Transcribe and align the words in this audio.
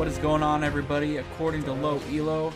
What 0.00 0.08
is 0.08 0.16
going 0.16 0.42
on, 0.42 0.64
everybody? 0.64 1.18
According 1.18 1.64
to 1.64 1.74
Low 1.74 2.00
Elo, 2.10 2.54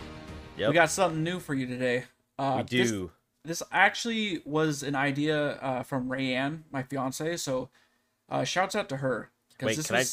Yep. 0.56 0.68
we 0.70 0.72
got 0.74 0.88
something 0.88 1.22
new 1.22 1.38
for 1.38 1.52
you 1.52 1.66
today. 1.66 2.04
Uh, 2.38 2.62
we 2.70 2.78
This, 2.78 2.90
do. 2.90 3.12
this 3.44 3.62
actually 3.70 4.40
was 4.46 4.82
an 4.82 4.94
idea 4.94 5.50
uh, 5.60 5.82
from 5.82 6.08
Rayanne, 6.08 6.62
my 6.72 6.82
fiance. 6.82 7.36
So, 7.36 7.68
uh, 8.30 8.44
shouts 8.44 8.74
out 8.74 8.88
to 8.88 8.96
her. 8.96 9.30
Wait, 9.60 9.76
this 9.76 9.88
can 9.88 9.96
I- 9.96 10.04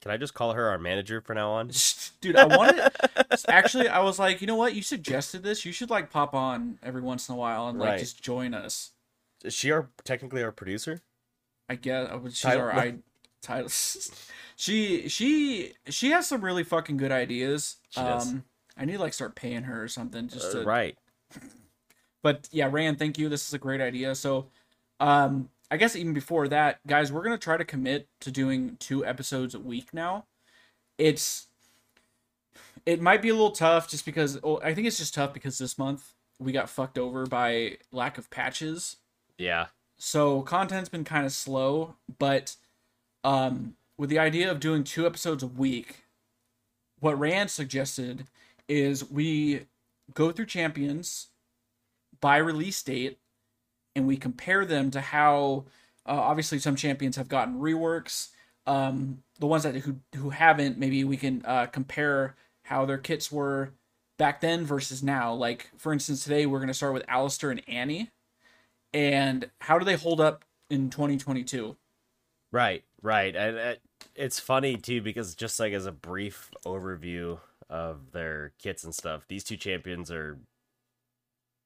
Can 0.00 0.12
I 0.12 0.16
just 0.16 0.32
call 0.32 0.54
her 0.54 0.66
our 0.70 0.78
manager 0.78 1.20
from 1.20 1.34
now 1.36 1.50
on? 1.50 1.70
dude, 2.22 2.36
I 2.36 2.46
wanted. 2.46 2.90
actually, 3.48 3.88
I 3.88 3.98
was 4.00 4.18
like, 4.18 4.40
you 4.40 4.46
know 4.46 4.56
what? 4.56 4.74
You 4.74 4.80
suggested 4.80 5.42
this. 5.42 5.66
You 5.66 5.72
should 5.72 5.90
like 5.90 6.08
pop 6.08 6.32
on 6.34 6.78
every 6.82 7.02
once 7.02 7.28
in 7.28 7.34
a 7.34 7.38
while 7.38 7.68
and 7.68 7.78
like 7.78 7.88
Right. 7.90 7.98
just 7.98 8.22
join 8.22 8.54
us. 8.54 8.92
Is 9.44 9.52
she 9.52 9.70
our 9.72 9.90
technically 10.04 10.42
our 10.42 10.52
producer? 10.52 11.02
I 11.68 11.74
guess 11.74 12.08
uh, 12.08 12.18
she's 12.30 12.40
Title- 12.40 12.62
our 12.62 12.72
I 12.78 12.94
title. 13.42 13.68
She 14.58 15.08
she 15.08 15.72
she 15.88 16.10
has 16.10 16.26
some 16.26 16.40
really 16.44 16.64
fucking 16.64 16.96
good 16.96 17.12
ideas. 17.12 17.76
She 17.90 18.00
does. 18.00 18.28
um, 18.32 18.44
I 18.76 18.84
need 18.84 18.94
to 18.94 18.98
like 18.98 19.14
start 19.14 19.36
paying 19.36 19.62
her 19.62 19.84
or 19.84 19.86
something 19.86 20.26
just 20.26 20.52
Uh, 20.54 20.60
to 20.60 20.64
right. 20.66 20.98
but 22.22 22.48
yeah, 22.50 22.68
Rand, 22.70 22.98
thank 22.98 23.18
you. 23.18 23.28
This 23.28 23.46
is 23.46 23.54
a 23.54 23.58
great 23.58 23.80
idea. 23.80 24.16
So, 24.16 24.48
um, 24.98 25.48
I 25.70 25.76
guess 25.76 25.94
even 25.94 26.12
before 26.12 26.48
that, 26.48 26.84
guys, 26.88 27.12
we're 27.12 27.22
gonna 27.22 27.38
try 27.38 27.56
to 27.56 27.64
commit 27.64 28.08
to 28.18 28.32
doing 28.32 28.76
two 28.80 29.06
episodes 29.06 29.54
a 29.54 29.60
week 29.60 29.94
now. 29.94 30.24
It's 30.98 31.46
it 32.84 33.00
might 33.00 33.22
be 33.22 33.28
a 33.28 33.34
little 33.34 33.52
tough 33.52 33.88
just 33.88 34.04
because 34.04 34.42
well, 34.42 34.60
I 34.64 34.74
think 34.74 34.88
it's 34.88 34.98
just 34.98 35.14
tough 35.14 35.32
because 35.32 35.58
this 35.58 35.78
month 35.78 36.14
we 36.40 36.50
got 36.50 36.68
fucked 36.68 36.98
over 36.98 37.26
by 37.26 37.78
lack 37.92 38.18
of 38.18 38.28
patches. 38.28 38.96
Yeah. 39.36 39.66
So 39.98 40.42
content's 40.42 40.88
been 40.88 41.04
kind 41.04 41.26
of 41.26 41.30
slow, 41.32 41.94
but 42.18 42.56
um, 43.22 43.74
with 43.98 44.08
the 44.08 44.18
idea 44.18 44.50
of 44.50 44.60
doing 44.60 44.84
two 44.84 45.04
episodes 45.04 45.42
a 45.42 45.48
week, 45.48 46.04
what 47.00 47.18
Rand 47.18 47.50
suggested 47.50 48.26
is 48.68 49.10
we 49.10 49.66
go 50.14 50.30
through 50.30 50.46
champions 50.46 51.28
by 52.20 52.36
release 52.38 52.82
date, 52.82 53.18
and 53.94 54.06
we 54.06 54.16
compare 54.16 54.64
them 54.64 54.90
to 54.92 55.00
how 55.00 55.64
uh, 56.06 56.12
obviously 56.12 56.58
some 56.58 56.76
champions 56.76 57.16
have 57.16 57.28
gotten 57.28 57.60
reworks. 57.60 58.28
Um, 58.66 59.22
the 59.40 59.46
ones 59.46 59.64
that 59.64 59.74
who 59.76 59.96
who 60.14 60.30
haven't, 60.30 60.78
maybe 60.78 61.02
we 61.04 61.16
can 61.16 61.42
uh, 61.44 61.66
compare 61.66 62.36
how 62.62 62.84
their 62.84 62.98
kits 62.98 63.32
were 63.32 63.72
back 64.18 64.40
then 64.40 64.64
versus 64.64 65.02
now. 65.02 65.32
Like 65.32 65.70
for 65.76 65.92
instance, 65.92 66.22
today 66.22 66.46
we're 66.46 66.60
gonna 66.60 66.74
start 66.74 66.94
with 66.94 67.06
Alistar 67.06 67.50
and 67.50 67.62
Annie 67.68 68.10
and 68.92 69.50
how 69.60 69.78
do 69.78 69.84
they 69.84 69.96
hold 69.96 70.20
up 70.20 70.44
in 70.70 70.90
2022 70.90 71.76
Right. 72.52 72.84
Right. 73.02 73.34
And 73.36 73.58
uh, 73.58 73.74
it's 74.18 74.40
funny 74.40 74.76
too 74.76 75.00
because 75.00 75.34
just 75.34 75.60
like 75.60 75.72
as 75.72 75.86
a 75.86 75.92
brief 75.92 76.50
overview 76.66 77.38
of 77.70 78.12
their 78.12 78.52
kits 78.58 78.84
and 78.84 78.94
stuff, 78.94 79.26
these 79.28 79.44
two 79.44 79.56
champions 79.56 80.10
are 80.10 80.38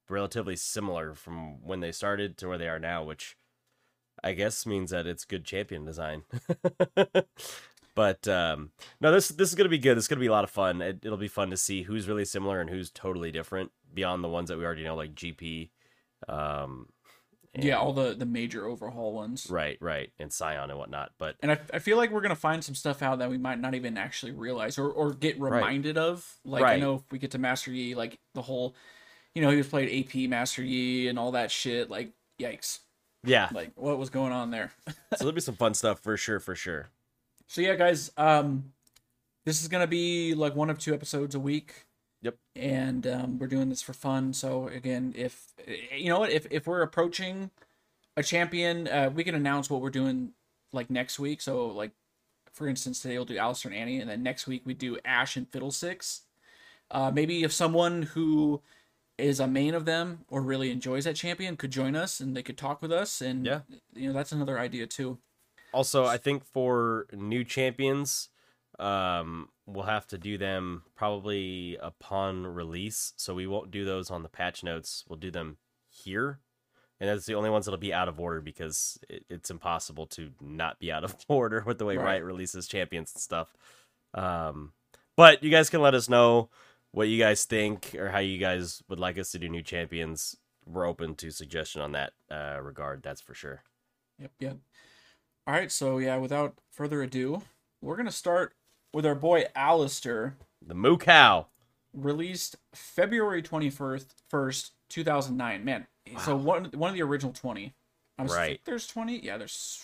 relatively 0.09 0.57
similar 0.57 1.15
from 1.15 1.63
when 1.65 1.81
they 1.81 1.93
started 1.93 2.37
to 2.37 2.49
where 2.49 2.59
they 2.59 2.69
are 2.69 2.79
now, 2.79 3.03
which 3.03 3.37
I 4.23 4.35
guess 4.35 4.67
means 4.67 4.91
that 4.91 5.07
it's 5.07 5.25
good 5.25 5.45
champion 5.45 5.85
design. 5.85 6.25
but 7.95 8.27
um 8.27 8.71
no 9.01 9.13
this 9.13 9.29
this 9.29 9.49
is 9.49 9.55
to 9.57 9.69
be 9.69 9.79
good. 9.79 9.97
It's 9.97 10.09
to 10.09 10.17
be 10.17 10.27
a 10.27 10.33
lot 10.33 10.45
of 10.45 10.51
fun. 10.51 10.83
It, 10.83 11.01
it'll 11.03 11.17
be 11.17 11.29
fun 11.29 11.51
to 11.51 11.57
see 11.57 11.83
who's 11.83 12.09
really 12.09 12.27
similar 12.27 12.61
and 12.61 12.69
who's 12.69 12.91
totally 12.91 13.33
different 13.33 13.73
beyond 13.95 14.23
the 14.23 14.29
ones 14.29 14.49
that 14.51 14.59
we 14.59 14.65
already 14.65 14.85
know 14.85 14.97
like 14.97 15.15
GP 15.15 15.71
um 16.29 16.89
yeah 17.55 17.77
all 17.77 17.93
the 17.93 18.15
the 18.15 18.25
major 18.27 18.67
overhaul 18.67 19.13
ones. 19.13 19.49
Right, 19.51 19.77
right, 19.81 20.11
and 20.19 20.33
Sion 20.33 20.71
and 20.71 20.79
whatnot. 20.79 21.13
But 21.19 21.37
and 21.41 21.53
I, 21.53 21.59
I 21.75 21.79
feel 21.81 21.97
like 21.97 22.11
we're 22.11 22.21
gonna 22.21 22.35
find 22.35 22.65
some 22.65 22.75
stuff 22.75 23.03
out 23.03 23.19
that 23.19 23.29
we 23.31 23.39
might 23.39 23.61
not 23.61 23.75
even 23.75 23.99
actually 23.99 24.33
realize 24.33 24.79
or, 24.79 24.89
or 24.89 25.13
get 25.13 25.39
reminded 25.41 25.99
of. 25.99 26.27
Like 26.45 26.65
i 26.65 26.79
know 26.79 26.95
if 26.97 27.03
we 27.11 27.19
get 27.19 27.33
to 27.33 27.39
master 27.39 27.71
yi 27.71 27.95
like 27.95 28.19
the 28.35 28.43
whole 28.43 28.75
you 29.35 29.43
know 29.43 29.51
he 29.51 29.57
was 29.57 29.69
played 29.69 30.07
ap 30.07 30.15
master 30.31 30.63
yi 30.63 31.09
and 31.09 31.19
all 31.19 31.33
that 31.33 31.51
shit 31.51 31.91
like 31.91 32.13
yikes. 32.41 32.79
Yeah, 33.25 33.49
like 33.53 33.73
what 33.77 33.99
was 33.99 34.11
going 34.11 34.33
on 34.33 34.51
there? 34.51 34.73
So 35.13 35.25
there'll 35.25 35.33
be 35.33 35.41
some 35.43 35.57
fun 35.57 35.75
stuff 35.75 36.01
for 36.01 36.17
sure, 36.17 36.41
for 36.41 36.55
sure. 36.55 36.89
so 37.47 37.61
yeah 37.61 37.75
guys 37.75 38.11
um 38.17 38.73
this 39.45 39.61
is 39.61 39.69
gonna 39.69 39.87
be 39.87 40.35
like 40.35 40.57
one 40.57 40.71
of 40.71 40.79
two 40.79 40.95
episodes 40.95 41.35
a 41.35 41.41
week 41.41 41.85
Yep. 42.23 42.37
and 42.57 43.07
um, 43.07 43.39
we're 43.39 43.49
doing 43.49 43.69
this 43.69 43.83
for 43.83 43.93
fun. 43.93 44.33
So 44.33 44.69
again 44.69 45.13
if 45.17 45.53
you 45.95 46.09
know 46.09 46.21
what? 46.21 46.31
If, 46.31 46.47
if 46.51 46.67
we're 46.67 46.83
approaching 46.83 47.51
a 48.17 48.23
champion 48.23 48.87
uh, 48.89 49.11
we 49.15 49.25
can 49.25 49.35
announce 49.35 49.69
what 49.69 49.81
we're 49.81 49.91
doing 49.91 50.33
like 50.73 50.89
next 50.91 51.19
week. 51.19 51.41
So 51.41 51.67
like 51.67 51.91
for 52.53 52.69
instance 52.69 53.01
today 53.01 53.17
we'll 53.17 53.25
do 53.25 53.37
Alistar 53.37 53.67
and 53.67 53.75
Annie 53.75 54.01
and 54.01 54.09
then 54.09 54.23
next 54.23 54.47
week 54.47 54.63
we 54.65 54.75
do 54.75 54.99
Ash 55.05 55.37
and 55.37 55.49
Fiddlesticks. 55.49 56.23
Uh, 56.91 57.11
maybe 57.13 57.43
if 57.43 57.53
someone 57.53 58.03
who 58.03 58.61
is 59.19 59.41
a 59.41 59.47
main 59.47 59.75
of 59.75 59.85
them 59.85 60.21
or 60.29 60.43
really 60.43 60.71
enjoys 60.71 61.05
that 61.05 61.17
champion 61.17 61.57
could 61.57 61.71
join 61.71 61.95
us 61.97 62.21
and 62.21 62.37
they 62.37 62.43
could 62.43 62.57
talk 62.59 62.81
with 62.83 62.93
us 62.93 63.21
and 63.21 63.47
Yeah. 63.47 63.61
you 63.95 64.09
know 64.09 64.13
that's 64.15 64.33
another 64.33 64.59
idea 64.59 64.87
too. 64.87 65.19
Also, 65.73 66.05
I 66.05 66.19
think 66.19 66.45
for 66.45 67.07
new 67.15 67.45
champions, 67.45 68.29
um, 68.79 69.49
we'll 69.67 69.85
have 69.85 70.07
to 70.09 70.19
do 70.19 70.39
them 70.39 70.83
probably 70.97 71.77
upon 71.81 72.47
release. 72.47 73.13
So 73.17 73.35
we 73.35 73.47
won't 73.47 73.71
do 73.71 73.85
those 73.85 74.11
on 74.11 74.23
the 74.23 74.29
patch 74.29 74.63
notes. 74.65 75.05
We'll 75.09 75.19
do 75.19 75.31
them 75.31 75.59
here, 75.89 76.41
and 77.01 77.09
that's 77.09 77.27
the 77.27 77.35
only 77.35 77.51
ones 77.51 77.67
that'll 77.67 77.79
be 77.79 77.93
out 77.93 78.09
of 78.09 78.21
order 78.21 78.41
because 78.41 78.99
it, 79.09 79.25
it's 79.29 79.51
impossible 79.51 80.07
to 80.09 80.31
not 80.41 80.79
be 80.79 80.91
out 80.91 81.05
of 81.05 81.17
order 81.29 81.63
with 81.67 81.79
the 81.79 81.85
way 81.85 81.97
Right. 81.97 82.05
Riot 82.05 82.25
releases 82.25 82.67
champions 82.67 83.13
and 83.15 83.23
stuff. 83.23 83.55
Um, 84.15 84.73
but 85.17 85.43
you 85.43 85.51
guys 85.51 85.71
can 85.71 85.83
let 85.83 85.95
us 85.95 86.09
know 86.09 86.49
what 86.93 87.09
you 87.09 87.19
guys 87.19 87.45
think 87.45 87.95
or 87.99 88.11
how 88.11 88.19
you 88.19 88.39
guys 88.39 88.83
would 88.89 89.01
like 89.01 89.19
us 89.19 89.33
to 89.33 89.39
do 89.39 89.49
new 89.49 89.63
champions. 89.63 90.37
We're 90.67 90.87
open 90.87 91.15
to 91.17 91.31
suggestion 91.31 91.83
on 91.83 91.93
that 91.93 92.13
uh, 92.31 92.61
regard. 92.63 93.03
That's 93.03 93.21
for 93.21 93.35
sure. 93.35 93.63
Yep, 94.19 94.31
yep. 94.39 94.57
All 95.47 95.55
right, 95.55 95.73
so 95.73 95.99
yeah, 95.99 96.17
without 96.19 96.55
further 96.71 97.03
ado, 97.03 97.43
we're 97.81 97.97
gonna 97.97 98.13
start 98.13 98.55
with 98.93 99.07
our 99.07 99.15
boy 99.15 99.45
Alistar, 99.57 100.35
The 100.67 100.75
Moo 100.75 100.97
Cow. 100.97 101.47
released 101.95 102.57
February 102.75 103.43
twenty 103.43 103.71
first, 103.71 104.23
first, 104.29 104.73
two 104.89 105.05
thousand 105.05 105.37
nine. 105.37 105.65
Man, 105.65 105.87
so 106.19 106.37
one 106.37 106.67
one 106.75 106.91
of 106.91 106.95
the 106.95 107.03
original 107.03 107.33
twenty. 107.33 107.75
I'm 108.19 108.27
s- 108.27 108.33
Right. 108.35 108.61
There's 108.65 108.87
twenty. 108.87 109.19
Yeah, 109.19 109.39
there's. 109.39 109.83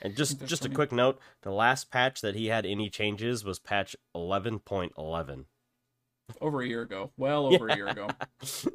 And 0.00 0.16
just 0.16 0.44
just 0.46 0.64
a 0.64 0.68
quick 0.68 0.90
note: 0.92 1.18
the 1.42 1.50
last 1.52 1.90
patch 1.90 2.20
that 2.22 2.34
he 2.34 2.46
had 2.46 2.66
any 2.66 2.90
changes 2.90 3.44
was 3.44 3.58
patch 3.58 3.94
eleven 4.14 4.58
point 4.58 4.92
eleven. 4.98 5.46
over 6.40 6.62
a 6.62 6.66
year 6.66 6.82
ago. 6.82 7.10
Well 7.16 7.46
over 7.54 7.68
a 7.68 7.76
year 7.76 7.88
ago. 7.88 8.08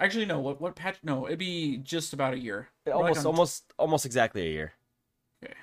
Actually, 0.00 0.26
no. 0.26 0.38
What 0.38 0.60
what 0.60 0.74
patch? 0.76 0.98
No, 1.02 1.26
it'd 1.26 1.38
be 1.38 1.76
just 1.78 2.12
about 2.12 2.34
a 2.34 2.38
year. 2.38 2.68
We're 2.86 2.94
like 2.94 3.02
Almost, 3.02 3.20
on- 3.20 3.26
almost, 3.26 3.72
almost 3.78 4.06
exactly 4.06 4.42
a 4.46 4.50
year. 4.50 4.72
Okay. 5.44 5.54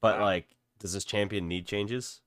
But 0.00 0.18
Wow. 0.18 0.24
like, 0.24 0.46
does 0.82 0.92
this 0.92 1.04
champion 1.04 1.48
need 1.48 1.64
changes? 1.66 2.20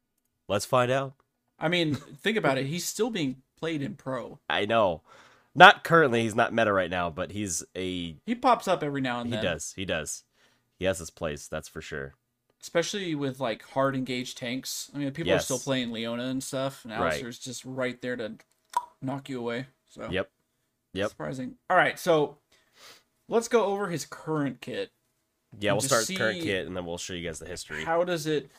Let's 0.48 0.66
find 0.66 0.90
out. 0.92 1.14
I 1.60 1.68
mean, 1.68 1.94
think 1.96 2.38
about 2.38 2.58
it. 2.58 2.66
He's 2.66 2.86
still 2.86 3.10
being 3.12 3.44
played 3.60 3.82
in 3.82 3.96
pro. 3.96 4.40
I 4.50 4.66
know, 4.66 5.02
not 5.54 5.84
currently. 5.84 6.24
He's 6.24 6.36
not 6.36 6.54
meta 6.54 6.74
right 6.74 6.90
now, 6.90 7.10
but 7.10 7.32
he's 7.32 7.64
a. 7.76 8.16
He 8.26 8.36
pops 8.36 8.68
up 8.68 8.82
every 8.84 9.02
now 9.02 9.20
and 9.20 9.30
He 9.30 9.36
then. 9.36 9.44
He 9.44 9.48
does. 9.50 9.74
He 9.76 9.86
does. 9.86 10.24
He 10.80 10.86
has 10.86 11.00
his 11.00 11.10
place. 11.10 11.48
That's 11.48 11.68
for 11.70 11.82
sure. 11.82 12.16
especially 12.62 13.14
with 13.14 13.40
like 13.40 13.64
hard 13.64 13.96
engaged 13.96 14.38
tanks. 14.38 14.90
I 14.96 14.98
mean, 14.98 15.12
people 15.12 15.34
are 15.34 15.40
still 15.40 15.60
playing 15.60 15.92
Leona 15.92 16.24
and 16.24 16.44
stuff, 16.44 16.84
and 16.84 16.92
Right. 16.94 17.22
Alistar's 17.22 17.38
just 17.40 17.64
right 17.64 18.02
there 18.02 18.16
to 18.16 18.34
knock 19.02 19.30
you 19.30 19.40
away. 19.40 19.68
So 19.90 20.10
Yep. 20.10 20.30
Yep. 20.94 21.10
surprising. 21.10 21.56
All 21.70 21.78
right, 21.78 22.00
so 22.00 22.38
let's 23.30 23.48
go 23.48 23.66
over 23.66 23.88
his 23.90 24.06
current 24.06 24.62
kit. 24.62 24.92
Yeah, 25.60 25.72
we'll 25.74 25.82
start 25.82 26.08
with 26.08 26.18
current 26.18 26.42
kit, 26.42 26.68
and 26.68 26.76
then 26.76 26.86
we'll 26.86 26.98
show 26.98 27.14
you 27.14 27.26
guys 27.26 27.40
the 27.40 27.46
history. 27.46 27.84
How 27.84 28.04
does 28.04 28.28
it 28.28 28.50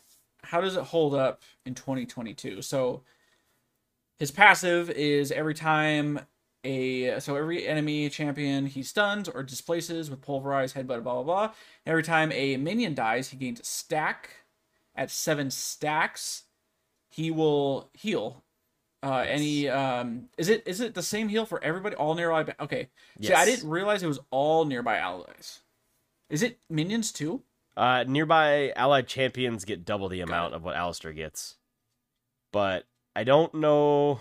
how 0.42 0.60
does 0.60 0.76
it 0.76 0.84
hold 0.84 1.14
up 1.14 1.42
in 1.64 1.74
2022? 1.74 2.62
So 2.62 3.02
his 4.18 4.30
passive 4.30 4.90
is 4.90 5.30
every 5.32 5.54
time 5.54 6.20
a 6.64 7.20
so 7.20 7.36
every 7.36 7.66
enemy 7.66 8.08
champion 8.08 8.66
he 8.66 8.82
stuns 8.82 9.28
or 9.28 9.42
displaces 9.42 10.10
with 10.10 10.20
pulverize, 10.20 10.72
headbutt, 10.72 11.02
blah 11.02 11.22
blah 11.22 11.22
blah. 11.22 11.52
Every 11.84 12.02
time 12.02 12.32
a 12.32 12.56
minion 12.56 12.94
dies, 12.94 13.28
he 13.28 13.36
gains 13.36 13.60
a 13.60 13.64
stack. 13.64 14.30
At 14.98 15.10
seven 15.10 15.50
stacks, 15.50 16.44
he 17.10 17.30
will 17.30 17.90
heal. 17.92 18.42
Uh, 19.02 19.24
any 19.28 19.68
um, 19.68 20.28
is 20.38 20.48
it 20.48 20.62
is 20.66 20.80
it 20.80 20.94
the 20.94 21.02
same 21.02 21.28
heal 21.28 21.44
for 21.44 21.62
everybody? 21.62 21.94
All 21.96 22.14
nearby. 22.14 22.54
Okay. 22.58 22.88
See, 23.20 23.34
I 23.34 23.44
didn't 23.44 23.68
realize 23.68 24.02
it 24.02 24.06
was 24.06 24.20
all 24.30 24.64
nearby 24.64 24.96
allies. 24.96 25.60
Is 26.28 26.42
it 26.42 26.58
minions 26.68 27.12
too? 27.12 27.42
Uh, 27.76 28.04
nearby 28.06 28.72
allied 28.74 29.06
champions 29.06 29.64
get 29.64 29.84
double 29.84 30.08
the 30.08 30.22
amount 30.22 30.54
of 30.54 30.64
what 30.64 30.76
Alistar 30.76 31.14
gets, 31.14 31.56
but 32.52 32.84
I 33.14 33.24
don't 33.24 33.52
know. 33.54 34.20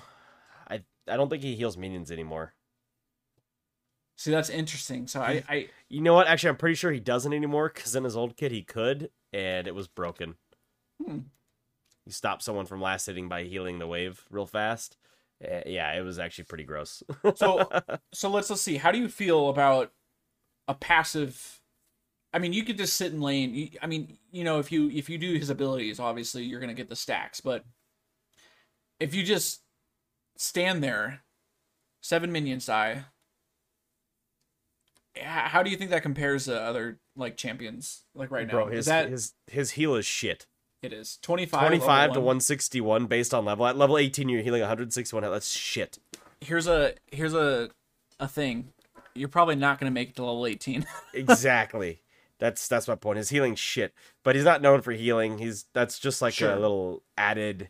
I 0.68 0.84
I 1.07 1.16
don't 1.16 1.30
think 1.30 1.42
he 1.42 1.56
heals 1.56 1.78
minions 1.78 2.12
anymore. 2.12 2.54
See, 4.18 4.31
that's 4.31 4.50
interesting. 4.50 5.07
So 5.07 5.22
I, 5.22 5.44
I 5.48 5.68
You 5.90 6.02
know 6.02 6.13
what? 6.13 6.28
Actually, 6.28 6.50
I'm 6.52 6.57
pretty 6.57 6.75
sure 6.75 6.92
he 6.92 7.00
doesn't 7.00 7.34
anymore 7.34 7.72
because 7.74 7.96
in 7.96 8.04
his 8.04 8.16
old 8.16 8.38
kit 8.38 8.52
he 8.52 8.62
could, 8.62 9.10
and 9.34 9.68
it 9.68 9.75
was 9.75 9.88
broken. 9.88 10.36
you 11.06 11.24
stop 12.10 12.42
someone 12.42 12.66
from 12.66 12.81
last 12.81 13.06
hitting 13.06 13.28
by 13.30 13.44
healing 13.44 13.80
the 13.80 13.88
wave 13.88 14.25
real 14.30 14.46
fast. 14.46 14.98
Uh, 15.44 15.62
yeah, 15.66 15.92
it 15.94 16.02
was 16.02 16.18
actually 16.18 16.46
pretty 16.46 16.63
gross. 16.63 17.04
so 17.36 17.69
so 18.13 18.30
let's 18.30 18.50
let's 18.50 18.62
see. 18.62 18.78
How 18.78 18.92
do 18.92 19.00
you 19.00 19.10
feel 19.10 19.50
about 19.50 19.92
a 20.68 20.74
passive? 20.74 21.62
I 22.35 22.39
mean, 22.39 22.51
you 22.51 22.65
could 22.65 22.77
just 22.77 22.95
sit 22.97 23.13
in 23.13 23.21
lane. 23.21 23.71
I 23.81 23.87
mean, 23.87 24.17
you 24.29 24.43
know, 24.43 24.59
if 24.59 24.69
you 24.69 24.89
if 24.89 25.09
you 25.09 25.17
do 25.17 25.35
his 25.35 25.49
abilities, 25.49 26.01
obviously 26.01 26.43
you're 26.43 26.59
gonna 26.59 26.73
get 26.73 26.89
the 26.89 26.95
stacks. 26.95 27.39
But 27.39 27.63
if 28.99 29.15
you 29.15 29.23
just 29.23 29.61
stand 30.35 30.83
there, 30.83 31.21
seven 32.01 32.33
minions 32.33 32.65
die. 32.65 33.05
How 35.21 35.63
do 35.63 35.69
you 35.69 35.77
think 35.77 35.91
that 35.91 36.03
compares 36.03 36.43
to 36.45 36.59
other 36.59 36.99
like 37.15 37.37
champions 37.37 38.03
like 38.13 38.31
right 38.31 38.45
now? 38.45 38.51
Bro, 38.51 38.65
his 38.67 38.79
is 38.79 38.85
that 38.87 39.09
his 39.09 39.33
his 39.47 39.71
heal 39.71 39.95
is 39.95 40.05
shit. 40.05 40.45
it 40.81 40.91
is 40.91 41.17
25 41.21 41.57
25 41.67 42.13
to 42.13 42.19
161 42.19 43.05
based 43.05 43.33
on 43.33 43.45
level. 43.45 43.65
At 43.65 43.77
level 43.77 43.97
18, 43.97 44.27
you're 44.27 44.41
healing 44.41 44.59
161. 44.59 45.23
That's 45.23 45.49
shit. 45.49 45.99
Here's 46.41 46.67
a 46.67 46.95
here's 47.13 47.33
a 47.33 47.69
a 48.19 48.27
thing. 48.27 48.73
You're 49.13 49.29
probably 49.29 49.55
not 49.55 49.79
gonna 49.79 49.91
make 49.91 50.09
it 50.09 50.15
to 50.17 50.25
level 50.25 50.45
18. 50.45 50.85
Exactly. 51.13 52.01
That's 52.39 52.67
that's 52.67 52.87
my 52.87 52.95
point. 52.95 53.17
His 53.17 53.29
healing 53.29 53.55
shit, 53.55 53.93
but 54.23 54.35
he's 54.35 54.43
not 54.43 54.61
known 54.61 54.81
for 54.81 54.91
healing. 54.91 55.37
He's 55.37 55.65
that's 55.73 55.99
just 55.99 56.21
like 56.21 56.33
Sure. 56.33 56.51
a 56.51 56.59
little 56.59 57.03
added 57.17 57.69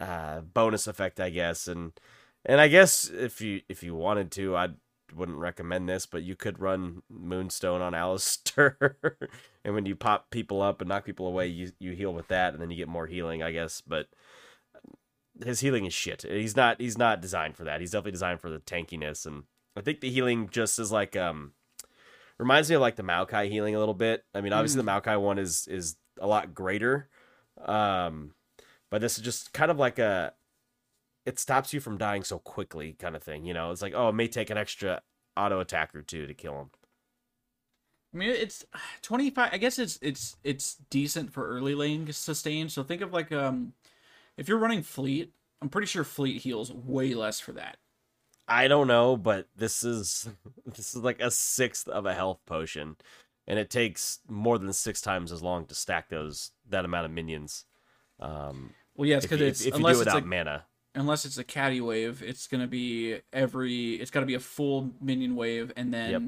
uh, 0.00 0.40
bonus 0.40 0.86
effect, 0.86 1.18
I 1.20 1.30
guess. 1.30 1.66
And 1.66 1.92
and 2.44 2.60
I 2.60 2.68
guess 2.68 3.10
if 3.10 3.40
you 3.40 3.62
if 3.68 3.82
you 3.82 3.94
wanted 3.94 4.30
to, 4.32 4.56
I 4.56 4.68
wouldn't 5.14 5.38
recommend 5.38 5.88
this, 5.88 6.06
but 6.06 6.22
you 6.22 6.34
could 6.36 6.58
run 6.60 7.02
Moonstone 7.10 7.82
on 7.82 7.92
Alistar, 7.92 8.94
and 9.64 9.74
when 9.74 9.84
you 9.84 9.94
pop 9.96 10.30
people 10.30 10.62
up 10.62 10.80
and 10.80 10.88
knock 10.88 11.04
people 11.04 11.26
away, 11.26 11.48
you 11.48 11.72
you 11.78 11.92
heal 11.92 12.14
with 12.14 12.28
that, 12.28 12.52
and 12.54 12.62
then 12.62 12.70
you 12.70 12.76
get 12.76 12.88
more 12.88 13.06
healing, 13.06 13.42
I 13.42 13.52
guess. 13.52 13.80
But 13.80 14.06
his 15.44 15.60
healing 15.60 15.86
is 15.86 15.94
shit. 15.94 16.22
He's 16.22 16.56
not 16.56 16.80
he's 16.80 16.98
not 16.98 17.20
designed 17.20 17.56
for 17.56 17.64
that. 17.64 17.80
He's 17.80 17.90
definitely 17.90 18.12
designed 18.12 18.40
for 18.40 18.50
the 18.50 18.60
tankiness, 18.60 19.26
and 19.26 19.44
I 19.76 19.80
think 19.80 20.00
the 20.00 20.10
healing 20.10 20.48
just 20.50 20.78
is 20.78 20.92
like 20.92 21.16
um 21.16 21.52
reminds 22.42 22.68
me 22.68 22.74
of 22.74 22.80
like 22.80 22.96
the 22.96 23.02
Maokai 23.02 23.48
healing 23.48 23.74
a 23.74 23.78
little 23.78 23.94
bit. 23.94 24.24
I 24.34 24.40
mean, 24.40 24.52
obviously 24.52 24.82
the 24.82 24.90
Maokai 24.90 25.20
one 25.20 25.38
is 25.38 25.66
is 25.68 25.96
a 26.20 26.26
lot 26.26 26.54
greater, 26.54 27.08
um, 27.64 28.34
but 28.90 29.00
this 29.00 29.16
is 29.16 29.24
just 29.24 29.52
kind 29.52 29.70
of 29.70 29.78
like 29.78 29.98
a 29.98 30.32
it 31.24 31.38
stops 31.38 31.72
you 31.72 31.80
from 31.80 31.98
dying 31.98 32.24
so 32.24 32.38
quickly 32.38 32.94
kind 32.98 33.14
of 33.14 33.22
thing. 33.22 33.44
You 33.44 33.54
know, 33.54 33.70
it's 33.70 33.82
like 33.82 33.94
oh, 33.94 34.08
it 34.08 34.14
may 34.14 34.28
take 34.28 34.50
an 34.50 34.58
extra 34.58 35.02
auto 35.36 35.60
attack 35.60 35.94
or 35.94 36.02
two 36.02 36.26
to 36.26 36.34
kill 36.34 36.60
him. 36.60 36.70
I 38.12 38.16
mean, 38.18 38.30
it's 38.30 38.64
25. 39.02 39.50
I 39.52 39.56
guess 39.56 39.78
it's 39.78 39.98
it's 40.02 40.36
it's 40.42 40.76
decent 40.90 41.32
for 41.32 41.48
early 41.48 41.74
lane 41.74 42.12
sustain. 42.12 42.68
So 42.68 42.82
think 42.82 43.02
of 43.02 43.12
like 43.12 43.30
um, 43.30 43.72
if 44.36 44.48
you're 44.48 44.58
running 44.58 44.82
fleet, 44.82 45.32
I'm 45.60 45.68
pretty 45.68 45.86
sure 45.86 46.04
fleet 46.04 46.42
heals 46.42 46.72
way 46.72 47.14
less 47.14 47.38
for 47.38 47.52
that. 47.52 47.76
I 48.48 48.68
don't 48.68 48.86
know, 48.88 49.16
but 49.16 49.48
this 49.56 49.84
is 49.84 50.28
this 50.66 50.94
is 50.94 51.02
like 51.02 51.20
a 51.20 51.30
sixth 51.30 51.88
of 51.88 52.06
a 52.06 52.14
health 52.14 52.40
potion, 52.46 52.96
and 53.46 53.58
it 53.58 53.70
takes 53.70 54.20
more 54.28 54.58
than 54.58 54.72
six 54.72 55.00
times 55.00 55.32
as 55.32 55.42
long 55.42 55.66
to 55.66 55.74
stack 55.74 56.08
those 56.08 56.50
that 56.68 56.84
amount 56.84 57.06
of 57.06 57.12
minions. 57.12 57.64
Um, 58.20 58.74
Well, 58.94 59.08
yeah, 59.08 59.16
it's 59.16 59.24
if, 59.24 59.30
because 59.30 59.40
you- 59.40 59.46
if, 59.68 59.74
if 59.74 59.80
you 59.80 59.86
do 59.92 59.98
without 59.98 60.22
a, 60.22 60.26
mana. 60.26 60.64
unless 60.94 61.24
it's 61.24 61.38
a 61.38 61.44
caddy 61.44 61.80
wave, 61.80 62.22
it's 62.22 62.46
gonna 62.46 62.66
be 62.66 63.20
every. 63.32 63.94
It's 63.94 64.10
got 64.10 64.20
to 64.20 64.26
be 64.26 64.34
a 64.34 64.40
full 64.40 64.90
minion 65.00 65.34
wave, 65.36 65.72
and 65.76 65.92
then 65.94 66.10
Yep. 66.10 66.22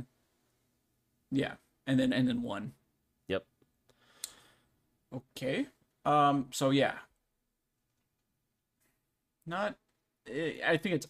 yeah, 1.31 1.55
and 1.87 1.99
then 2.01 2.13
and 2.13 2.29
then 2.29 2.43
one. 2.43 2.73
Yep. 3.29 3.45
Okay. 5.15 5.67
Um. 6.05 6.47
So 6.53 6.71
yeah. 6.71 6.95
Not. 9.47 9.77
eh, 10.27 10.55
I 10.67 10.77
think 10.77 10.95
it's. 10.97 11.09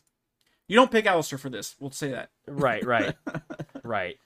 You 0.67 0.77
don't 0.77 0.91
pick 0.91 1.05
Alistar 1.05 1.39
for 1.39 1.51
this. 1.51 1.77
We'll 1.79 1.91
say 1.91 2.11
that. 2.11 2.31
Right, 2.49 2.85
right, 2.85 3.15
right. 3.85 4.17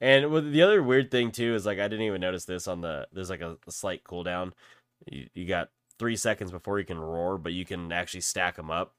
And 0.00 0.52
the 0.52 0.62
other 0.62 0.82
weird 0.82 1.10
thing 1.10 1.30
too 1.30 1.54
is 1.54 1.66
like 1.66 1.78
I 1.78 1.88
didn't 1.88 2.06
even 2.06 2.20
notice 2.20 2.44
this 2.44 2.68
on 2.68 2.80
the 2.80 3.06
there's 3.12 3.30
like 3.30 3.40
a, 3.40 3.56
a 3.66 3.72
slight 3.72 4.04
cooldown. 4.04 4.52
You, 5.06 5.28
you 5.34 5.46
got 5.46 5.70
three 5.98 6.16
seconds 6.16 6.50
before 6.50 6.78
you 6.78 6.84
can 6.84 6.98
roar, 6.98 7.38
but 7.38 7.52
you 7.52 7.64
can 7.64 7.92
actually 7.92 8.20
stack 8.20 8.56
them 8.56 8.70
up, 8.70 8.94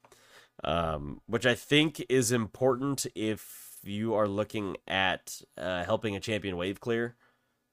um, 0.64 1.20
which 1.26 1.46
I 1.46 1.54
think 1.54 2.04
is 2.08 2.32
important 2.32 3.06
if 3.14 3.78
you 3.82 4.14
are 4.14 4.28
looking 4.28 4.76
at 4.86 5.40
uh, 5.56 5.84
helping 5.84 6.16
a 6.16 6.20
champion 6.20 6.56
wave 6.56 6.80
clear, 6.80 7.16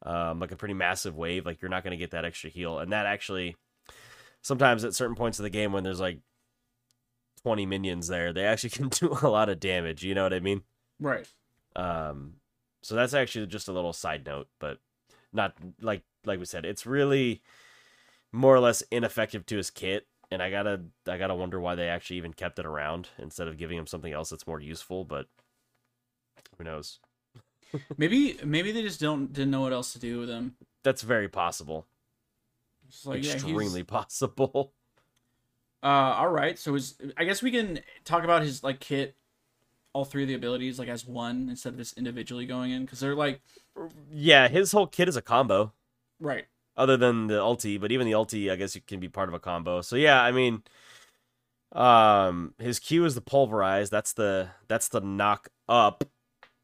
um, 0.06 0.40
like 0.40 0.52
a 0.52 0.58
pretty 0.58 0.74
massive 0.74 1.16
wave. 1.18 1.46
Like 1.46 1.62
you're 1.62 1.70
not 1.70 1.84
going 1.84 1.92
to 1.92 1.98
get 1.98 2.12
that 2.12 2.26
extra 2.26 2.50
heal, 2.50 2.80
and 2.80 2.92
that 2.92 3.06
actually 3.06 3.56
sometimes 4.42 4.86
at 4.86 4.96
certain 4.96 5.16
points 5.16 5.40
of 5.40 5.44
the 5.44 5.50
game 5.50 5.74
when 5.74 5.84
there's 5.84 6.00
like 6.00 6.20
20 7.48 7.66
minions 7.66 8.10
there, 8.10 8.34
they 8.34 8.44
actually 8.44 8.70
can 8.72 8.90
do 8.90 9.18
a 9.22 9.30
lot 9.30 9.48
of 9.48 9.62
damage. 9.62 10.04
You 10.04 10.14
know 10.14 10.24
what 10.24 10.34
I 10.34 10.42
mean? 10.42 10.64
Right. 11.00 11.26
Um, 11.78 12.34
so 12.84 12.94
that's 12.94 13.14
actually 13.14 13.48
just 13.48 13.70
a 13.70 13.72
little 13.72 13.94
side 13.94 14.26
note, 14.26 14.50
but 14.60 14.80
not 15.32 15.56
like 15.82 16.04
like 16.26 16.40
we 16.40 16.46
said, 16.46 16.66
it's 16.66 16.86
really 16.86 17.42
more 18.34 18.54
or 18.54 18.60
less 18.60 18.82
ineffective 18.92 19.46
to 19.46 19.56
his 19.58 19.70
kit, 19.70 20.08
and 20.30 20.44
I 20.44 20.52
gotta 20.52 20.82
I 21.08 21.18
gotta 21.18 21.36
wonder 21.36 21.58
why 21.60 21.76
they 21.76 21.88
actually 21.88 22.18
even 22.18 22.34
kept 22.34 22.60
it 22.60 22.66
around 22.66 23.10
instead 23.18 23.48
of 23.48 23.58
giving 23.58 23.78
him 23.78 23.88
something 23.88 24.12
else 24.12 24.30
that's 24.30 24.48
more 24.48 24.60
useful. 24.60 25.06
But 25.06 25.28
who 26.58 26.66
knows? 26.66 27.00
Maybe 27.98 28.40
maybe 28.44 28.72
they 28.72 28.82
just 28.82 29.00
don't 29.00 29.32
didn't 29.32 29.52
know 29.52 29.62
what 29.62 29.74
else 29.74 29.94
to 29.94 30.00
do 30.00 30.20
with 30.20 30.30
him. 30.30 30.56
That's 30.84 31.02
very 31.02 31.28
possible, 31.28 31.86
like, 33.06 33.26
yeah, 33.26 33.34
extremely 33.34 33.84
possible. 33.84 34.74
Uh, 35.84 35.86
all 35.88 36.30
right. 36.30 36.58
So 36.58 36.74
his, 36.74 36.96
I 37.18 37.24
guess 37.24 37.42
we 37.42 37.52
can 37.52 37.80
talk 38.04 38.24
about 38.24 38.42
his 38.42 38.64
like 38.64 38.80
kit, 38.80 39.16
all 39.94 40.06
three 40.06 40.24
of 40.24 40.28
the 40.28 40.34
abilities 40.36 40.80
like 40.80 40.90
as 40.90 41.06
one 41.06 41.48
instead 41.50 41.74
of 41.74 41.78
just 41.78 41.98
individually 41.98 42.46
going 42.46 42.72
in 42.72 42.84
because 42.84 43.00
they're 43.00 43.16
like 43.16 43.42
Yeah, 44.12 44.48
his 44.48 44.72
whole 44.72 44.88
kit 44.88 45.08
is 45.08 45.16
a 45.16 45.22
combo. 45.22 45.74
right. 46.20 46.46
other 46.76 46.98
than 46.98 47.28
the 47.28 47.36
ulti, 47.36 47.80
but 47.80 47.92
even 47.92 48.06
the 48.06 48.14
ulti, 48.14 48.52
I 48.52 48.56
guess 48.56 48.76
it 48.76 48.86
can 48.88 49.00
be 49.00 49.08
part 49.10 49.30
of 49.30 49.36
a 49.36 49.40
combo. 49.40 49.82
So 49.82 49.96
yeah, 49.96 50.22
I 50.22 50.32
mean, 50.32 50.64
um, 51.74 52.54
his 52.60 52.80
Q 52.80 53.06
is 53.06 53.16
the 53.16 53.22
pulverize. 53.22 53.90
That's 53.90 54.14
the 54.14 54.50
that's 54.68 54.88
the 54.88 55.02
knock 55.02 55.50
up. 55.68 56.04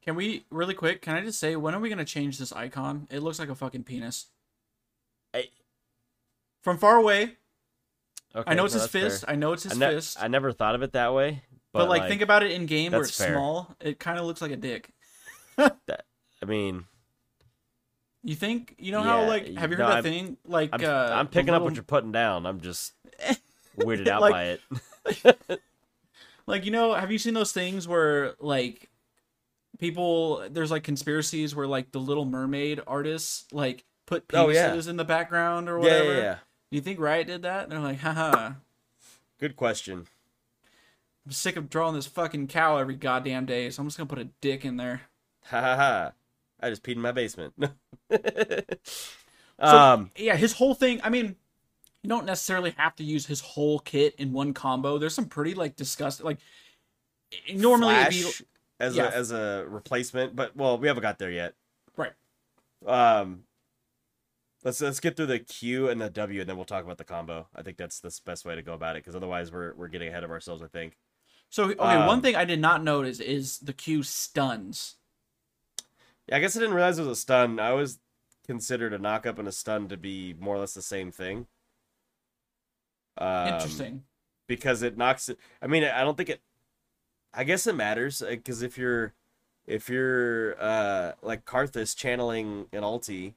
Can 0.04 0.16
we 0.16 0.46
really 0.50 0.74
quick? 0.74 1.02
Can 1.02 1.16
I 1.16 1.22
just 1.22 1.40
say 1.40 1.56
when 1.56 1.74
are 1.76 1.80
we 1.80 1.90
gonna 1.90 2.06
change 2.06 2.38
this 2.38 2.52
icon? 2.52 3.08
It 3.12 3.20
looks 3.20 3.40
like 3.40 3.50
a 3.50 3.56
fucking 3.56 3.84
penis. 3.84 4.28
I- 5.34 5.50
From 6.62 6.78
far 6.78 6.96
away, 6.98 7.38
Okay, 8.36 8.50
I 8.52 8.56
know 8.56 8.66
it's 8.66 8.74
no, 8.74 8.82
his 8.82 8.84
that's 8.84 8.92
fair. 8.92 9.10
fist. 9.10 9.26
I 9.28 9.36
know 9.36 9.54
it's 9.54 9.64
his 9.64 9.74
I, 9.74 9.76
ne- 9.76 9.96
fist. 9.96 10.18
I 10.22 10.28
never 10.28 10.52
thought 10.52 10.74
of 10.76 10.82
it 10.82 10.94
that 10.94 11.14
way, 11.14 11.44
but, 11.72 11.80
but, 11.80 11.90
like, 11.90 12.08
think 12.10 12.22
about 12.22 12.42
it 12.44 12.52
in 12.52 12.66
game 12.66 12.92
where 12.92 13.02
it's 13.02 13.16
fair. 13.18 13.34
small. 13.34 13.76
It 13.80 14.00
kind 14.00 14.18
of 14.18 14.26
looks 14.26 14.42
like 14.42 14.52
a 14.52 14.56
dick. 14.56 14.90
I 15.58 15.72
mean, 16.48 16.86
You 18.24 18.36
think? 18.36 18.76
You 18.80 18.92
know 18.92 19.04
how 19.04 19.28
like 19.28 19.56
have 19.56 19.70
you 19.72 19.78
heard 19.78 19.84
no, 19.84 19.88
that 19.90 19.96
I'm- 19.96 20.04
thing? 20.04 20.38
Like 20.46 20.70
I'm, 20.74 20.84
uh, 20.84 21.10
I'm 21.14 21.28
picking 21.28 21.54
up 21.54 21.62
what 21.62 21.76
you're 21.76 21.84
putting 21.84 22.12
down. 22.12 22.46
I'm 22.46 22.60
just 22.62 22.94
weirded 23.78 24.08
out 24.08 24.22
Like- 24.22 24.32
by 24.32 24.44
it. 25.06 25.60
like 26.48 26.66
you 26.66 26.72
know 26.72 26.94
have 26.94 27.12
you 27.12 27.18
seen 27.18 27.34
those 27.34 27.52
things 27.52 27.88
where 27.88 28.34
like 28.40 28.90
people 29.80 30.46
there's 30.50 30.72
like 30.72 30.84
conspiracies 30.84 31.56
where 31.56 31.68
like 31.68 31.92
the 31.92 32.00
little 32.00 32.26
mermaid 32.26 32.80
artists 32.88 33.46
like 33.52 33.84
put 34.06 34.28
penises 34.28 34.44
Oh, 34.44 34.50
yeah. 34.50 34.90
in 34.90 34.98
the 34.98 35.04
background 35.06 35.70
or 35.70 35.78
yeah, 35.78 35.84
whatever 35.84 36.14
yeah, 36.14 36.20
yeah. 36.22 36.36
Do 36.74 36.78
you 36.78 36.82
think 36.82 37.00
riot 37.00 37.28
did 37.28 37.44
that 37.44 37.70
they're 37.70 37.80
like 37.80 38.00
haha 38.00 38.54
Good 39.40 39.56
question. 39.56 40.08
i'm 41.24 41.32
sick 41.32 41.56
of 41.56 41.70
drawing 41.70 41.94
this 41.94 42.08
fucking 42.08 42.48
cow 42.48 42.78
every 42.78 42.96
goddamn 42.96 43.46
day 43.46 43.70
so 43.70 43.82
i'm 43.82 43.88
just 43.88 43.98
gonna 43.98 44.08
put 44.10 44.18
a 44.18 44.30
dick 44.42 44.66
in 44.66 44.78
there 44.78 45.02
Ha 45.46 45.62
ha 45.62 45.76
ha! 45.76 46.12
I 46.60 46.70
just 46.70 46.84
peed 46.84 46.96
in 46.96 47.02
my 47.02 47.12
basement. 47.12 47.54
so 48.10 48.18
um, 49.60 50.10
yeah 50.18 50.36
his 50.36 50.54
whole 50.54 50.74
thing 50.74 51.00
i 51.04 51.10
mean 51.10 51.36
you 52.02 52.10
don't 52.10 52.26
necessarily 52.26 52.72
have 52.78 52.96
to 52.96 53.04
use 53.04 53.28
his 53.28 53.42
whole 53.42 53.78
kit 53.78 54.16
in 54.18 54.34
one 54.34 54.54
combo 54.54 54.98
there's 54.98 55.14
some 55.14 55.26
pretty 55.26 55.54
like 55.54 55.76
disgusting 55.76 56.26
like 56.26 56.40
normally 57.54 57.96
be 58.10 58.26
as 58.80 58.96
yeah. 58.96 59.06
a 59.06 59.12
as 59.12 59.32
a 59.32 59.66
replacement, 59.68 60.36
but 60.36 60.56
well, 60.56 60.78
we 60.78 60.88
haven't 60.88 61.04
got 61.04 61.20
there 61.20 61.32
yet. 61.32 61.54
right 61.96 62.12
Um, 62.86 63.44
let's 64.64 64.82
let's 64.82 65.00
get 65.00 65.16
through 65.18 65.28
the 65.28 65.40
Q 65.40 65.90
and 65.90 66.02
the 66.02 66.10
W, 66.10 66.42
and 66.42 66.50
then 66.50 66.56
we'll 66.56 66.66
talk 66.66 66.84
about 66.84 66.98
the 66.98 67.04
combo. 67.04 67.48
I 67.56 67.62
think 67.64 67.78
that's 67.78 68.00
the 68.00 68.18
best 68.26 68.46
way 68.46 68.56
to 68.56 68.62
go 68.62 68.74
about 68.74 68.96
it, 68.96 69.04
because 69.04 69.16
otherwise 69.16 69.52
we're 69.52 69.74
we're 69.76 69.88
getting 69.90 70.10
ahead 70.10 70.24
of 70.24 70.32
ourselves. 70.32 70.62
I 70.64 70.68
think. 70.68 70.98
so 71.50 71.66
okay 71.80 71.98
one 71.98 72.20
Um, 72.20 72.22
thing 72.22 72.36
i 72.36 72.46
did 72.46 72.60
not 72.60 72.84
notice 72.84 73.20
is 73.20 73.60
the 73.60 73.74
q 73.74 74.04
stuns 74.04 74.96
Yeah, 76.28 76.38
I 76.38 76.40
guess 76.40 76.56
I 76.56 76.60
didn't 76.60 76.76
realize 76.76 76.98
it 76.98 77.04
was 77.04 77.18
a 77.18 77.22
stun. 77.22 77.60
I 77.60 77.70
always 77.70 78.00
considered 78.46 78.94
a 78.94 79.00
knockup 79.00 79.40
and 79.40 79.48
a 79.48 79.52
stun 79.52 79.88
to 79.90 79.98
be 79.98 80.34
more 80.40 80.56
or 80.56 80.60
less 80.60 80.74
the 80.74 80.82
same 80.82 81.12
thing. 81.12 81.48
Um, 83.18 83.48
interesting 83.48 84.04
because 84.48 84.82
it 84.82 84.98
knocks 84.98 85.30
it. 85.30 85.38
I 85.62 85.68
mean, 85.68 85.84
I 85.84 86.02
don't 86.02 86.18
think 86.18 86.30
it. 86.30 86.42
I 87.34 87.44
guess 87.44 87.68
it 87.68 87.76
matters 87.76 88.22
because 88.28 88.62
if 88.62 88.78
you're, 88.78 89.14
if 89.66 89.90
you're 89.90 90.56
uh 90.62 91.14
like 91.22 91.46
Karthus 91.46 91.96
channeling 91.96 92.68
an 92.74 92.84
ulti, 92.84 93.34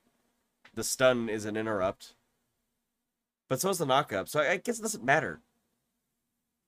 the 0.76 0.84
stun 0.84 1.28
is 1.28 1.44
an 1.44 1.56
interrupt. 1.56 2.14
but 3.48 3.60
so 3.60 3.70
is 3.70 3.78
the 3.78 3.86
knock 3.86 4.12
up. 4.12 4.28
So 4.28 4.40
I 4.40 4.58
guess 4.58 4.78
it 4.78 4.82
doesn't 4.82 5.04
matter 5.04 5.40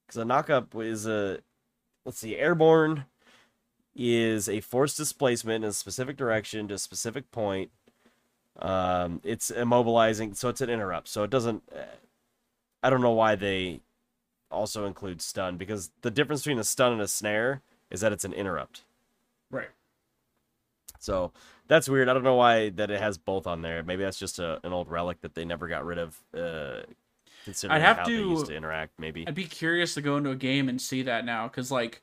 because 0.06 0.20
a 0.20 0.24
knock 0.24 0.50
up 0.50 0.74
is 0.74 1.06
a 1.06 1.38
let's 2.04 2.18
see, 2.18 2.36
airborne 2.36 3.04
is 3.94 4.48
a 4.48 4.60
forced 4.60 4.96
displacement 4.96 5.62
in 5.64 5.70
a 5.70 5.72
specific 5.72 6.16
direction 6.16 6.68
to 6.68 6.74
a 6.74 6.78
specific 6.78 7.30
point. 7.30 7.70
Um, 8.58 9.20
it's 9.24 9.50
immobilizing, 9.50 10.36
so 10.36 10.48
it's 10.48 10.60
an 10.60 10.70
interrupt. 10.70 11.08
So 11.08 11.22
it 11.22 11.30
doesn't. 11.30 11.62
Uh, 11.72 11.82
I 12.82 12.90
don't 12.90 13.02
know 13.02 13.12
why 13.12 13.34
they 13.34 13.80
also 14.50 14.86
include 14.86 15.20
stun 15.20 15.56
because 15.56 15.90
the 16.02 16.10
difference 16.10 16.42
between 16.42 16.58
a 16.58 16.64
stun 16.64 16.92
and 16.92 17.02
a 17.02 17.08
snare 17.08 17.60
is 17.90 18.00
that 18.00 18.12
it's 18.12 18.24
an 18.24 18.32
interrupt. 18.32 18.84
Right. 19.50 19.68
So 20.98 21.32
that's 21.68 21.88
weird. 21.88 22.08
I 22.08 22.14
don't 22.14 22.24
know 22.24 22.34
why 22.34 22.70
that 22.70 22.90
it 22.90 23.00
has 23.00 23.18
both 23.18 23.46
on 23.46 23.62
there. 23.62 23.82
Maybe 23.82 24.02
that's 24.02 24.18
just 24.18 24.38
a, 24.38 24.58
an 24.64 24.72
old 24.72 24.88
relic 24.88 25.20
that 25.20 25.34
they 25.34 25.44
never 25.44 25.68
got 25.68 25.84
rid 25.84 25.98
of. 25.98 26.18
Uh, 26.36 26.80
considering 27.44 27.76
I'd 27.80 27.82
have 27.86 27.98
how 27.98 28.04
to- 28.04 28.10
they 28.16 28.22
used 28.30 28.46
to 28.46 28.56
interact. 28.56 28.92
Maybe. 28.98 29.26
I'd 29.26 29.34
be 29.34 29.44
curious 29.44 29.94
to 29.94 30.02
go 30.02 30.16
into 30.16 30.30
a 30.30 30.36
game 30.36 30.68
and 30.68 30.80
see 30.80 31.02
that 31.02 31.24
now, 31.24 31.46
because 31.46 31.70
like 31.70 32.02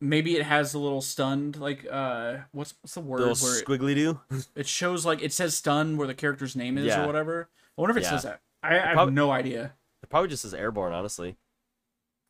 maybe 0.00 0.36
it 0.36 0.42
has 0.42 0.74
a 0.74 0.78
little 0.80 1.00
stunned 1.00 1.56
like 1.60 1.86
uh 1.88 2.38
what's 2.50 2.74
what's 2.82 2.94
the 2.94 3.00
word 3.00 3.20
Little 3.20 3.36
where 3.36 3.58
it, 3.60 3.64
squiggly 3.66 3.94
do. 3.94 4.20
it 4.56 4.66
shows 4.66 5.06
like 5.06 5.22
it 5.22 5.32
says 5.32 5.54
stun 5.56 5.96
where 5.96 6.08
the 6.08 6.14
character's 6.14 6.56
name 6.56 6.76
is 6.76 6.86
Yeah. 6.86 7.04
or 7.04 7.06
whatever. 7.06 7.48
I 7.78 7.80
wonder 7.80 7.92
if 7.96 8.02
it 8.02 8.06
Yeah. 8.06 8.10
says 8.10 8.22
that. 8.24 8.40
I, 8.64 8.80
I 8.80 8.94
have 8.94 9.12
no 9.12 9.30
idea. 9.30 9.74
It 10.02 10.08
probably 10.08 10.28
just 10.28 10.42
says 10.42 10.54
airborne, 10.54 10.92
honestly 10.92 11.36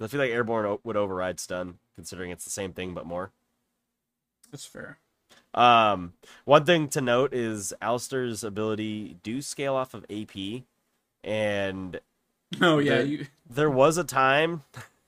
I 0.01 0.07
feel 0.09 0.21
like 0.21 0.31
airborne 0.31 0.67
o- 0.67 0.81
would 0.85 0.97
override 0.97 1.39
stun, 1.41 1.79
considering 1.95 2.31
it's 2.31 2.45
the 2.45 2.51
same 2.51 2.73
thing 2.73 2.93
but 2.93 3.07
more. 3.07 3.31
That's 4.51 4.67
fair. 4.67 4.99
Um, 5.55 6.15
one 6.45 6.65
thing 6.65 6.89
to 6.89 7.01
note 7.01 7.35
is 7.35 7.75
Alistar's 7.83 8.43
ability 8.43 9.19
do 9.23 9.43
scale 9.43 9.75
off 9.75 9.93
of 9.95 10.05
AP, 10.11 10.63
and 11.23 12.01
Oh 12.61 12.79
yeah, 12.79 12.99
The- 12.99 13.07
you 13.09 13.27
there 13.49 13.71
was 13.71 13.99
a 13.99 14.05
time. 14.05 14.63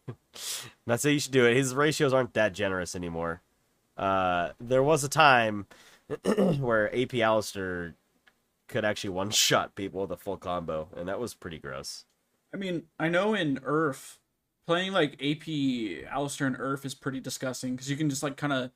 not 0.87 1.01
saying 1.01 1.15
you 1.15 1.21
should 1.21 1.33
do 1.33 1.47
it. 1.47 1.57
His 1.57 1.75
ratios 1.75 2.13
aren't 2.13 2.35
that 2.35 2.53
generous 2.53 2.95
anymore. 2.95 3.41
Uh, 3.97 4.51
there 4.61 4.83
was 4.83 5.03
a 5.05 5.09
time 5.09 5.67
where 6.59 6.89
AP 6.95 7.11
Alistar 7.13 7.95
could 8.69 8.85
actually 8.85 9.11
one 9.11 9.31
shot 9.31 9.75
people 9.75 10.03
with 10.03 10.11
a 10.11 10.17
full 10.17 10.37
combo, 10.37 10.89
and 10.97 11.09
that 11.09 11.21
was 11.21 11.33
pretty 11.35 11.59
gross. 11.59 12.05
I 12.53 12.57
mean, 12.57 12.85
I 12.99 13.09
know 13.09 13.35
in 13.35 13.57
URF, 13.59 14.19
playing 14.67 14.93
like 14.93 15.15
AP 15.15 15.47
Alistar 16.13 16.47
and 16.47 16.57
URF 16.57 16.85
is 16.85 16.95
pretty 16.95 17.21
disgusting 17.21 17.75
because 17.77 17.91
you 17.91 17.97
can 17.97 18.11
just 18.11 18.23
like 18.23 18.37
kind 18.37 18.53
of 18.53 18.71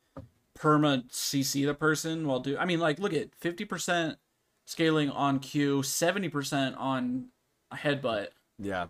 perma 0.59 1.09
CC 1.11 1.65
the 1.67 1.75
person 1.75 2.27
while 2.27 2.41
do. 2.41 2.57
I 2.59 2.65
mean, 2.65 2.81
like 2.81 2.99
look 2.99 3.13
at 3.13 3.35
fifty 3.35 3.65
percent 3.65 4.19
scaling 4.67 5.11
on 5.11 5.39
Q, 5.39 5.83
seventy 5.83 6.29
percent 6.29 6.77
on 6.77 7.27
a 7.71 7.77
headbutt. 7.77 8.29
Yeah, 8.59 8.87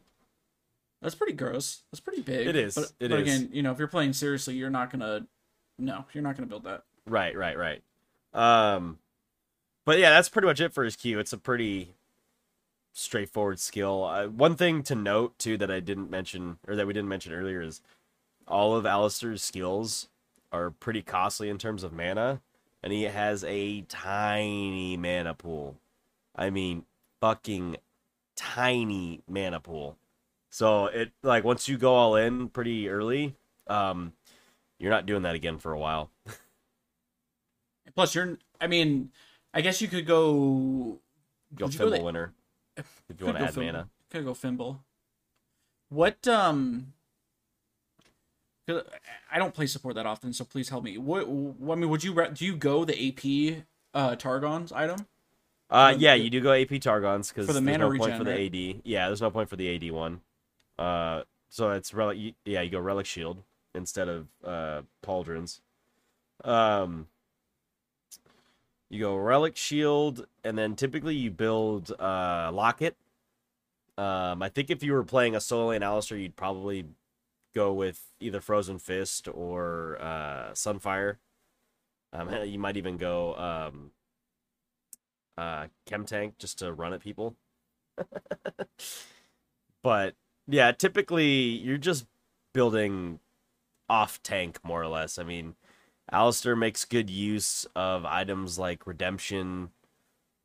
That's 1.02 1.14
pretty 1.14 1.34
gross. 1.34 1.82
That's 1.90 2.00
pretty 2.00 2.22
big. 2.22 2.46
It 2.46 2.56
is. 2.56 2.75
But, 2.75 2.92
It 3.00 3.10
but 3.10 3.20
is. 3.20 3.22
again, 3.22 3.50
you 3.52 3.62
know, 3.62 3.72
if 3.72 3.78
you're 3.78 3.88
playing 3.88 4.12
seriously, 4.14 4.54
you're 4.54 4.70
not 4.70 4.90
gonna. 4.90 5.26
No, 5.78 6.04
you're 6.12 6.22
not 6.22 6.37
gonna 6.37 6.46
build 6.48 6.64
that. 6.64 6.84
right, 7.06 7.37
right, 7.37 7.56
right. 7.56 7.82
Um, 8.34 8.98
but 9.84 9.98
yeah, 9.98 10.10
that's 10.10 10.28
pretty 10.28 10.46
much 10.46 10.60
it 10.60 10.72
for 10.75 10.84
his 10.84 10.96
Q. 10.96 11.18
It's 11.18 11.32
a 11.32 11.38
pretty 11.38 11.94
straightforward 12.92 13.60
skill. 13.60 14.04
Uh, 14.04 14.26
one 14.26 14.56
thing 14.56 14.82
to 14.84 14.94
note 14.94 15.38
too 15.38 15.56
that 15.58 15.70
I 15.70 15.80
didn't 15.80 16.10
mention 16.10 16.58
or 16.66 16.75
that 16.76 16.87
we 16.87 16.92
didn't 16.92 17.08
mention 17.08 17.32
earlier 17.32 17.60
is 17.60 17.80
all 18.46 18.75
of 18.75 18.84
Alistar's 18.84 19.42
skills 19.42 20.08
are 20.52 20.71
pretty 20.71 21.02
costly 21.02 21.49
in 21.49 21.59
terms 21.59 21.83
of 21.83 21.93
mana, 21.93 22.40
and 22.83 22.93
he 22.93 23.05
has 23.05 23.45
a 23.45 23.83
tiny 23.83 24.97
mana 24.97 25.35
pool. 25.35 25.76
I 26.35 26.50
mean, 26.50 26.85
fucking 27.21 27.76
tiny 28.37 29.23
mana 29.28 29.61
pool. 29.61 29.97
So 30.50 30.87
it 30.87 31.12
like 31.23 31.45
once 31.45 31.69
you 31.69 31.76
go 31.76 31.95
all 31.95 32.17
in 32.17 32.49
pretty 32.49 32.88
early, 32.88 33.35
um, 33.67 34.12
you're 34.78 34.90
not 34.90 35.07
doing 35.07 35.23
that 35.23 35.35
again 35.35 35.59
for 35.59 35.73
a 35.73 35.78
while. 35.78 36.11
Plus, 37.95 38.14
you're. 38.14 38.38
I 38.61 38.67
mean, 38.67 39.11
I 39.52 39.61
guess 39.61 39.81
you 39.83 39.88
could 39.88 40.07
go. 40.07 40.99
Go 41.55 41.67
go 41.67 41.69
Fimble 41.69 41.99
the- 41.99 42.05
winner 42.05 42.33
if 42.76 43.02
you 43.19 43.26
want 43.26 43.38
to 43.38 43.45
add 43.45 43.55
Fimble. 43.55 43.64
mana. 43.67 43.88
Could 44.11 44.25
go 44.25 44.35
Fimble. 44.35 44.78
What 45.90 46.28
um 46.28 46.93
I 49.30 49.38
don't 49.38 49.54
play 49.54 49.66
support 49.66 49.94
that 49.96 50.06
often, 50.06 50.32
so 50.32 50.44
please 50.44 50.68
help 50.68 50.84
me. 50.84 50.98
What, 50.98 51.28
what 51.28 51.76
I 51.76 51.80
mean, 51.80 51.90
would 51.90 52.04
you 52.04 52.14
do 52.32 52.44
you 52.44 52.56
go 52.56 52.84
the 52.84 53.08
AP 53.58 53.64
uh 53.94 54.16
Targon's 54.16 54.72
item? 54.72 55.06
Uh, 55.70 55.94
yeah, 55.98 56.16
the- 56.16 56.22
you 56.25 56.30
do 56.30 56.40
go 56.40 56.52
AP 56.52 56.80
Targons 56.80 57.28
because 57.28 57.46
for 57.46 57.52
the 57.52 57.60
there's 57.60 57.78
mana 57.78 57.78
no 57.92 57.98
point 57.98 58.12
regen, 58.12 58.18
for 58.18 58.25
the? 58.25 58.46
AD. 58.75 58.80
Yeah, 58.84 59.06
there's 59.08 59.20
no 59.20 59.30
point 59.30 59.48
for 59.48 59.56
the 59.56 59.75
AD 59.75 59.90
one. 59.92 60.20
Uh, 60.78 61.22
so 61.48 61.70
it's 61.72 61.92
relic. 61.94 62.18
you- 62.18 62.34
Yeah, 62.44 62.62
you 62.62 62.70
go 62.70 62.78
Relic 62.80 63.06
Shield 63.06 63.42
instead 63.75 64.08
of 64.08 64.26
uh 64.44 64.82
Pauldrons. 65.04 65.60
Um, 66.44 67.08
you 68.88 69.00
go 69.00 69.16
Relic 69.16 69.56
Shield, 69.56 70.26
and 70.44 70.56
then 70.56 70.75
typically 70.76 71.14
you 71.16 71.30
build 71.30 71.90
uh 71.98 72.50
Locket. 72.52 72.96
Um, 73.98 74.42
I 74.42 74.48
think 74.48 74.70
if 74.70 74.82
you 74.82 74.92
were 74.92 75.02
playing 75.02 75.34
a 75.34 75.40
solo 75.40 75.70
lane 75.70 75.80
Alistar, 75.80 76.20
you'd 76.20 76.37
probably 76.37 76.87
go 77.55 77.73
with 77.73 78.02
either 78.21 78.40
Frozen 78.40 78.78
Fist 78.78 79.28
or 79.28 79.99
uh 80.00 80.52
Sunfire. 80.52 81.17
Um, 82.12 82.33
you 82.45 82.59
might 82.59 82.76
even 82.76 82.97
go 82.97 83.35
um 83.37 83.90
uh 85.37 85.67
Chemtank 85.88 86.38
just 86.38 86.59
to 86.61 86.73
run 86.73 86.93
at 86.93 87.00
people. 87.00 87.37
but 89.83 90.14
yeah, 90.47 90.73
typically 90.73 91.26
you're 91.26 91.78
just 91.78 92.07
building 92.52 93.21
off 93.88 94.23
tank 94.23 94.59
more 94.62 94.83
or 94.83 94.88
less. 94.88 95.19
I 95.19 95.23
mean, 95.25 95.55
Alistar 96.12 96.57
makes 96.57 96.85
good 96.85 97.11
use 97.11 97.67
of 97.75 98.05
items 98.05 98.59
like 98.59 98.87
redemption. 98.87 99.71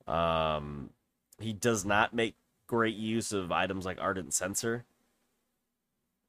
Um 0.07 0.91
he 1.39 1.53
does 1.53 1.83
not 1.83 2.13
make 2.13 2.35
great 2.67 2.95
use 2.95 3.31
of 3.31 3.51
items 3.51 3.85
like 3.85 3.99
Ardent 3.99 4.33
Censer. 4.33 4.85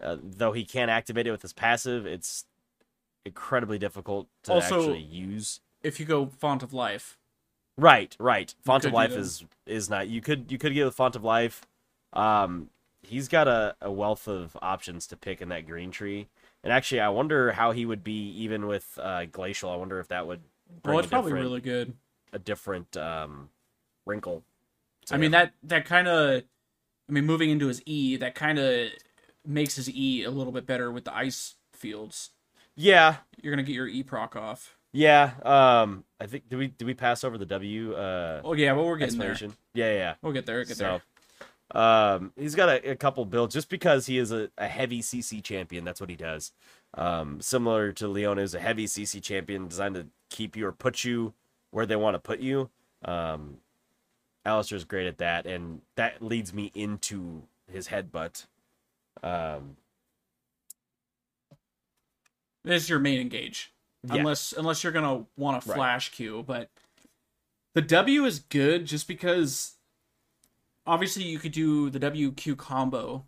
Uh, 0.02 0.16
though 0.22 0.52
he 0.52 0.64
can't 0.64 0.90
activate 0.90 1.26
it 1.26 1.30
with 1.30 1.42
his 1.42 1.52
passive, 1.52 2.04
it's 2.06 2.44
incredibly 3.24 3.78
difficult 3.78 4.28
to 4.44 4.52
Also- 4.52 4.80
actually 4.80 5.02
use. 5.02 5.60
If 5.82 6.00
you 6.00 6.06
go 6.06 6.26
Font 6.26 6.62
of 6.62 6.72
Life, 6.72 7.18
Right, 7.76 8.14
right. 8.20 8.54
Font 8.64 8.84
of 8.84 8.92
Life 8.92 9.12
is 9.12 9.44
is 9.66 9.90
not. 9.90 10.08
You 10.08 10.20
could 10.20 10.50
you 10.50 10.58
could 10.58 10.74
get 10.74 10.84
with 10.84 10.94
Font 10.94 11.16
of 11.16 11.24
Life. 11.24 11.62
Um, 12.12 12.70
he's 13.02 13.26
got 13.26 13.48
a, 13.48 13.74
a 13.80 13.90
wealth 13.90 14.28
of 14.28 14.56
options 14.62 15.06
to 15.08 15.16
pick 15.16 15.42
in 15.42 15.48
that 15.48 15.66
green 15.66 15.90
tree. 15.90 16.28
And 16.62 16.72
actually, 16.72 17.00
I 17.00 17.08
wonder 17.08 17.52
how 17.52 17.72
he 17.72 17.84
would 17.84 18.04
be 18.04 18.30
even 18.30 18.66
with 18.66 18.98
uh, 19.02 19.24
Glacial. 19.26 19.70
I 19.70 19.76
wonder 19.76 19.98
if 19.98 20.08
that 20.08 20.26
would 20.26 20.40
bring 20.82 20.94
well, 20.94 21.00
a 21.00 21.02
it's 21.02 21.10
probably 21.10 21.32
really 21.32 21.60
good. 21.60 21.94
a 22.32 22.38
different 22.38 22.96
um, 22.96 23.50
wrinkle. 24.06 24.44
I 25.10 25.16
mean 25.18 25.32
that 25.32 25.52
that 25.64 25.84
kind 25.84 26.08
of, 26.08 26.44
I 27.08 27.12
mean, 27.12 27.26
moving 27.26 27.50
into 27.50 27.66
his 27.66 27.82
E, 27.86 28.16
that 28.16 28.34
kind 28.34 28.58
of 28.58 28.90
makes 29.46 29.76
his 29.76 29.90
E 29.90 30.24
a 30.24 30.30
little 30.30 30.52
bit 30.52 30.66
better 30.66 30.90
with 30.90 31.04
the 31.04 31.14
ice 31.14 31.54
fields. 31.72 32.30
Yeah, 32.76 33.16
You're 33.40 33.52
gonna 33.52 33.62
get 33.62 33.74
your 33.74 33.86
E 33.86 34.02
proc 34.02 34.34
off. 34.36 34.76
yeah. 34.92 35.32
Um, 35.42 36.04
I 36.20 36.26
think 36.26 36.48
did 36.48 36.56
we 36.58 36.68
did 36.68 36.84
we 36.86 36.94
pass 36.94 37.22
over 37.24 37.38
the 37.38 37.46
W 37.46 37.94
uh, 37.94 38.40
Oh 38.44 38.52
yeah, 38.54 38.72
well 38.72 38.86
we're 38.86 38.96
getting 38.96 39.18
there. 39.18 39.36
Yeah, 39.40 39.48
yeah. 39.74 39.92
yeah. 39.92 40.14
We'll 40.22 40.32
get 40.32 40.46
there. 40.46 40.64
Get 40.64 40.76
So, 40.76 41.00
there. 41.72 41.82
um, 41.82 42.32
he's 42.36 42.54
got 42.54 42.68
a, 42.68 42.90
a 42.92 42.96
couple 42.96 43.24
builds 43.24 43.54
just 43.54 43.68
because 43.68 44.06
he 44.06 44.18
is 44.18 44.32
a, 44.32 44.50
a 44.58 44.66
heavy 44.68 45.00
CC 45.02 45.42
champion. 45.42 45.84
That's 45.84 46.00
what 46.00 46.10
he 46.10 46.16
does. 46.16 46.52
Um, 46.94 47.40
similar 47.40 47.92
to 47.92 48.08
Leona 48.08 48.42
is 48.42 48.54
a 48.54 48.60
heavy 48.60 48.86
CC 48.86 49.22
champion 49.22 49.68
designed 49.68 49.94
to 49.96 50.06
keep 50.30 50.56
you 50.56 50.66
or 50.66 50.72
put 50.72 51.04
you 51.04 51.32
where 51.70 51.86
they 51.86 51.96
want 51.96 52.14
to 52.14 52.18
put 52.20 52.40
you. 52.40 52.70
Um, 53.04 53.58
Alistar's 54.46 54.84
great 54.84 55.06
at 55.06 55.18
that, 55.18 55.46
and 55.46 55.80
that 55.96 56.22
leads 56.22 56.52
me 56.52 56.70
into 56.74 57.44
his 57.70 57.88
headbutt. 57.88 58.46
Um, 59.22 59.76
This 62.64 62.84
is 62.84 62.88
your 62.88 62.98
main 62.98 63.20
engage. 63.20 63.72
Yeah. 64.04 64.16
Unless 64.16 64.52
unless 64.52 64.82
you're 64.82 64.92
gonna 64.92 65.26
want 65.36 65.64
a 65.64 65.68
Right. 65.68 65.76
flash 65.76 66.10
Q, 66.12 66.42
but 66.42 66.70
the 67.74 67.82
W 67.82 68.24
is 68.24 68.38
good 68.38 68.86
just 68.86 69.06
because 69.08 69.76
obviously 70.86 71.24
you 71.24 71.38
could 71.38 71.52
do 71.52 71.90
the 71.90 71.98
WQ 71.98 72.56
combo. 72.56 73.26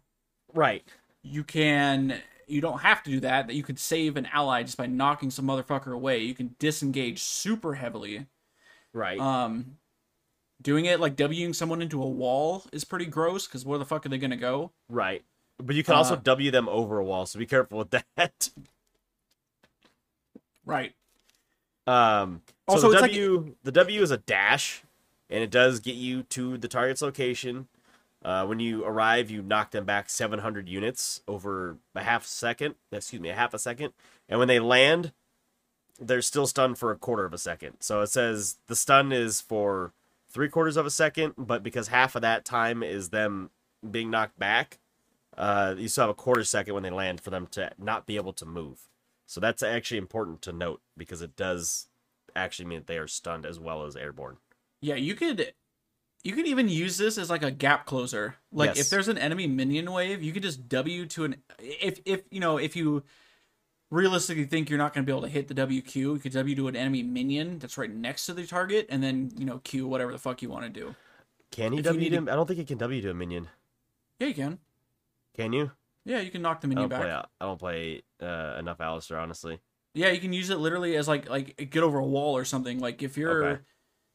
right. 0.55 0.87
You 1.23 1.45
can 1.45 2.23
you 2.47 2.61
don't 2.61 2.79
have 2.81 3.03
to 3.03 3.11
do 3.11 3.19
that, 3.21 3.49
that 3.49 3.55
you 3.55 3.63
could 3.65 3.79
save 3.79 4.17
an 4.17 4.27
ally 4.27 4.63
just 4.63 4.77
by 4.77 4.87
knocking 4.87 5.31
some 5.31 5.47
motherfucker 5.47 5.93
away. 5.93 6.21
You 6.21 6.35
can 6.35 6.55
disengage 6.61 7.19
super 7.23 7.75
heavily. 7.75 8.27
Right. 8.93 9.19
Um 9.19 9.79
doing 10.63 10.85
it 10.87 11.01
like 11.01 11.19
Wing 11.19 11.53
someone 11.53 11.83
into 11.83 12.03
a 12.03 12.09
wall 12.09 12.65
is 12.73 12.85
pretty 12.85 13.05
gross 13.07 13.47
because 13.47 13.65
where 13.67 13.79
the 13.79 13.85
fuck 13.85 14.07
are 14.07 14.09
they 14.09 14.19
gonna 14.19 14.37
go? 14.37 14.73
right. 14.89 15.25
But 15.59 15.75
you 15.77 15.83
can 15.85 15.95
also 15.95 16.15
uh, 16.15 16.21
W 16.23 16.51
them 16.51 16.69
over 16.69 16.99
a 16.99 17.05
wall, 17.05 17.27
so 17.27 17.39
be 17.39 17.47
careful 17.47 17.79
with 17.79 17.91
that. 18.17 18.51
Right. 20.65 20.95
Um, 21.87 22.43
so 22.69 22.75
Also, 22.75 22.89
the 22.89 22.93
it's 22.95 23.03
like- 23.03 23.11
W, 23.13 23.55
the 23.63 23.73
W 23.73 24.03
is 24.03 24.11
a 24.11 24.17
dash, 24.19 24.83
and 25.31 25.43
it 25.43 25.51
does 25.51 25.81
get 25.81 25.95
you 25.95 26.25
to 26.25 26.59
the 26.59 26.69
target's 26.69 27.03
location. 27.03 27.69
Uh, 28.25 28.45
when 28.45 28.59
you 28.59 28.85
arrive, 28.85 29.31
you 29.31 29.41
knock 29.41 29.71
them 29.71 29.85
back 29.85 30.11
700 30.11 30.69
units 30.69 31.23
over 31.29 31.77
a 31.95 32.03
half 32.03 32.27
second. 32.27 32.75
Excuse 32.91 33.23
me, 33.23 33.29
a 33.29 33.35
half 33.35 33.55
a 33.55 33.59
second. 33.59 33.93
And 34.29 34.41
when 34.41 34.49
they 34.49 34.59
land, 34.59 35.13
they're 36.01 36.23
still 36.23 36.47
stunned 36.49 36.77
for 36.79 36.91
a 36.91 36.97
quarter 36.97 37.25
of 37.25 37.33
a 37.33 37.39
second. 37.39 37.75
So 37.81 38.01
it 38.01 38.09
says 38.09 38.57
the 38.67 38.75
stun 38.75 39.13
is 39.13 39.41
for 39.41 39.93
three 40.29 40.49
quarters 40.49 40.77
of 40.77 40.85
a 40.87 40.91
second, 40.91 41.35
but 41.39 41.63
because 41.63 41.89
half 41.89 42.17
of 42.17 42.23
that 42.23 42.45
time 42.45 42.83
is 42.83 43.11
them 43.11 43.51
being 43.89 44.11
knocked 44.11 44.39
back, 44.41 44.79
uh, 45.37 45.75
you 45.77 45.89
still 45.89 46.05
have 46.05 46.11
a 46.11 46.15
quarter 46.15 46.45
second 46.45 46.75
when 46.75 46.83
they 46.83 46.91
land 46.91 47.21
for 47.21 47.31
them 47.31 47.47
to 47.49 47.71
not 47.79 48.07
be 48.07 48.17
able 48.17 48.33
to 48.35 48.47
move. 48.47 48.89
So 49.27 49.41
that's 49.41 49.63
actually 49.63 49.99
important 49.99 50.43
to 50.43 50.53
note 50.53 50.81
because 50.97 51.21
it 51.21 51.37
does 51.37 51.89
actually 52.35 52.67
mean 52.67 52.81
that 52.81 52.87
they 52.87 52.99
are 52.99 53.09
stunned 53.09 53.45
as 53.45 53.59
well 53.59 53.85
as 53.85 53.97
airborne. 53.97 54.37
Yeah, 54.81 54.95
you 54.95 55.15
could 55.15 55.53
you 56.23 56.35
could 56.35 56.47
even 56.47 56.69
use 56.69 56.97
this 56.99 57.19
as 57.19 57.31
like 57.31 57.43
a 57.43 57.51
gap 57.51 57.87
closer. 57.87 58.37
Like 58.53 58.71
Yes. 58.71 58.81
if 58.81 58.91
there's 58.91 59.09
an 59.09 59.19
enemy 59.19 59.47
minion 59.47 59.91
wave, 59.93 60.23
you 60.23 60.33
could 60.33 60.43
just 60.43 60.69
W 60.69 61.07
to 61.07 61.25
an 61.25 61.37
if 61.59 62.01
if 62.05 62.23
you 62.31 62.41
know 62.41 62.57
if 62.57 62.77
you 62.77 63.03
realistically 63.91 64.45
think 64.45 64.69
you're 64.69 64.79
not 64.79 64.93
going 64.93 65.05
to 65.05 65.11
be 65.11 65.13
able 65.13 65.23
to 65.23 65.29
hit 65.29 65.49
the 65.49 65.55
WQ, 65.55 65.95
you 65.95 66.19
could 66.19 66.33
W 66.33 66.55
to 66.57 66.69
an 66.69 66.77
enemy 66.77 67.03
minion 67.03 67.59
that's 67.59 67.79
right 67.79 67.93
next 67.93 68.27
to 68.27 68.35
the 68.35 68.47
target, 68.47 68.87
and 68.89 69.03
then 69.03 69.31
you 69.37 69.45
know 69.45 69.59
Q 69.59 69.87
whatever 69.87 70.13
the 70.13 70.19
fuck 70.19 70.43
you 70.43 70.51
want 70.51 70.65
to 70.65 70.71
do. 70.71 70.95
Can 71.51 71.73
you 71.73 71.81
If 71.81 71.85
W 71.87 72.11
to? 72.11 72.17
I 72.17 72.35
don't 72.37 72.47
think 72.47 72.59
you 72.59 72.67
can 72.67 72.79
W 72.79 73.01
to 73.03 73.11
a 73.11 73.15
minion. 73.15 73.49
Yeah, 74.19 74.29
you 74.29 74.35
can. 74.35 74.59
Can 75.37 75.53
you? 75.53 75.71
Yeah, 76.05 76.21
you 76.21 76.31
can 76.31 76.43
knock 76.43 76.61
the 76.61 76.67
I 76.67 76.71
minion 76.71 76.89
don't 76.89 76.99
back. 76.99 77.01
play. 77.03 77.13
I 77.41 77.45
don't 77.45 77.59
play 77.59 78.03
uh, 78.23 78.57
enough 78.59 78.79
Alistar, 78.79 79.21
honestly. 79.21 79.61
Yeah, 79.95 80.11
you 80.11 80.21
can 80.21 80.33
use 80.33 80.51
it 80.51 80.59
literally 80.59 80.97
as 80.97 81.09
like 81.09 81.29
like 81.29 81.71
get 81.71 81.83
over 81.83 81.99
a 81.99 82.05
wall 82.05 82.37
or 82.37 82.45
something. 82.45 82.79
Like 82.79 83.03
if 83.03 83.17
you're 83.17 83.43
Okay. 83.43 83.63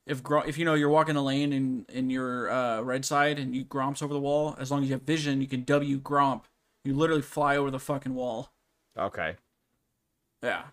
if 0.06 0.22
if 0.48 0.58
you 0.58 0.66
know 0.66 0.74
you're 0.74 0.90
walking 0.90 1.16
a 1.16 1.24
lane 1.24 1.52
in 1.54 1.86
in 1.90 2.10
your 2.10 2.50
uh, 2.50 2.82
red 2.82 3.04
side 3.04 3.40
and 3.40 3.56
you 3.56 3.66
gromps 3.66 4.02
over 4.02 4.14
the 4.14 4.20
wall, 4.20 4.56
as 4.60 4.72
long 4.72 4.84
as 4.84 4.90
you 4.90 4.94
have 4.96 5.04
vision, 5.04 5.42
you 5.42 5.48
can 5.48 5.64
W 5.64 6.00
gromp. 6.00 6.44
You 6.84 6.96
literally 6.96 7.22
fly 7.22 7.58
over 7.58 7.70
the 7.70 7.80
fucking 7.80 8.16
wall. 8.16 8.52
Okay. 8.98 9.36
Yeah. 10.42 10.64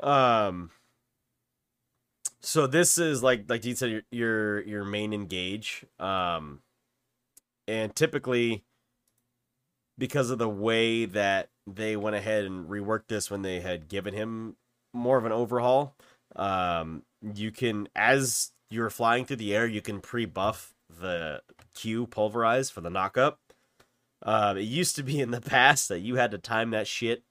Um. 0.00 0.70
So 2.40 2.66
this 2.66 2.98
is 2.98 3.22
like 3.22 3.44
like 3.48 3.64
you 3.64 3.74
said 3.74 3.90
your 3.90 4.02
your 4.10 4.60
your 4.62 4.84
main 4.84 5.12
engage. 5.12 5.84
Um. 5.98 6.62
And 7.66 7.94
typically, 7.94 8.64
because 9.98 10.30
of 10.30 10.38
the 10.38 10.48
way 10.48 11.04
that 11.04 11.50
they 11.66 11.96
went 11.96 12.16
ahead 12.16 12.44
and 12.44 12.68
reworked 12.68 13.08
this 13.08 13.30
when 13.30 13.42
they 13.42 13.60
had 13.60 13.88
given 13.88 14.14
him 14.14 14.56
more 14.94 15.18
of 15.18 15.24
an 15.24 15.32
overhaul, 15.32 15.94
um, 16.36 17.02
you 17.34 17.50
can 17.50 17.88
as 17.94 18.52
you're 18.70 18.90
flying 18.90 19.24
through 19.24 19.36
the 19.36 19.54
air, 19.54 19.66
you 19.66 19.82
can 19.82 20.00
pre-buff 20.00 20.74
the 20.88 21.42
Q 21.74 22.06
pulverize 22.06 22.70
for 22.70 22.80
the 22.80 22.90
knockup. 22.90 23.36
Um, 24.22 24.56
it 24.56 24.62
used 24.62 24.96
to 24.96 25.02
be 25.02 25.20
in 25.20 25.30
the 25.30 25.40
past 25.42 25.88
that 25.88 26.00
you 26.00 26.16
had 26.16 26.30
to 26.30 26.38
time 26.38 26.70
that 26.70 26.86
shit 26.86 27.24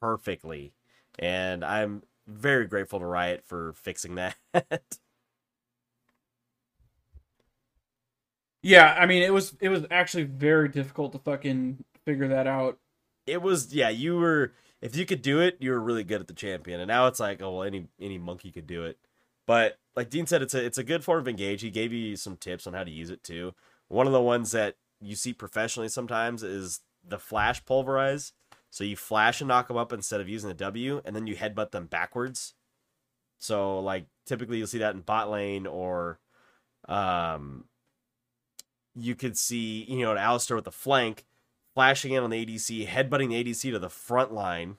perfectly 0.00 0.72
and 1.20 1.64
I'm 1.64 2.02
very 2.26 2.66
grateful 2.66 2.98
to 2.98 3.06
Riot 3.06 3.44
for 3.44 3.74
fixing 3.74 4.16
that. 4.16 4.36
Yeah, 8.62 8.94
I 8.98 9.06
mean 9.06 9.22
it 9.22 9.32
was 9.32 9.56
it 9.60 9.68
was 9.68 9.86
actually 9.90 10.24
very 10.24 10.68
difficult 10.68 11.12
to 11.12 11.18
fucking 11.18 11.84
figure 12.04 12.28
that 12.28 12.46
out. 12.46 12.78
it 13.26 13.42
was 13.42 13.72
yeah, 13.74 13.88
you 13.88 14.16
were 14.16 14.52
if 14.82 14.96
you 14.96 15.04
could 15.06 15.22
do 15.22 15.40
it, 15.40 15.56
you 15.60 15.70
were 15.70 15.80
really 15.80 16.04
good 16.04 16.20
at 16.20 16.28
the 16.28 16.34
champion. 16.34 16.80
And 16.80 16.88
now 16.88 17.06
it's 17.06 17.20
like, 17.20 17.42
oh 17.42 17.56
well, 17.58 17.62
any 17.64 17.86
any 18.00 18.18
monkey 18.18 18.50
could 18.50 18.66
do 18.66 18.84
it. 18.84 18.98
But 19.46 19.78
like 19.96 20.10
Dean 20.10 20.26
said, 20.26 20.42
it's 20.42 20.54
a 20.54 20.64
it's 20.64 20.78
a 20.78 20.84
good 20.84 21.04
form 21.04 21.20
of 21.20 21.28
engage. 21.28 21.62
He 21.62 21.70
gave 21.70 21.92
you 21.92 22.16
some 22.16 22.36
tips 22.36 22.66
on 22.66 22.74
how 22.74 22.84
to 22.84 22.90
use 22.90 23.10
it 23.10 23.22
too. 23.24 23.54
One 23.88 24.06
of 24.06 24.12
the 24.12 24.20
ones 24.22 24.52
that 24.52 24.76
you 25.00 25.16
see 25.16 25.32
professionally 25.32 25.88
sometimes 25.88 26.42
is 26.42 26.80
the 27.06 27.18
flash 27.18 27.64
pulverize. 27.64 28.32
So 28.70 28.84
you 28.84 28.96
flash 28.96 29.40
and 29.40 29.48
knock 29.48 29.68
them 29.68 29.76
up 29.76 29.92
instead 29.92 30.20
of 30.20 30.28
using 30.28 30.48
the 30.48 30.54
W, 30.54 31.02
and 31.04 31.16
then 31.16 31.26
you 31.26 31.34
headbutt 31.36 31.72
them 31.72 31.86
backwards. 31.86 32.54
So 33.38 33.80
like 33.80 34.06
typically 34.26 34.58
you'll 34.58 34.66
see 34.66 34.78
that 34.78 34.94
in 34.94 35.00
bot 35.00 35.30
lane 35.30 35.66
or 35.66 36.20
um 36.88 37.64
you 38.94 39.14
could 39.14 39.36
see, 39.36 39.84
you 39.88 39.98
know, 40.00 40.12
an 40.12 40.18
Alistar 40.18 40.56
with 40.56 40.64
the 40.64 40.72
flank 40.72 41.24
flashing 41.74 42.12
in 42.12 42.22
on 42.22 42.30
the 42.30 42.44
ADC, 42.44 42.86
headbutting 42.86 43.28
the 43.28 43.44
ADC 43.44 43.70
to 43.72 43.78
the 43.78 43.90
front 43.90 44.32
line 44.32 44.76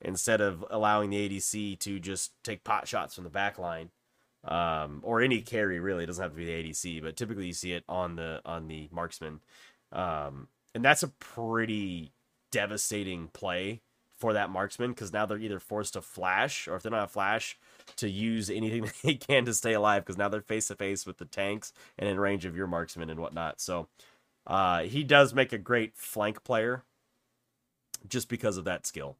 instead 0.00 0.40
of 0.40 0.64
allowing 0.70 1.10
the 1.10 1.28
ADC 1.28 1.78
to 1.80 2.00
just 2.00 2.32
take 2.42 2.64
pot 2.64 2.88
shots 2.88 3.14
from 3.14 3.24
the 3.24 3.30
back 3.30 3.58
line. 3.58 3.90
Um, 4.44 5.00
or 5.04 5.20
any 5.20 5.40
carry 5.40 5.78
really 5.78 6.02
it 6.02 6.08
doesn't 6.08 6.22
have 6.22 6.32
to 6.32 6.36
be 6.36 6.46
the 6.46 6.70
ADC, 6.70 7.00
but 7.00 7.16
typically 7.16 7.46
you 7.46 7.52
see 7.52 7.72
it 7.72 7.84
on 7.88 8.16
the 8.16 8.40
on 8.44 8.66
the 8.66 8.88
marksman. 8.90 9.40
Um, 9.92 10.48
and 10.74 10.84
that's 10.84 11.04
a 11.04 11.08
pretty 11.08 12.12
devastating 12.50 13.28
play 13.28 13.82
for 14.16 14.32
that 14.32 14.50
marksman 14.50 14.90
because 14.90 15.12
now 15.12 15.26
they're 15.26 15.38
either 15.38 15.60
forced 15.60 15.92
to 15.92 16.02
flash 16.02 16.66
or 16.66 16.76
if 16.76 16.82
they're 16.82 16.90
not 16.90 17.04
a 17.04 17.08
flash 17.08 17.56
to 17.96 18.08
use 18.08 18.50
anything 18.50 18.90
they 19.04 19.14
can 19.14 19.44
to 19.44 19.54
stay 19.54 19.72
alive 19.74 20.04
because 20.04 20.18
now 20.18 20.28
they're 20.28 20.40
face 20.40 20.68
to 20.68 20.76
face 20.76 21.06
with 21.06 21.18
the 21.18 21.24
tanks 21.24 21.72
and 21.98 22.08
in 22.08 22.18
range 22.20 22.44
of 22.44 22.56
your 22.56 22.66
marksmen 22.66 23.10
and 23.10 23.20
whatnot. 23.20 23.60
So 23.60 23.88
uh, 24.46 24.82
he 24.82 25.04
does 25.04 25.34
make 25.34 25.52
a 25.52 25.58
great 25.58 25.96
flank 25.96 26.44
player 26.44 26.84
just 28.08 28.28
because 28.28 28.56
of 28.56 28.64
that 28.64 28.86
skill. 28.86 29.16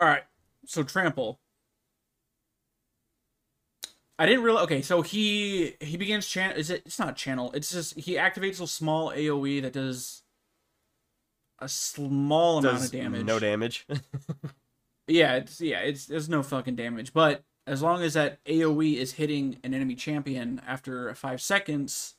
All 0.00 0.08
right. 0.08 0.24
So 0.66 0.82
trample. 0.82 1.40
I 4.18 4.26
didn't 4.26 4.44
realize. 4.44 4.64
Okay, 4.64 4.82
so 4.82 5.02
he 5.02 5.76
he 5.80 5.96
begins 5.96 6.26
channel. 6.26 6.56
Is 6.56 6.70
it? 6.70 6.82
It's 6.86 6.98
not 6.98 7.16
channel. 7.16 7.52
It's 7.52 7.70
just 7.70 7.98
he 7.98 8.14
activates 8.14 8.60
a 8.60 8.66
small 8.66 9.10
AOE 9.10 9.62
that 9.62 9.74
does 9.74 10.22
a 11.58 11.68
small 11.68 12.58
amount 12.58 12.76
Does 12.76 12.86
of 12.86 12.92
damage. 12.92 13.24
No 13.24 13.38
damage. 13.38 13.86
Yeah, 15.08 15.36
it's 15.36 15.60
yeah, 15.60 15.78
it's 15.80 16.06
there's 16.06 16.28
no 16.28 16.42
fucking 16.42 16.74
damage. 16.74 17.12
But 17.12 17.44
as 17.64 17.80
long 17.80 18.02
as 18.02 18.14
that 18.14 18.42
AOE 18.44 18.96
is 18.96 19.12
hitting 19.12 19.58
an 19.62 19.72
enemy 19.72 19.94
champion 19.94 20.60
after 20.66 21.14
five 21.14 21.40
seconds, 21.40 22.16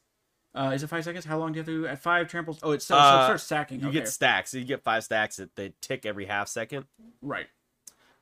uh, 0.56 0.72
is 0.74 0.84
it 0.84 0.88
five 0.88 1.04
seconds? 1.04 1.26
How 1.26 1.38
long 1.38 1.52
do 1.52 1.58
you 1.60 1.64
have 1.64 1.68
to 1.68 1.88
at 1.90 2.00
five 2.02 2.30
tramples? 2.30 2.60
Oh, 2.64 2.72
it's 2.72 2.86
so, 2.86 2.96
so 2.96 3.00
it 3.00 3.04
Uh, 3.04 3.26
starts 3.26 3.44
stacking. 3.44 3.82
you 3.82 3.88
okay. 3.90 4.00
get 4.00 4.08
stacks. 4.08 4.54
You 4.54 4.64
get 4.64 4.84
five 4.84 5.04
stacks 5.04 5.36
that 5.36 5.54
they 5.58 5.74
tick 5.82 6.06
every 6.06 6.28
half 6.28 6.48
second. 6.48 6.86
right, 7.22 7.48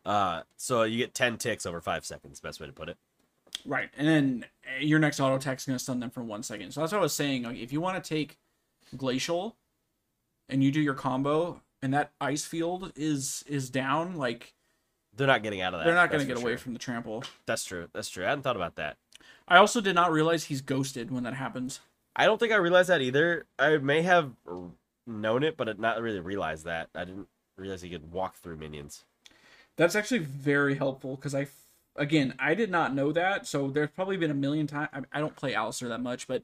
Uh, 0.04 0.41
so 0.58 0.82
you 0.82 0.97
get 0.97 1.13
ten 1.13 1.38
ticks 1.38 1.67
over 1.67 1.80
five 1.80 2.04
seconds. 2.04 2.39
Best 2.39 2.60
way 2.60 2.65
to 2.65 2.73
put 2.73 2.89
it. 2.89 2.97
right, 3.65 3.91
and 3.95 4.08
then 4.08 4.45
uh, 4.65 4.80
your 4.84 4.97
next 4.97 5.19
auto 5.19 5.36
attack 5.36 5.60
is 5.60 5.65
gonna 5.65 5.78
stun 5.78 5.99
them 5.99 6.10
for 6.10 6.23
one 6.23 6.41
second. 6.41 6.71
So 6.71 6.80
that's 6.82 6.91
what 6.91 6.97
I 6.97 7.01
was 7.04 7.13
saying. 7.13 7.43
Like, 7.43 7.58
if 7.58 7.71
you 7.71 7.82
want 7.82 8.04
to 8.04 8.08
take 8.15 8.39
glacial, 8.97 9.58
and 10.50 10.64
you 10.64 10.72
do 10.72 10.82
your 10.82 10.94
combo, 10.94 11.62
and 11.82 11.94
that 11.94 12.12
ice 12.22 12.46
field 12.46 12.92
is 12.96 13.44
is 13.48 13.70
down, 13.70 14.16
like 14.16 14.54
They're 15.16 15.28
not 15.28 15.44
getting 15.44 15.62
out 15.62 15.74
of 15.74 15.80
that. 15.80 15.86
they're 15.86 15.96
not 15.96 16.12
gonna 16.12 16.26
get 16.26 16.38
for 16.38 16.42
away 16.44 16.52
sure. 16.54 16.58
from 16.60 16.74
the 16.74 16.80
trample. 16.80 17.24
That's 17.46 17.64
true. 17.64 17.88
That's 17.94 18.10
true. 18.10 18.26
I 18.26 18.30
hadn't 18.30 18.44
thought 18.44 18.56
about 18.56 18.76
that. 18.76 18.98
I 19.48 19.58
also 19.58 19.80
did 19.82 19.96
not 19.96 20.12
realize 20.12 20.46
he's 20.46 20.62
ghosted 20.62 21.12
when 21.12 21.24
that 21.24 21.36
happens. 21.36 21.80
I 22.16 22.26
don't 22.26 22.40
think 22.40 22.52
I 22.52 22.56
realized 22.58 22.90
that 22.90 23.02
either. 23.02 23.46
I 23.60 23.78
may 23.78 24.02
have 24.02 24.32
known 25.06 25.44
it, 25.44 25.58
but 25.58 25.80
not 25.80 26.02
really 26.02 26.20
realized 26.20 26.66
that. 26.66 26.90
I 26.96 27.06
didn't 27.06 27.28
realize 27.58 27.82
he 27.82 27.90
could 27.90 28.12
walk 28.12 28.36
through 28.36 28.58
minions. 28.58 29.06
That's 29.78 29.96
actually 29.96 30.20
very 30.20 30.76
helpful 30.76 31.16
because 31.16 31.36
I, 31.36 31.48
again, 31.96 32.34
I 32.40 32.54
did 32.56 32.70
not 32.70 32.94
know 32.94 33.12
that. 33.12 33.48
So 33.48 33.70
there's 33.70 33.90
probably 33.90 34.18
been 34.18 34.32
a 34.32 34.36
million 34.36 34.68
times. 34.68 34.90
I, 34.94 35.02
I 35.14 35.20
don't 35.20 35.36
play 35.36 35.54
Alistar 35.54 35.90
that 35.90 36.02
much, 36.02 36.28
but 36.28 36.44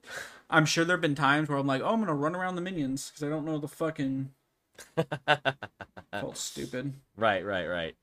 I'm 0.50 0.66
sure 0.66 0.86
there 0.86 0.96
have 0.96 1.02
been 1.02 1.16
times 1.16 1.50
where 1.50 1.58
I'm 1.58 1.68
like, 1.68 1.82
oh, 1.82 1.94
I'm 1.94 2.00
gonna 2.00 2.14
run 2.16 2.36
around 2.36 2.56
the 2.56 2.62
minions 2.62 3.10
because 3.10 3.24
I 3.24 3.30
don't 3.30 3.46
know 3.46 3.58
the 3.58 3.68
fucking. 3.68 4.32
Felt 6.20 6.38
stupid. 6.38 6.94
Right, 7.16 7.46
right, 7.46 7.68
right. 7.68 7.96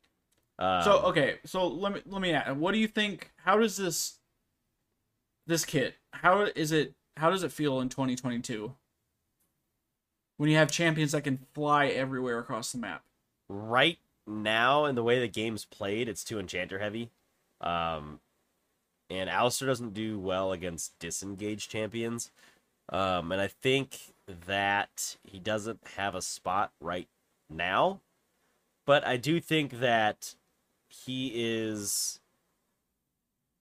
Um, 0.58 0.82
So 0.82 0.98
okay, 1.06 1.36
so 1.44 1.66
let 1.66 1.92
me 1.94 2.02
let 2.06 2.20
me 2.20 2.32
ask, 2.32 2.54
what 2.56 2.72
do 2.72 2.78
you 2.78 2.88
think? 2.88 3.32
How 3.44 3.58
does 3.58 3.76
this 3.76 4.18
this 5.46 5.64
kit? 5.64 5.94
How 6.12 6.42
is 6.42 6.72
it? 6.72 6.94
How 7.16 7.30
does 7.30 7.42
it 7.42 7.52
feel 7.52 7.80
in 7.80 7.88
2022 7.88 8.74
when 10.36 10.48
you 10.50 10.56
have 10.56 10.70
champions 10.70 11.12
that 11.12 11.24
can 11.24 11.38
fly 11.52 11.86
everywhere 11.86 12.38
across 12.38 12.72
the 12.72 12.78
map? 12.78 13.02
right 13.48 13.98
now, 14.26 14.84
in 14.84 14.94
the 14.94 15.02
way 15.02 15.18
the 15.18 15.28
game's 15.28 15.64
played, 15.64 16.08
it's 16.08 16.24
too 16.24 16.38
enchanter 16.38 16.78
heavy. 16.78 17.10
Um, 17.60 18.20
and 19.10 19.30
Alistar 19.30 19.66
doesn't 19.66 19.94
do 19.94 20.18
well 20.18 20.52
against 20.52 20.98
disengaged 20.98 21.70
champions. 21.70 22.30
Um, 22.90 23.32
and 23.32 23.40
I 23.40 23.48
think 23.48 24.14
that 24.46 25.16
he 25.24 25.38
doesn't 25.38 25.80
have 25.96 26.14
a 26.14 26.22
spot 26.22 26.72
right 26.80 27.08
now. 27.50 28.00
But 28.86 29.06
I 29.06 29.16
do 29.16 29.40
think 29.40 29.80
that 29.80 30.34
he 30.88 31.32
is 31.34 32.20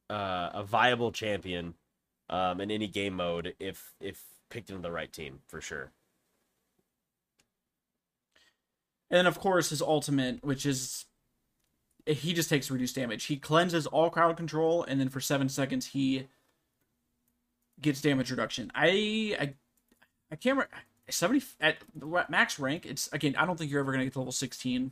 uh, 0.09 0.49
a 0.53 0.63
viable 0.63 1.11
champion 1.11 1.73
um, 2.29 2.61
in 2.61 2.71
any 2.71 2.87
game 2.87 3.13
mode 3.15 3.53
if 3.59 3.93
if 3.99 4.23
picked 4.49 4.69
into 4.69 4.81
the 4.81 4.91
right 4.91 5.11
team 5.11 5.39
for 5.47 5.59
sure. 5.59 5.91
And 9.09 9.27
of 9.27 9.39
course 9.39 9.69
his 9.69 9.81
ultimate, 9.81 10.43
which 10.43 10.65
is 10.65 11.05
he 12.07 12.33
just 12.33 12.49
takes 12.49 12.71
reduced 12.71 12.95
damage. 12.95 13.25
He 13.25 13.37
cleanses 13.37 13.85
all 13.87 14.09
crowd 14.09 14.37
control, 14.37 14.83
and 14.83 14.99
then 14.99 15.09
for 15.09 15.19
seven 15.19 15.49
seconds 15.49 15.87
he 15.87 16.27
gets 17.81 18.01
damage 18.01 18.31
reduction. 18.31 18.71
I 18.75 19.35
I, 19.39 19.53
I 20.31 20.35
can't 20.35 20.57
remember. 20.57 20.69
70 21.09 21.41
at 21.61 21.77
max 22.29 22.59
rank 22.59 22.85
it's 22.85 23.07
again 23.13 23.33
i 23.37 23.45
don't 23.45 23.57
think 23.57 23.71
you're 23.71 23.79
ever 23.79 23.93
going 23.93 23.99
to 23.99 24.05
get 24.05 24.11
to 24.11 24.19
level 24.19 24.33
16 24.33 24.91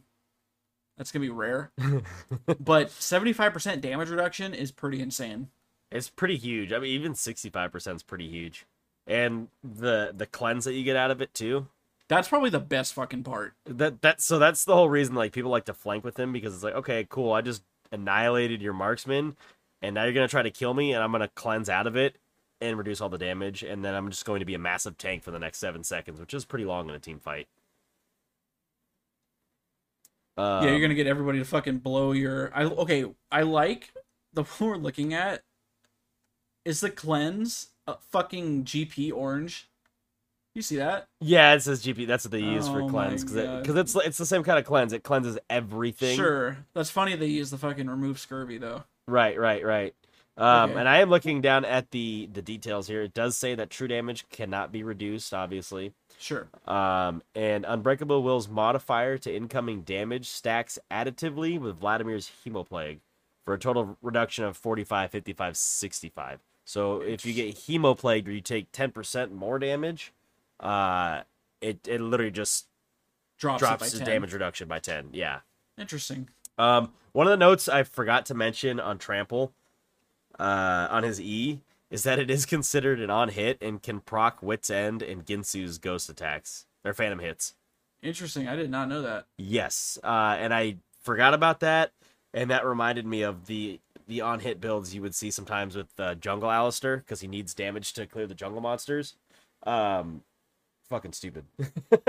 that's 0.97 1.12
going 1.12 1.21
to 1.21 1.28
be 1.28 1.30
rare 1.30 1.71
but 2.58 2.88
75% 2.88 3.82
damage 3.82 4.10
reduction 4.10 4.54
is 4.54 4.71
pretty 4.71 5.01
insane 5.01 5.49
It's 5.91 6.10
pretty 6.10 6.38
huge. 6.38 6.71
I 6.73 6.80
mean, 6.80 6.91
even 6.91 7.13
65% 7.13 7.95
is 7.95 8.04
pretty 8.04 8.30
huge. 8.30 8.65
And 9.08 9.49
the 9.63 10.12
the 10.15 10.25
cleanse 10.25 10.65
that 10.65 10.73
you 10.73 10.84
get 10.84 10.95
out 10.95 11.12
of 11.12 11.21
it 11.21 11.34
too. 11.34 11.67
That's 12.10 12.28
probably 12.28 12.50
the 12.50 12.60
best 12.60 12.94
fucking 12.94 13.24
part 13.24 13.54
That 13.65 14.02
that 14.04 14.22
so 14.22 14.38
that's 14.38 14.63
the 14.63 14.76
whole 14.76 14.89
reason 14.89 15.15
like 15.15 15.32
people 15.32 15.50
like 15.50 15.65
to 15.65 15.74
flank 15.74 16.04
with 16.04 16.20
him 16.20 16.32
because 16.32 16.54
it's 16.54 16.63
like, 16.63 16.76
okay, 16.76 17.08
cool, 17.10 17.34
I 17.34 17.41
just 17.41 17.63
annihilated 17.91 18.62
your 18.62 18.74
marksman 18.74 19.36
and 19.82 19.96
now 19.96 20.04
you're 20.04 20.13
going 20.13 20.28
to 20.28 20.32
try 20.32 20.44
to 20.44 20.52
kill 20.52 20.74
me 20.74 20.94
and 20.94 21.04
I'm 21.04 21.12
going 21.12 21.22
to 21.22 21.28
cleanse 21.30 21.70
out 21.70 21.88
of 21.88 21.96
it 21.96 22.18
and 22.62 22.78
reduce 22.78 23.02
all 23.02 23.10
the 23.10 23.18
damage 23.18 23.63
and 23.63 23.84
then 23.84 23.96
I'm 23.96 24.10
just 24.12 24.26
going 24.26 24.39
to 24.39 24.46
be 24.46 24.54
a 24.54 24.60
massive 24.60 24.98
tank 24.98 25.24
for 25.24 25.32
the 25.32 25.39
next 25.39 25.58
7 25.60 25.84
seconds, 25.84 26.20
which 26.20 26.34
is 26.34 26.46
pretty 26.46 26.65
long 26.65 26.89
in 26.89 26.96
a 26.96 27.00
team 27.00 27.20
fight. 27.20 27.48
yeah 30.60 30.70
you're 30.70 30.80
Um, 30.80 30.80
going 30.80 30.89
to 30.89 30.96
get 30.96 31.08
everybody 31.08 31.39
to 31.39 31.46
fucking 31.46 31.80
blow 31.80 32.12
your 32.12 32.52
i 32.56 32.63
okay 32.63 33.06
i 33.32 33.41
like 33.41 33.94
the 34.34 34.44
one 34.60 34.70
we're 34.70 34.78
looking 34.78 35.13
at 35.13 35.41
is 36.63 36.80
the 36.82 36.89
cleanse 36.89 37.70
uh, 37.88 37.96
fucking 38.12 38.63
gp 38.65 39.12
orange 39.13 39.70
you 40.56 40.62
see 40.62 40.78
that 40.78 41.08
Yeah, 41.22 41.54
it 41.54 41.62
says 41.62 41.84
GP. 41.84 42.08
That's 42.08 42.26
what 42.26 42.32
they 42.32 42.39
use 42.39 42.68
Oh 42.68 42.74
for 42.74 42.89
cleanse 42.89 43.24
because 43.24 43.62
because 43.62 43.76
it's 43.76 43.96
it's 43.96 44.18
the 44.18 44.26
same 44.26 44.44
kind 44.44 44.58
of 44.58 44.65
cleanse. 44.65 44.94
It 44.94 45.04
cleanses 45.04 45.38
everything. 45.50 46.15
sure 46.15 46.58
that's 46.74 46.89
funny 46.89 47.15
they 47.15 47.28
use 47.28 47.52
the 47.52 47.58
fucking 47.58 47.88
remove 47.89 48.18
scurvy 48.20 48.58
though 48.58 48.84
Right, 49.08 49.39
right, 49.39 49.63
right. 49.63 49.94
Um, 50.38 50.72
Okay. 50.72 50.80
And 50.80 50.89
I 50.89 50.98
am 50.98 51.10
looking 51.10 51.41
down 51.41 51.63
at 51.63 51.91
the 51.91 52.28
the 52.34 52.41
details 52.41 52.88
here. 52.88 53.04
It 53.04 53.13
does 53.13 53.38
say 53.38 53.54
that 53.56 53.70
true 53.70 53.88
damage 53.88 54.28
cannot 54.30 54.72
be 54.72 54.84
reduced, 54.84 55.34
obviously. 55.34 55.94
sure 56.18 56.48
Um, 56.68 57.22
and 57.36 57.65
Unbreakable 57.68 58.24
Will's 58.24 58.50
modifier 58.50 59.18
to 59.20 59.34
incoming 59.34 59.82
damage 59.82 60.28
stacks 60.28 60.80
additively 60.91 61.60
with 61.60 61.80
Vladimir's 61.80 62.32
Hemoplague 62.46 63.00
for 63.46 63.54
a 63.54 63.60
total 63.60 63.96
reduction 64.02 64.44
of 64.44 64.58
45, 64.58 65.12
55, 65.12 65.56
65. 65.56 66.39
So 66.65 67.00
if 67.02 67.26
you 67.26 67.34
get 67.34 67.56
Hemoplague 67.56 68.28
or 68.28 68.32
you 68.32 68.41
take 68.41 68.72
10% 68.72 69.32
more 69.32 69.60
damage, 69.60 70.12
uh, 70.60 71.22
it, 71.62 71.88
it 71.88 72.02
literally 72.02 72.32
just 72.32 72.68
drops, 73.38 73.60
drops 73.60 73.91
10. 73.91 74.06
damage 74.06 74.34
reduction 74.34 74.68
by 74.68 74.80
10. 74.80 75.10
Yeah. 75.13 75.39
interesting 75.78 76.30
Um, 76.58 76.91
one 77.12 77.28
of 77.28 77.32
the 77.32 77.38
notes 77.38 77.68
I 77.68 77.84
forgot 77.84 78.26
to 78.28 78.34
mention 78.34 78.80
on 78.80 78.98
Trample, 78.98 79.54
uh, 80.39 80.88
on 80.89 81.04
his 81.04 81.20
E, 81.20 81.62
is 81.89 82.04
that 82.04 82.20
it 82.20 82.30
is 82.30 82.46
considered 82.46 83.00
an 83.00 83.10
on 83.10 83.30
hit 83.30 83.58
and 83.62 83.82
can 83.82 84.02
proc 84.02 84.41
Wit's 84.41 84.70
End 84.70 85.02
and 85.02 85.26
Guinsoo's 85.26 85.78
ghost 85.78 86.10
attacks 86.10 86.65
or 86.84 86.94
phantom 86.94 87.20
hits. 87.20 87.56
Interesting. 88.02 88.48
I 88.48 88.56
did 88.56 88.70
not 88.70 88.89
know 88.89 89.02
that. 89.02 89.26
Yes, 89.38 89.98
uh, 90.04 90.36
and 90.38 90.54
I 90.54 90.78
forgot 91.02 91.34
about 91.34 91.62
that, 91.62 91.91
and 92.34 92.50
that 92.52 92.65
reminded 92.65 93.06
me 93.06 93.22
of 93.22 93.48
the 93.48 93.80
the 94.08 94.22
on 94.22 94.41
hit 94.41 94.62
builds 94.62 94.94
you 94.94 95.02
would 95.02 95.15
see 95.15 95.32
sometimes 95.32 95.76
with 95.76 96.00
uh, 96.00 96.13
Jungle 96.15 96.50
Alistar 96.50 96.98
because 96.98 97.22
he 97.22 97.28
needs 97.28 97.56
damage 97.56 97.94
to 97.94 98.06
clear 98.06 98.28
the 98.28 98.36
jungle 98.36 98.62
monsters. 98.62 99.15
Um, 99.63 100.22
fucking 100.89 101.13
stupid. 101.13 101.45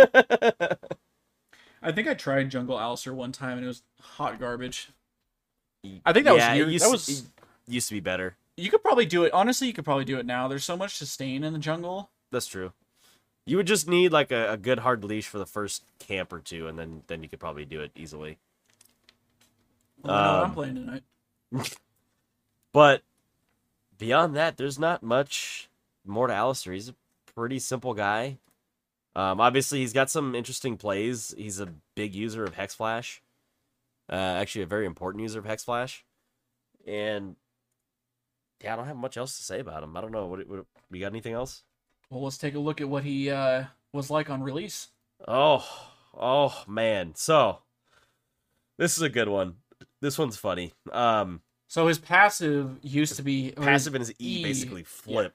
I 1.83 1.93
think 1.93 2.09
I 2.09 2.15
tried 2.15 2.51
Jungle 2.51 2.77
Alistar 2.77 3.13
one 3.15 3.33
time 3.33 3.59
and 3.59 3.65
it 3.65 3.69
was 3.69 3.83
hot 4.01 4.41
garbage. 4.41 4.91
I 6.05 6.13
think 6.13 6.25
that 6.25 6.35
was 6.35 6.41
Yeah, 6.43 6.55
it 6.55 6.57
years- 6.57 6.73
used, 6.73 6.85
that 6.85 6.91
was- 6.91 7.09
it 7.09 7.25
used 7.69 7.89
to 7.89 7.95
be 7.95 8.01
better. 8.01 8.37
You 8.57 8.71
could 8.71 8.83
probably 8.83 9.07
do 9.07 9.25
it. 9.25 9.33
Honestly, 9.33 9.67
you 9.67 9.73
could 9.75 9.85
probably 9.85 10.05
do 10.07 10.19
it 10.19 10.25
now. 10.27 10.49
There's 10.49 10.65
so 10.65 10.77
much 10.77 10.97
sustain 10.97 11.45
in 11.45 11.53
the 11.53 11.59
jungle. 11.59 12.11
That's 12.31 12.47
true. 12.47 12.73
You 13.45 13.59
would 13.59 13.67
just 13.67 13.87
need 13.87 14.13
like 14.13 14.33
a, 14.33 14.53
a 14.53 14.57
good 14.57 14.81
hard 14.81 15.05
leash 15.05 15.29
for 15.29 15.39
the 15.39 15.47
first 15.47 15.85
camp 16.01 16.33
or 16.33 16.41
two, 16.41 16.67
and 16.67 16.77
then 16.79 17.03
then 17.07 17.23
you 17.23 17.29
could 17.29 17.39
probably 17.39 17.65
do 17.65 17.81
it 17.81 17.93
easily. 17.95 18.39
Well, 20.03 20.13
I 20.15 20.17
know 20.27 20.33
what 20.33 20.39
I'm 20.39 20.45
Um, 20.51 20.55
playing 20.55 20.75
tonight. 20.75 21.03
But 22.73 23.03
beyond 23.97 24.37
that, 24.37 24.57
there's 24.59 24.79
not 24.79 25.03
much 25.03 25.71
more 26.05 26.27
to 26.27 26.33
Alistar. 26.33 26.75
He's 26.75 26.91
a 26.91 26.95
pretty 27.35 27.59
simple 27.59 27.95
guy. 27.95 28.37
Um, 29.17 29.41
obviously, 29.41 29.81
he's 29.81 29.95
got 29.95 30.11
some 30.11 30.35
interesting 30.35 30.77
plays. 30.77 31.35
He's 31.37 31.59
a 31.59 31.73
big 31.95 32.15
user 32.15 32.45
of 32.45 32.55
Hex 32.55 32.75
Flash. 32.75 33.23
Uh, 34.09 34.15
actually, 34.15 34.63
a 34.63 34.67
very 34.67 34.85
important 34.85 35.23
user 35.23 35.39
of 35.39 35.47
Hex 35.47 35.65
Flash. 35.65 36.05
And 36.87 37.35
yeah, 38.63 38.75
I 38.75 38.77
don't 38.77 38.87
have 38.87 38.97
much 38.97 39.17
else 39.17 39.37
to 39.39 39.43
say 39.43 39.59
about 39.59 39.83
him. 39.83 39.97
I 39.97 40.03
don't 40.03 40.13
know. 40.13 40.27
What, 40.27 40.47
what 40.47 40.67
you 40.93 41.01
got? 41.01 41.07
Anything 41.07 41.33
else? 41.33 41.63
Well, 42.11 42.23
let's 42.23 42.39
take 42.39 42.55
a 42.55 42.59
look 42.59 42.81
at 42.81 42.89
what 42.89 43.05
he 43.05 43.31
uh, 43.31 43.65
was 43.93 44.11
like 44.11 44.29
on 44.29 44.43
release. 44.43 44.89
Oh, 45.27 45.67
oh 46.15 46.65
man. 46.69 47.15
So 47.17 47.61
this 48.79 48.97
is 48.97 49.03
a 49.03 49.09
good 49.09 49.29
one. 49.29 49.55
This 50.03 50.19
one's 50.19 50.37
funny. 50.37 50.75
Um, 50.93 51.41
So 51.69 51.89
his 51.89 51.99
passive 51.99 52.79
used 52.83 53.17
to 53.17 53.23
be 53.23 53.53
passive 53.53 53.95
and 53.95 54.03
his 54.03 54.13
E, 54.21 54.41
E, 54.41 54.43
basically 54.43 54.85
yeah. 55.07 55.29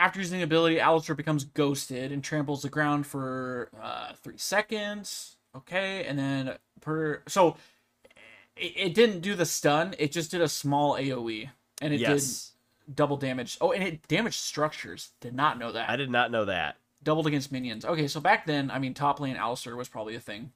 After 0.00 0.20
using 0.20 0.38
the 0.38 0.44
ability, 0.44 0.76
Alistar 0.76 1.16
becomes 1.16 1.44
ghosted 1.44 2.12
and 2.12 2.22
tramples 2.22 2.62
the 2.62 2.68
ground 2.68 3.06
for 3.06 3.70
uh, 3.82 4.12
three 4.22 4.38
seconds. 4.38 5.36
Okay, 5.56 6.04
and 6.04 6.18
then 6.18 6.56
per 6.80 7.22
so 7.26 7.56
it, 8.56 8.72
it 8.76 8.94
didn't 8.94 9.20
do 9.20 9.34
the 9.34 9.46
stun. 9.46 9.94
It 9.98 10.12
just 10.12 10.30
did 10.30 10.40
a 10.40 10.48
small 10.48 10.94
AOE, 10.94 11.50
and 11.80 11.94
it 11.94 12.00
yes, 12.00 12.52
did 12.86 12.96
double 12.96 13.16
damage. 13.16 13.58
Oh, 13.60 13.72
and 13.72 13.82
it 13.82 14.06
damaged 14.06 14.36
structures. 14.36 15.10
Did 15.20 15.34
not 15.34 15.58
know 15.58 15.72
that. 15.72 15.90
I 15.90 15.96
did 15.96 16.10
not 16.10 16.30
know 16.30 16.44
that. 16.44 16.76
Doubled 17.02 17.26
against 17.26 17.50
minions. 17.50 17.84
Okay, 17.84 18.08
so 18.08 18.20
back 18.20 18.46
then, 18.46 18.70
I 18.70 18.78
mean, 18.78 18.94
top 18.94 19.20
lane 19.20 19.36
Alistar 19.36 19.76
was 19.76 19.88
probably 19.88 20.14
a 20.14 20.20
thing. 20.20 20.52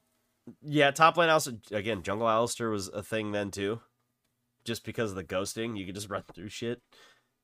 Yeah, 0.61 0.91
top 0.91 1.17
lane 1.17 1.31
also 1.31 1.59
again, 1.71 2.03
Jungle 2.03 2.27
Alistar 2.27 2.71
was 2.71 2.89
a 2.89 3.03
thing 3.03 3.33
then 3.33 3.51
too. 3.51 3.81
Just 4.65 4.85
because 4.85 5.11
of 5.11 5.17
the 5.17 5.25
ghosting, 5.25 5.77
you 5.77 5.87
could 5.87 5.95
just 5.95 6.11
run 6.11 6.23
through 6.33 6.49
shit. 6.49 6.81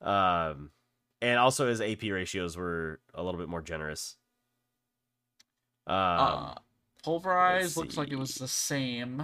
Um, 0.00 0.70
and 1.20 1.38
also 1.38 1.68
his 1.68 1.80
AP 1.80 2.02
ratios 2.04 2.56
were 2.56 3.00
a 3.14 3.22
little 3.22 3.38
bit 3.40 3.48
more 3.48 3.62
generous. 3.62 4.16
Um, 5.86 5.94
uh, 5.96 6.54
pulverize 7.02 7.76
looks 7.76 7.96
like 7.96 8.10
it 8.10 8.16
was 8.18 8.34
the 8.34 8.48
same. 8.48 9.22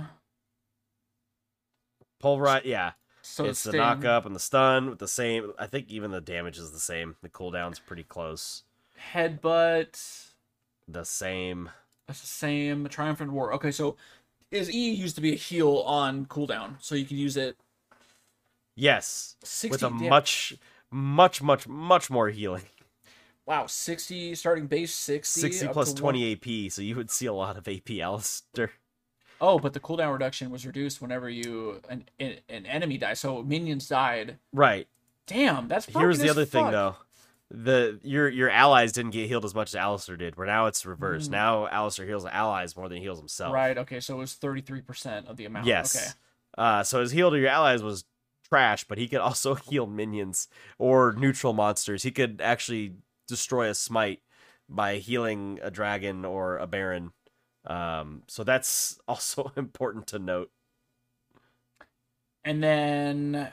Pulverize, 2.20 2.62
yeah, 2.64 2.92
So 3.22 3.44
it's 3.44 3.62
the 3.62 3.70
Sting- 3.70 3.80
knock 3.80 4.04
up 4.04 4.24
and 4.26 4.34
the 4.34 4.40
stun 4.40 4.88
with 4.90 4.98
the 4.98 5.08
same. 5.08 5.52
I 5.58 5.66
think 5.66 5.90
even 5.90 6.10
the 6.10 6.20
damage 6.20 6.58
is 6.58 6.72
the 6.72 6.78
same. 6.80 7.16
The 7.22 7.28
cooldown's 7.28 7.78
pretty 7.78 8.04
close. 8.04 8.62
headbutt. 9.12 10.28
The 10.88 11.04
same. 11.04 11.70
That's 12.06 12.20
the 12.20 12.26
same. 12.26 12.86
Triumphant 12.88 13.30
Roar. 13.32 13.52
Okay, 13.54 13.70
so 13.70 13.96
his 14.50 14.70
E 14.70 14.90
used 14.90 15.16
to 15.16 15.20
be 15.20 15.32
a 15.32 15.36
heal 15.36 15.78
on 15.80 16.26
cooldown, 16.26 16.76
so 16.80 16.94
you 16.94 17.04
can 17.04 17.16
use 17.16 17.36
it. 17.36 17.56
Yes, 18.76 19.36
60 19.42 19.68
with 19.70 19.82
a 19.82 19.98
dam- 19.98 20.08
much, 20.10 20.54
much, 20.94 21.42
much, 21.42 21.66
much 21.66 22.08
more 22.08 22.28
healing. 22.28 22.62
wow, 23.46 23.66
sixty 23.66 24.34
starting 24.34 24.68
base 24.68 24.94
sixty. 24.94 25.40
60 25.40 25.66
up 25.66 25.72
plus 25.72 25.92
20 25.92 26.32
AP, 26.32 26.70
so 26.70 26.80
you 26.82 26.94
would 26.94 27.10
see 27.10 27.26
a 27.26 27.32
lot 27.32 27.56
of 27.56 27.66
AP 27.66 27.86
Alistar. 27.86 28.70
Oh, 29.40 29.58
but 29.58 29.72
the 29.72 29.80
cooldown 29.80 30.12
reduction 30.12 30.50
was 30.50 30.64
reduced 30.64 31.02
whenever 31.02 31.28
you 31.28 31.80
an 31.88 32.04
an, 32.20 32.36
an 32.48 32.66
enemy 32.66 32.96
died. 32.96 33.18
So 33.18 33.42
minions 33.42 33.88
died. 33.88 34.38
Right. 34.52 34.86
Damn, 35.26 35.68
that's 35.68 35.86
Here's 35.86 36.18
the 36.18 36.26
as 36.26 36.30
other 36.30 36.44
thing 36.44 36.70
though. 36.70 36.96
The 37.50 37.98
your 38.02 38.28
your 38.28 38.48
allies 38.48 38.92
didn't 38.92 39.10
get 39.10 39.26
healed 39.26 39.44
as 39.44 39.54
much 39.54 39.74
as 39.74 39.80
Alistar 39.80 40.16
did, 40.16 40.36
where 40.36 40.46
now 40.46 40.66
it's 40.66 40.86
reversed. 40.86 41.28
Mm. 41.28 41.32
Now 41.32 41.66
Alistar 41.66 42.06
heals 42.06 42.24
allies 42.24 42.76
more 42.76 42.88
than 42.88 42.98
he 42.98 43.04
heals 43.04 43.18
himself. 43.18 43.52
Right. 43.52 43.76
Okay, 43.76 44.00
so 44.00 44.14
it 44.14 44.18
was 44.18 44.34
thirty 44.34 44.60
three 44.60 44.80
percent 44.80 45.26
of 45.26 45.36
the 45.36 45.44
amount. 45.44 45.66
Yes. 45.66 45.96
Okay. 45.96 46.06
Uh 46.56 46.82
so 46.84 47.00
his 47.00 47.10
heal 47.10 47.30
to 47.30 47.38
your 47.38 47.48
allies 47.48 47.82
was 47.82 48.04
trash, 48.48 48.84
but 48.84 48.98
he 48.98 49.08
could 49.08 49.20
also 49.20 49.54
heal 49.70 49.86
minions 49.86 50.48
or 50.78 51.12
neutral 51.12 51.52
monsters. 51.52 52.02
He 52.02 52.10
could 52.10 52.40
actually 52.42 52.94
destroy 53.26 53.68
a 53.68 53.74
smite 53.74 54.20
by 54.68 54.96
healing 54.96 55.58
a 55.62 55.70
dragon 55.70 56.24
or 56.24 56.58
a 56.58 56.66
baron. 56.66 57.12
Um 57.66 58.22
so 58.26 58.44
that's 58.44 58.98
also 59.08 59.52
important 59.56 60.06
to 60.08 60.18
note. 60.18 60.50
And 62.44 62.62
then 62.62 63.52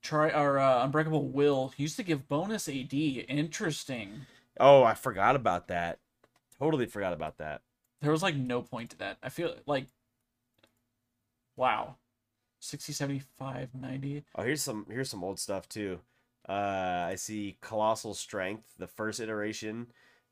try 0.00 0.30
our 0.30 0.58
uh, 0.58 0.84
Unbreakable 0.84 1.28
Will 1.28 1.74
used 1.76 1.96
to 1.96 2.02
give 2.02 2.28
bonus 2.28 2.66
AD. 2.66 2.94
Interesting. 2.94 4.22
Oh, 4.58 4.82
I 4.82 4.94
forgot 4.94 5.36
about 5.36 5.68
that. 5.68 5.98
Totally 6.58 6.86
forgot 6.86 7.12
about 7.12 7.36
that. 7.38 7.60
There 8.00 8.10
was 8.10 8.22
like 8.22 8.34
no 8.34 8.62
point 8.62 8.90
to 8.90 8.98
that. 8.98 9.18
I 9.22 9.28
feel 9.28 9.54
like 9.66 9.86
wow. 11.56 11.96
60 12.60 12.92
75 12.92 13.74
90. 13.74 14.24
Oh, 14.34 14.42
here's 14.42 14.62
some 14.62 14.86
here's 14.90 15.10
some 15.10 15.22
old 15.24 15.38
stuff 15.38 15.68
too. 15.68 16.00
Uh, 16.48 17.06
I 17.10 17.14
see 17.16 17.56
colossal 17.60 18.14
strength. 18.14 18.74
The 18.78 18.86
first 18.86 19.20
iteration, 19.20 19.88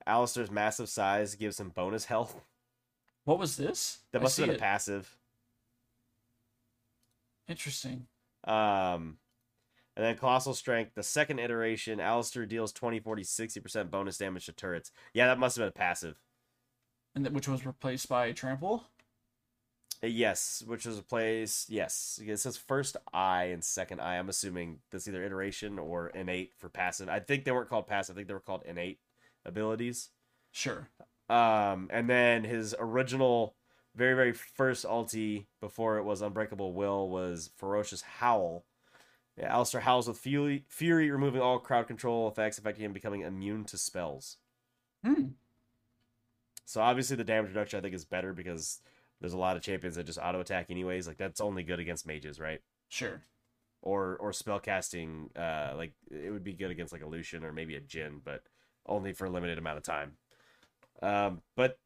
Alistar's 0.07 0.51
massive 0.51 0.89
size 0.89 1.35
gives 1.35 1.61
him 1.61 1.69
bonus 1.71 2.07
health. 2.07 2.41
What 3.25 3.39
was 3.39 3.57
this? 3.57 3.99
That 4.12 4.23
must 4.23 4.37
have 4.39 4.47
been 4.47 4.57
a 4.57 4.59
passive. 4.59 5.17
Interesting. 7.49 8.07
Um, 8.45 9.19
And 9.97 10.05
then 10.05 10.17
Colossal 10.17 10.55
Strength, 10.55 10.95
the 10.95 11.03
second 11.03 11.39
iteration, 11.39 11.99
Alistar 12.01 12.47
deals 12.49 12.73
20, 12.73 13.01
40, 13.01 13.23
60% 13.23 13.91
bonus 13.91 14.19
damage 14.19 14.47
to 14.47 14.53
turrets. 14.53 14.91
Yeah, 15.15 15.27
that 15.27 15.39
must 15.39 15.57
have 15.57 15.62
been 15.62 15.69
a 15.69 15.73
passive. 15.73 16.17
and 17.15 17.25
th- 17.25 17.35
which 17.35 17.49
was 17.49 17.65
replaced 17.65 18.09
by 18.09 18.31
trample. 18.33 18.85
Uh, 20.02 20.06
Yes, 20.06 20.62
which 20.66 20.87
was 20.87 20.98
a 20.98 21.02
place. 21.02 21.66
Yes, 21.68 22.20
it 22.24 22.38
says 22.38 22.56
first 22.56 22.96
eye 23.12 23.44
and 23.44 23.64
second 23.64 24.00
eye. 24.00 24.18
I'm 24.18 24.28
assuming 24.28 24.80
that's 24.90 25.09
either 25.09 25.24
iteration 25.24 25.78
or 25.78 26.09
innate 26.09 26.52
for 26.59 26.68
passive. 26.68 27.09
I 27.09 27.20
think 27.20 27.44
they 27.44 27.52
weren't 27.52 27.68
called 27.68 27.87
passive. 27.87 28.14
I 28.14 28.18
think 28.18 28.28
they 28.28 28.35
were 28.35 28.40
called 28.40 28.64
innate 28.66 29.00
abilities. 29.44 30.11
Sure. 30.52 30.88
Um, 31.28 31.88
and 31.90 32.09
then 32.09 32.44
his 32.44 32.74
original, 32.78 33.56
very 33.94 34.14
very 34.14 34.32
first 34.32 34.85
ulti 34.85 35.46
before 35.61 35.98
it 35.98 36.04
was 36.04 36.22
Unbreakable 36.22 36.72
Will 36.72 37.09
was 37.09 37.50
Ferocious 37.56 38.02
Howl. 38.02 38.64
Yeah, 39.37 39.52
Alistar 39.52 39.80
howls 39.80 40.09
with 40.09 40.16
fury, 40.18 40.64
fury, 40.68 41.11
removing 41.11 41.42
all 41.42 41.59
crowd 41.59 41.87
control 41.87 42.26
effects, 42.28 42.56
affecting 42.59 42.85
him 42.87 42.92
becoming 42.94 43.20
immune 43.20 43.64
to 43.66 43.76
spells. 43.76 44.38
Hmm. 45.04 45.28
So 46.64 46.80
obviously 46.80 47.16
the 47.16 47.24
damage 47.24 47.50
reduction 47.50 47.78
I 47.78 47.82
think 47.82 47.94
is 47.94 48.04
better 48.04 48.32
because 48.32 48.80
there's 49.20 49.33
a 49.33 49.38
lot 49.38 49.57
of 49.57 49.62
champions 49.62 49.96
that 49.96 50.05
just 50.07 50.18
auto 50.22 50.40
attack 50.40 50.66
anyways. 50.70 51.07
Like 51.07 51.16
that's 51.16 51.40
only 51.40 51.62
good 51.62 51.81
against 51.81 52.07
mages, 52.07 52.38
right? 52.38 52.61
Sure. 52.88 53.22
Or 53.83 54.16
or 54.16 54.33
spell 54.33 54.59
casting. 54.61 55.31
Uh, 55.37 55.72
like 55.76 55.92
it 56.11 56.31
would 56.33 56.44
be 56.44 56.52
good 56.52 56.70
against 56.70 56.92
like 56.92 57.02
a 57.02 57.09
Lucian 57.09 57.44
or 57.44 57.52
maybe 57.52 57.76
a 57.76 57.81
Jhin, 57.81 58.20
but 58.24 58.42
only 58.87 59.12
for 59.12 59.24
a 59.26 59.31
limited 59.31 59.59
amount 59.59 59.79
of 59.79 59.85
time. 59.85 60.12
Um, 61.02 61.42
but 61.57 61.79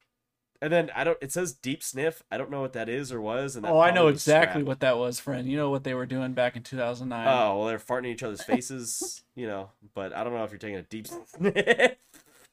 and 0.63 0.73
then 0.73 0.91
I 0.95 1.05
don't. 1.05 1.19
It 1.23 1.33
says 1.33 1.53
deep 1.53 1.83
sniff. 1.83 2.23
I 2.31 2.37
don't 2.37 2.51
know 2.51 2.61
what 2.61 2.75
that 2.75 2.89
is 2.89 3.13
or 3.13 3.21
was. 3.21 3.57
And 3.57 3.65
that 3.65 3.73
Oh, 3.73 3.81
I 3.81 3.91
know 3.93 4.09
exactly 4.09 4.53
scrapped. 4.61 4.67
what 4.67 4.81
that 4.81 4.99
was, 4.99 5.19
friend. 5.19 5.49
You 5.49 5.57
know 5.57 5.71
what 5.71 5.85
they 5.85 5.95
were 5.95 6.07
doing 6.07 6.33
back 6.35 6.55
in 6.57 6.63
2009. 6.63 7.27
Oh 7.27 7.59
well, 7.59 7.67
they're 7.67 7.79
farting 7.79 8.09
each 8.09 8.23
other's 8.23 8.43
faces, 8.43 9.23
you 9.35 9.47
know. 9.47 9.71
But 9.95 10.15
I 10.15 10.23
don't 10.23 10.35
know 10.35 10.45
if 10.45 10.51
you're 10.51 10.59
taking 10.59 10.77
a 10.77 10.83
deep 10.83 11.07
sniff. 11.07 11.97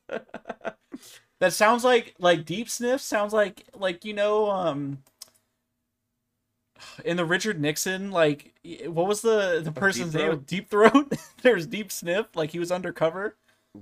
That 1.40 1.54
sounds 1.54 1.84
like 1.84 2.16
like 2.20 2.46
deep 2.46 2.70
sniff 2.70 3.02
sounds 3.02 3.34
like 3.34 3.64
like 3.76 4.06
you 4.06 4.14
know 4.14 4.50
um 4.52 5.04
in 7.04 7.18
the 7.18 7.26
Richard 7.26 7.60
Nixon 7.60 8.12
like 8.12 8.54
what 8.86 9.08
was 9.08 9.22
the 9.22 9.62
the 9.64 9.72
person's 9.72 10.16
name 10.16 10.30
Throat? 10.30 10.46
deep 10.46 10.70
throat 10.70 11.14
there's 11.42 11.66
deep 11.66 11.92
sniff 11.92 12.28
like 12.36 12.52
he 12.52 12.60
was 12.60 12.72
undercover 12.72 13.36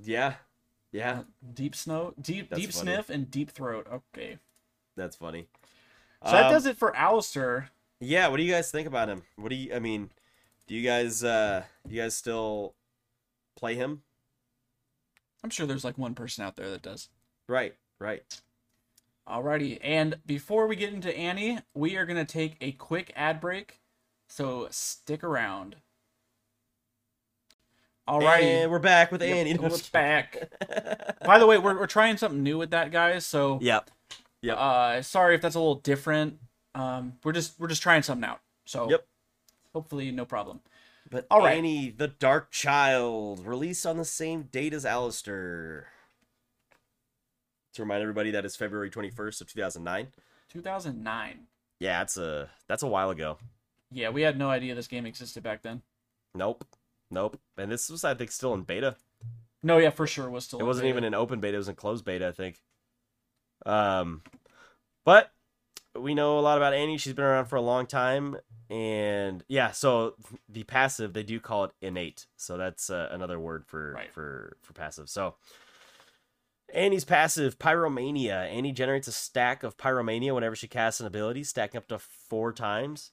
yeah, 0.04 0.36
yeah, 0.92 1.24
deep 1.54 1.76
snow 1.76 2.14
deep 2.20 2.50
That's 2.50 2.62
deep 2.62 2.72
funny. 2.74 2.84
sniff 2.94 3.10
and 3.10 3.30
deep 3.30 3.52
throat 3.52 3.88
okay 3.92 4.38
that's 4.96 5.16
funny. 5.16 5.48
so 6.24 6.36
that 6.36 6.48
Um, 6.48 6.50
does 6.50 6.66
it 6.66 6.78
for 6.78 6.92
Alistar 6.94 7.70
Yeah, 8.00 8.28
what 8.30 8.38
do 8.38 8.44
you 8.44 8.52
guys 8.52 8.72
think 8.72 8.88
about 8.88 9.10
him? 9.10 9.24
What 9.36 9.50
do 9.50 9.56
you? 9.56 9.74
I 9.74 9.80
mean, 9.80 10.12
do 10.68 10.76
you 10.76 10.84
guys? 10.84 11.24
uh 11.24 11.66
you 11.90 12.02
guys 12.02 12.16
still 12.16 12.76
play 13.56 13.76
him? 13.76 14.04
I'm 15.44 15.50
sure 15.50 15.66
there's 15.66 15.86
like 15.86 15.98
one 15.98 16.14
person 16.16 16.44
out 16.44 16.56
there 16.58 16.70
that 16.72 16.82
does 16.82 17.10
Right, 17.48 17.76
right. 18.00 18.24
Alrighty, 19.28 19.80
and 19.82 20.18
before 20.26 20.68
we 20.68 20.76
get 20.76 20.94
into 20.94 21.16
Annie, 21.16 21.60
we 21.74 21.96
are 21.98 22.06
gonna 22.06 22.26
take 22.26 22.58
a 22.62 22.72
quick 22.74 23.12
ad 23.16 23.42
break, 23.42 23.80
so 24.30 24.68
stick 24.70 25.24
around. 25.24 25.78
Alrighty, 28.08 28.44
And 28.44 28.72
we're 28.72 28.78
back 28.78 29.12
with 29.12 29.24
Yep, 29.24 29.36
Annie. 29.36 29.58
we're 29.58 29.78
back. 29.92 30.48
By 31.26 31.40
the 31.40 31.48
way, 31.48 31.58
we're 31.58 31.78
we're 31.80 31.88
trying 31.88 32.18
something 32.18 32.44
new 32.44 32.60
with 32.60 32.70
that, 32.70 32.92
guys. 32.92 33.26
So, 33.26 33.58
yep. 33.62 33.90
Yep. 34.44 34.58
uh, 34.60 35.02
sorry 35.02 35.34
if 35.34 35.42
that's 35.42 35.56
a 35.56 35.60
little 35.60 35.76
different. 35.76 36.38
Um, 36.76 37.14
we're 37.24 37.32
just 37.32 37.60
we're 37.60 37.68
just 37.68 37.82
trying 37.82 38.04
something 38.04 38.30
out. 38.30 38.42
So, 38.66 38.92
Yep. 38.92 39.08
hopefully, 39.74 40.12
no 40.12 40.26
problem. 40.26 40.60
But 41.10 41.26
All 41.32 41.40
right. 41.42 41.58
Annie, 41.58 41.90
the 41.90 42.08
Dark 42.10 42.52
Child, 42.52 43.44
released 43.46 43.88
on 43.88 43.98
the 43.98 44.06
same 44.06 44.44
date 44.44 44.74
as 44.74 44.86
Alistar. 44.86 45.86
To 47.76 47.82
remind 47.84 48.02
everybody, 48.02 48.32
that 48.32 48.46
is 48.46 48.56
February 48.56 48.90
twenty 48.90 49.10
first 49.10 49.42
of 49.42 49.48
two 49.52 49.60
thousand 49.60 49.84
nine. 49.84 50.08
2009. 50.50 51.40
Yeah, 51.80 52.00
that's 52.00 52.18
a 52.18 52.50
that's 52.68 52.84
a 52.84 52.88
while 52.88 53.10
ago. 53.10 53.38
Yeah, 53.92 54.10
we 54.10 54.22
had 54.22 54.38
no 54.38 54.50
idea 54.50 54.76
this 54.76 54.88
game 54.88 55.06
existed 55.06 55.44
back 55.44 55.62
then. 55.62 55.82
Nope, 56.34 56.66
nope. 57.12 57.40
And 57.58 57.72
this 57.72 57.90
was, 57.90 58.04
I 58.04 58.14
think, 58.14 58.32
still 58.32 58.54
in 58.54 58.62
beta. 58.64 58.96
No, 59.64 59.78
yeah, 59.78 59.90
for 59.90 60.08
sure 60.08 60.28
it 60.28 60.32
was 60.32 60.46
still. 60.46 60.60
It 60.60 60.64
wasn't 60.64 60.84
beta. 60.84 60.94
even 60.94 61.04
in 61.04 61.14
open 61.14 61.40
beta; 61.40 61.56
it 61.56 61.58
was 61.58 61.68
in 61.70 61.76
closed 61.76 62.06
beta, 62.06 62.28
I 62.28 62.32
think. 62.32 62.62
Um, 63.66 64.22
but 65.06 65.32
we 66.00 66.14
know 66.14 66.40
a 66.40 66.42
lot 66.42 66.58
about 66.58 66.74
Annie. 66.74 66.98
She's 66.98 67.14
been 67.14 67.26
around 67.26 67.46
for 67.46 67.56
a 67.58 67.62
long 67.62 67.86
time, 67.88 68.38
and 68.70 69.44
yeah. 69.48 69.72
So 69.72 70.16
the 70.48 70.64
passive, 70.64 71.14
they 71.14 71.24
do 71.24 71.40
call 71.40 71.66
it 71.66 71.72
innate. 71.82 72.28
So 72.38 72.58
that's 72.58 72.90
uh, 72.90 73.10
another 73.12 73.40
word 73.40 73.66
for 73.66 73.94
Right. 73.94 74.12
for 74.12 74.58
for 74.62 74.74
passive. 74.74 75.10
So 75.10 75.36
Annie's 76.76 77.06
passive, 77.06 77.58
Pyromania. 77.58 78.52
Annie 78.52 78.74
generates 78.74 79.08
a 79.08 79.14
stack 79.14 79.64
of 79.64 79.78
Pyromania 79.78 80.36
whenever 80.36 80.58
she 80.58 80.68
casts 80.68 81.00
an 81.00 81.08
ability, 81.08 81.46
stacking 81.46 81.78
up 81.78 81.88
to 81.88 81.98
four 81.98 82.52
times, 82.52 83.12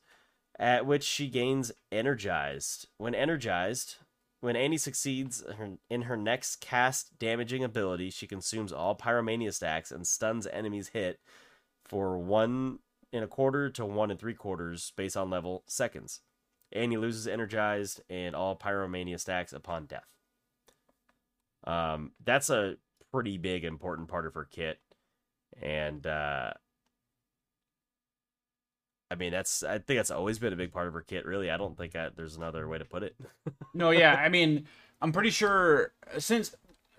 at 0.59 0.85
which 0.85 1.05
she 1.05 1.29
gains 1.29 1.71
Energized. 1.93 2.89
When 2.99 3.15
energized, 3.15 3.99
when 4.41 4.57
Annie 4.57 4.79
succeeds 4.79 5.45
in 5.89 6.03
her 6.03 6.17
next 6.17 6.57
cast 6.57 7.17
damaging 7.21 7.63
ability, 7.63 8.11
she 8.11 8.27
consumes 8.27 8.73
all 8.73 8.97
Pyromania 8.97 9.55
stacks 9.55 9.93
and 9.93 10.09
stuns 10.09 10.49
enemies 10.49 10.89
hit 10.89 11.21
for 11.85 12.19
one 12.19 12.81
and 13.13 13.23
a 13.23 13.29
quarter 13.29 13.71
to 13.71 13.87
one 13.87 14.11
and 14.11 14.19
three 14.19 14.35
quarters 14.35 14.93
based 14.97 15.17
on 15.17 15.31
level 15.31 15.63
seconds. 15.69 16.21
Annie 16.73 16.97
loses 16.97 17.29
energized 17.29 18.01
and 18.11 18.35
all 18.35 18.57
Pyromania 18.57 19.21
stacks 19.21 19.53
upon 19.53 19.87
death. 19.87 20.09
Um, 21.65 22.13
that's 22.25 22.51
a 22.51 22.77
pretty 23.13 23.39
big 23.39 23.65
important 23.65 24.09
part 24.09 24.27
of 24.27 24.35
her 24.35 24.45
kit, 24.51 24.79
and 25.61 26.07
uh, 26.07 26.53
I 29.11 29.15
mean 29.15 29.33
that's 29.33 29.63
I 29.63 29.79
think 29.79 29.99
that's 29.99 30.11
always 30.11 30.39
been 30.39 30.53
a 30.53 30.57
big 30.57 30.73
part 30.73 30.89
of 30.89 30.95
her 30.95 31.03
kit. 31.03 31.27
Really, 31.27 31.51
I 31.51 31.57
don't 31.57 31.77
think 31.77 31.95
I, 31.95 32.09
there's 32.15 32.37
another 32.37 32.67
way 32.67 32.79
to 32.79 32.85
put 32.85 33.03
it. 33.03 33.15
No, 33.75 33.89
yeah, 33.91 34.15
I 34.15 34.29
mean, 34.29 34.67
I'm 35.01 35.13
pretty 35.13 35.31
sure 35.31 35.93
since 36.19 36.55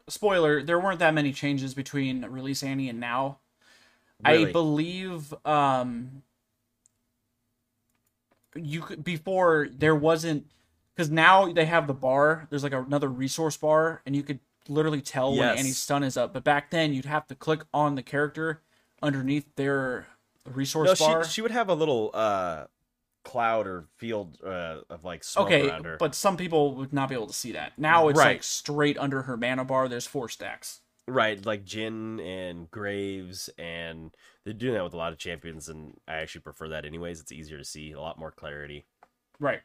spoiler, 0.09 0.63
there 0.63 0.79
weren't 0.79 0.97
that 0.99 1.13
many 1.13 1.31
changes 1.31 1.75
between 1.75 2.25
release 2.25 2.63
Annie 2.63 2.89
and 2.89 2.99
now. 2.99 3.37
I 4.25 4.45
believe 4.45 5.33
um 5.45 6.23
you 8.55 8.81
could 8.81 9.03
before 9.03 9.67
there 9.71 9.95
wasn't 9.95 10.47
because 10.95 11.09
now 11.09 11.51
they 11.51 11.65
have 11.65 11.87
the 11.87 11.93
bar. 11.93 12.47
There's 12.49 12.63
like 12.63 12.73
another 12.73 13.07
resource 13.09 13.57
bar, 13.57 14.01
and 14.05 14.15
you 14.15 14.23
could 14.23 14.39
literally 14.67 15.01
tell 15.01 15.35
when 15.35 15.57
any 15.57 15.69
stun 15.69 16.03
is 16.03 16.17
up. 16.17 16.33
But 16.33 16.43
back 16.43 16.71
then, 16.71 16.93
you'd 16.93 17.05
have 17.05 17.27
to 17.27 17.35
click 17.35 17.61
on 17.73 17.95
the 17.95 18.03
character 18.03 18.61
underneath 19.01 19.55
their 19.55 20.07
resource 20.45 20.99
No, 20.99 21.05
bar. 21.07 21.23
she 21.23 21.31
she 21.31 21.41
would 21.41 21.51
have 21.51 21.69
a 21.69 21.73
little 21.73 22.11
uh 22.13 22.65
cloud 23.23 23.67
or 23.67 23.87
field 23.97 24.37
uh, 24.45 24.81
of 24.89 25.05
like 25.05 25.23
smoke 25.23 25.47
okay, 25.47 25.67
around 25.69 25.85
her. 25.85 25.95
but 25.97 26.13
some 26.13 26.35
people 26.35 26.75
would 26.75 26.91
not 26.91 27.07
be 27.07 27.15
able 27.15 27.27
to 27.27 27.33
see 27.33 27.53
that. 27.53 27.71
Now 27.77 28.09
it's 28.09 28.19
Right. 28.19 28.33
like 28.35 28.43
straight 28.43 28.97
under 28.97 29.21
her 29.23 29.37
mana 29.37 29.63
bar. 29.63 29.87
There's 29.87 30.05
four 30.07 30.27
stacks. 30.27 30.81
Right, 31.07 31.45
like 31.45 31.65
Jhin 31.65 32.21
and 32.25 32.71
Graves, 32.71 33.49
and 33.57 34.11
they're 34.45 34.53
doing 34.53 34.73
that 34.73 34.85
with 34.85 34.93
a 34.93 34.97
lot 34.97 35.11
of 35.11 35.19
champions, 35.19 35.67
and 35.67 35.97
I 36.07 36.15
actually 36.15 36.41
prefer 36.41 36.69
that 36.69 36.85
anyways. 36.85 37.19
It's 37.19 37.31
easier 37.33 37.57
to 37.57 37.65
see, 37.65 37.91
a 37.91 37.99
lot 37.99 38.17
more 38.17 38.31
clarity. 38.31 38.85
Right. 39.37 39.61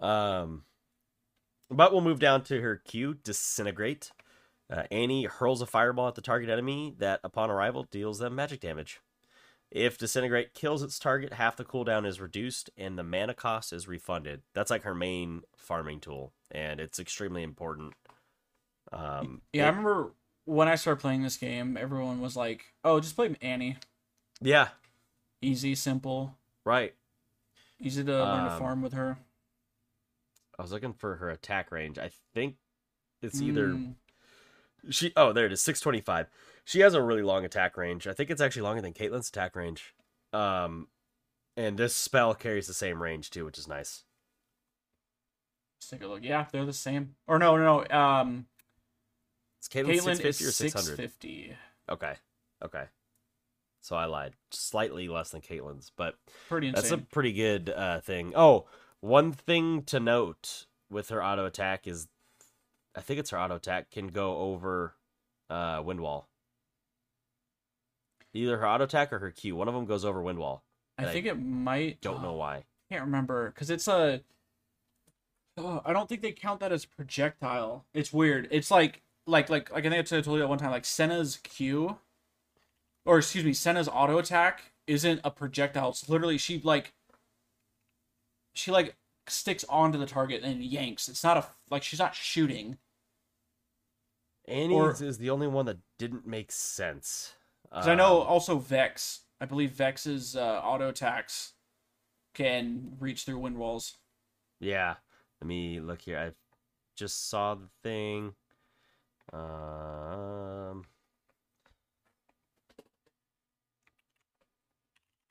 Um, 0.00 0.64
but 1.70 1.92
we'll 1.92 2.00
move 2.00 2.18
down 2.18 2.42
to 2.44 2.60
her 2.60 2.76
Q, 2.76 3.14
Disintegrate. 3.14 4.12
Uh, 4.70 4.82
Annie 4.90 5.24
hurls 5.24 5.62
a 5.62 5.66
fireball 5.66 6.08
at 6.08 6.14
the 6.14 6.20
target 6.20 6.50
enemy 6.50 6.94
that, 6.98 7.20
upon 7.24 7.50
arrival, 7.50 7.84
deals 7.90 8.18
them 8.18 8.34
magic 8.34 8.60
damage. 8.60 9.00
If 9.70 9.98
Disintegrate 9.98 10.54
kills 10.54 10.82
its 10.82 10.98
target, 10.98 11.34
half 11.34 11.56
the 11.56 11.64
cooldown 11.64 12.06
is 12.06 12.20
reduced 12.20 12.70
and 12.76 12.98
the 12.98 13.02
mana 13.02 13.34
cost 13.34 13.72
is 13.72 13.86
refunded. 13.88 14.42
That's 14.54 14.70
like 14.70 14.82
her 14.84 14.94
main 14.94 15.42
farming 15.56 16.00
tool, 16.00 16.32
and 16.50 16.80
it's 16.80 16.98
extremely 16.98 17.42
important. 17.42 17.94
Um, 18.92 19.42
Yeah, 19.52 19.66
I 19.66 19.68
remember 19.68 20.12
when 20.46 20.68
I 20.68 20.76
started 20.76 21.00
playing 21.02 21.22
this 21.22 21.36
game, 21.36 21.76
everyone 21.76 22.20
was 22.20 22.36
like, 22.36 22.64
"Oh, 22.82 23.00
just 23.00 23.14
play 23.16 23.36
Annie. 23.42 23.76
yeah, 24.40 24.68
Easy, 25.42 25.74
simple, 25.74 26.34
right. 26.64 26.94
easy 27.78 28.02
to 28.04 28.10
learn 28.12 28.44
to 28.46 28.52
Um, 28.52 28.58
farm 28.58 28.82
with 28.82 28.94
her." 28.94 29.18
I 30.58 30.62
was 30.62 30.72
looking 30.72 30.92
for 30.92 31.16
her 31.16 31.30
attack 31.30 31.70
range. 31.70 31.98
I 31.98 32.10
think 32.34 32.56
it's 33.22 33.40
either 33.40 33.68
Mm, 33.68 33.94
she. 34.90 35.12
Oh, 35.16 35.32
there 35.32 35.46
it 35.46 35.52
is, 35.52 35.62
six 35.62 35.80
twenty 35.80 36.00
five. 36.00 36.26
She 36.64 36.80
has 36.80 36.94
a 36.94 37.02
really 37.02 37.22
long 37.22 37.44
attack 37.44 37.76
range. 37.76 38.06
I 38.06 38.12
think 38.12 38.30
it's 38.30 38.40
actually 38.40 38.62
longer 38.62 38.82
than 38.82 38.92
Caitlyn's 38.92 39.28
attack 39.28 39.56
range. 39.56 39.94
Um, 40.32 40.88
and 41.56 41.78
this 41.78 41.94
spell 41.94 42.34
carries 42.34 42.66
the 42.66 42.74
same 42.74 43.02
range 43.02 43.30
too, 43.30 43.44
which 43.44 43.58
is 43.58 43.66
nice. 43.68 44.04
let's 45.80 45.90
take 45.90 46.02
a 46.02 46.06
look. 46.06 46.22
Yeah, 46.22 46.46
they're 46.52 46.66
the 46.66 46.72
same. 46.72 47.14
Or 47.26 47.38
no, 47.38 47.56
no, 47.56 47.84
no. 47.90 47.96
Um, 47.98 48.46
It's 49.58 49.68
Caitlyn 49.68 49.94
is 50.08 50.20
fifty 50.20 50.44
or 50.44 50.50
six 50.50 50.88
fifty. 50.90 51.56
Okay, 51.88 52.14
okay. 52.64 52.84
So 53.80 53.96
I 53.96 54.06
lied, 54.06 54.34
slightly 54.50 55.08
less 55.08 55.30
than 55.30 55.40
Caitlyn's, 55.40 55.92
but 55.96 56.16
Pretty 56.48 56.72
That's 56.72 56.90
a 56.90 56.98
pretty 56.98 57.32
good 57.32 57.70
uh, 57.70 58.00
thing. 58.00 58.32
Oh, 58.36 58.66
one 59.00 59.32
thing 59.32 59.82
to 59.84 60.00
note 60.00 60.66
with 60.90 61.08
her 61.10 61.22
auto 61.22 61.46
attack 61.46 61.86
is, 61.86 62.08
I 62.96 63.00
think 63.00 63.20
it's 63.20 63.30
her 63.30 63.38
auto 63.38 63.56
attack 63.56 63.90
can 63.90 64.08
go 64.08 64.38
over, 64.38 64.94
uh, 65.50 65.82
wind 65.84 66.00
wall. 66.00 66.28
Either 68.34 68.58
her 68.58 68.68
auto 68.68 68.84
attack 68.84 69.12
or 69.12 69.18
her 69.18 69.30
Q. 69.30 69.56
One 69.56 69.68
of 69.68 69.74
them 69.74 69.86
goes 69.86 70.04
over 70.04 70.22
wind 70.22 70.38
wall. 70.38 70.62
I 70.98 71.02
And 71.02 71.10
I 71.10 71.12
think 71.12 71.26
it 71.26 71.34
might. 71.34 72.00
Don't 72.00 72.22
know 72.22 72.34
why. 72.34 72.64
can't 72.90 73.04
remember 73.04 73.50
because 73.50 73.70
it's 73.70 73.88
a. 73.88 74.20
Oh, 75.56 75.82
I 75.84 75.92
don't 75.92 76.08
think 76.08 76.22
they 76.22 76.32
count 76.32 76.60
that 76.60 76.70
as 76.70 76.84
projectile. 76.84 77.84
It's 77.94 78.12
weird. 78.12 78.48
It's 78.50 78.70
like 78.70 79.02
like 79.26 79.48
like 79.48 79.70
like 79.72 79.86
I 79.86 79.90
think 79.90 80.12
I 80.12 80.20
told 80.20 80.36
you 80.36 80.38
that 80.40 80.48
one 80.48 80.58
time. 80.58 80.70
Like 80.70 80.84
Senna's 80.84 81.38
Q, 81.42 81.98
or 83.04 83.18
excuse 83.18 83.44
me, 83.44 83.52
Senna's 83.52 83.88
auto 83.88 84.18
attack 84.18 84.72
isn't 84.86 85.20
a 85.24 85.30
projectile. 85.30 85.90
It's 85.90 86.08
literally 86.08 86.38
she 86.38 86.60
like. 86.62 86.92
She 88.58 88.72
like 88.72 88.96
sticks 89.28 89.64
onto 89.68 89.98
the 89.98 90.06
target 90.06 90.42
and 90.42 90.62
yanks. 90.64 91.08
It's 91.08 91.22
not 91.22 91.36
a 91.36 91.46
like 91.70 91.84
she's 91.84 92.00
not 92.00 92.14
shooting. 92.14 92.78
Annie's 94.48 95.00
is 95.00 95.18
the 95.18 95.30
only 95.30 95.46
one 95.46 95.66
that 95.66 95.78
didn't 95.98 96.26
make 96.26 96.50
sense. 96.50 97.34
Because 97.62 97.86
I 97.86 97.94
know 97.94 98.22
Um, 98.22 98.26
also 98.26 98.58
Vex. 98.58 99.20
I 99.40 99.44
believe 99.44 99.70
Vex's 99.72 100.34
uh, 100.34 100.60
auto 100.64 100.88
attacks 100.88 101.52
can 102.34 102.96
reach 102.98 103.24
through 103.24 103.38
wind 103.38 103.58
walls. 103.58 103.98
Yeah. 104.58 104.96
Let 105.40 105.46
me 105.46 105.78
look 105.78 106.00
here. 106.00 106.18
I 106.18 106.32
just 106.96 107.28
saw 107.28 107.54
the 107.54 107.68
thing. 107.84 108.34
Um 109.32 110.84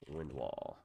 Wind 0.07 0.31
wall. 0.31 0.77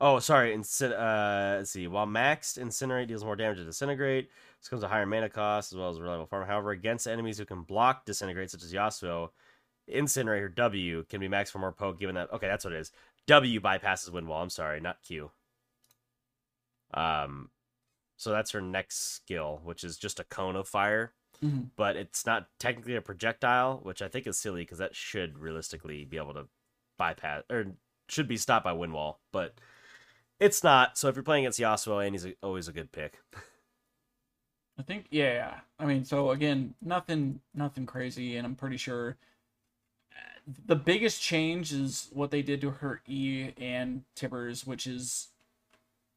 Oh, 0.00 0.18
sorry. 0.18 0.54
Incin- 0.54 0.92
uh, 0.92 1.56
let's 1.58 1.70
see. 1.70 1.86
While 1.86 2.06
maxed, 2.06 2.58
incinerate 2.58 3.08
deals 3.08 3.24
more 3.24 3.36
damage 3.36 3.58
to 3.58 3.64
disintegrate. 3.64 4.30
This 4.60 4.68
comes 4.68 4.82
a 4.82 4.88
higher 4.88 5.06
mana 5.06 5.28
cost 5.30 5.72
as 5.72 5.78
well 5.78 5.88
as 5.90 5.98
reliable 6.00 6.26
farm. 6.26 6.46
However, 6.46 6.70
against 6.70 7.06
enemies 7.06 7.38
who 7.38 7.46
can 7.46 7.62
block 7.62 8.04
disintegrate, 8.04 8.50
such 8.50 8.62
as 8.62 8.72
Yasuo, 8.74 9.30
incinerate 9.90 10.42
or 10.42 10.48
W 10.48 11.04
can 11.04 11.20
be 11.20 11.28
maxed 11.28 11.50
for 11.50 11.60
more 11.60 11.72
poke. 11.72 11.98
Given 11.98 12.14
that, 12.16 12.30
okay, 12.32 12.46
that's 12.46 12.64
what 12.64 12.74
it 12.74 12.80
is. 12.80 12.92
W 13.26 13.58
bypasses 13.60 14.10
wind 14.12 14.28
wall. 14.28 14.42
I'm 14.42 14.50
sorry, 14.50 14.80
not 14.80 15.02
Q. 15.02 15.30
Um, 16.92 17.50
so 18.16 18.30
that's 18.30 18.50
her 18.52 18.60
next 18.60 19.14
skill, 19.14 19.60
which 19.64 19.82
is 19.82 19.96
just 19.98 20.20
a 20.20 20.24
cone 20.24 20.56
of 20.56 20.68
fire, 20.68 21.14
Mhm. 21.42 21.70
but 21.76 21.96
it's 21.96 22.24
not 22.24 22.48
technically 22.58 22.96
a 22.96 23.02
projectile, 23.02 23.78
which 23.78 24.02
I 24.02 24.08
think 24.08 24.26
is 24.26 24.38
silly 24.38 24.62
because 24.62 24.78
that 24.78 24.94
should 24.94 25.38
realistically 25.38 26.04
be 26.04 26.16
able 26.16 26.34
to 26.34 26.48
bypass 26.98 27.44
or 27.50 27.76
should 28.08 28.28
be 28.28 28.36
stopped 28.36 28.64
by 28.64 28.72
wind 28.72 28.92
wall, 28.92 29.20
but 29.32 29.58
it's 30.40 30.62
not. 30.62 30.98
So 30.98 31.08
if 31.08 31.16
you're 31.16 31.22
playing 31.22 31.44
against 31.44 31.60
Yasuo, 31.60 32.04
and 32.04 32.14
he's 32.14 32.26
always 32.42 32.68
a 32.68 32.72
good 32.72 32.92
pick. 32.92 33.20
I 34.78 34.82
think 34.82 35.06
yeah, 35.10 35.32
yeah. 35.32 35.54
I 35.78 35.86
mean, 35.86 36.04
so 36.04 36.30
again, 36.30 36.74
nothing 36.82 37.40
nothing 37.54 37.86
crazy 37.86 38.36
and 38.36 38.46
I'm 38.46 38.54
pretty 38.54 38.76
sure 38.76 39.16
uh, 40.12 40.52
the 40.66 40.76
biggest 40.76 41.22
change 41.22 41.72
is 41.72 42.08
what 42.12 42.30
they 42.30 42.42
did 42.42 42.60
to 42.60 42.70
her 42.70 43.00
E 43.06 43.50
and 43.58 44.02
Tibbers, 44.14 44.66
which 44.66 44.86
is 44.86 45.28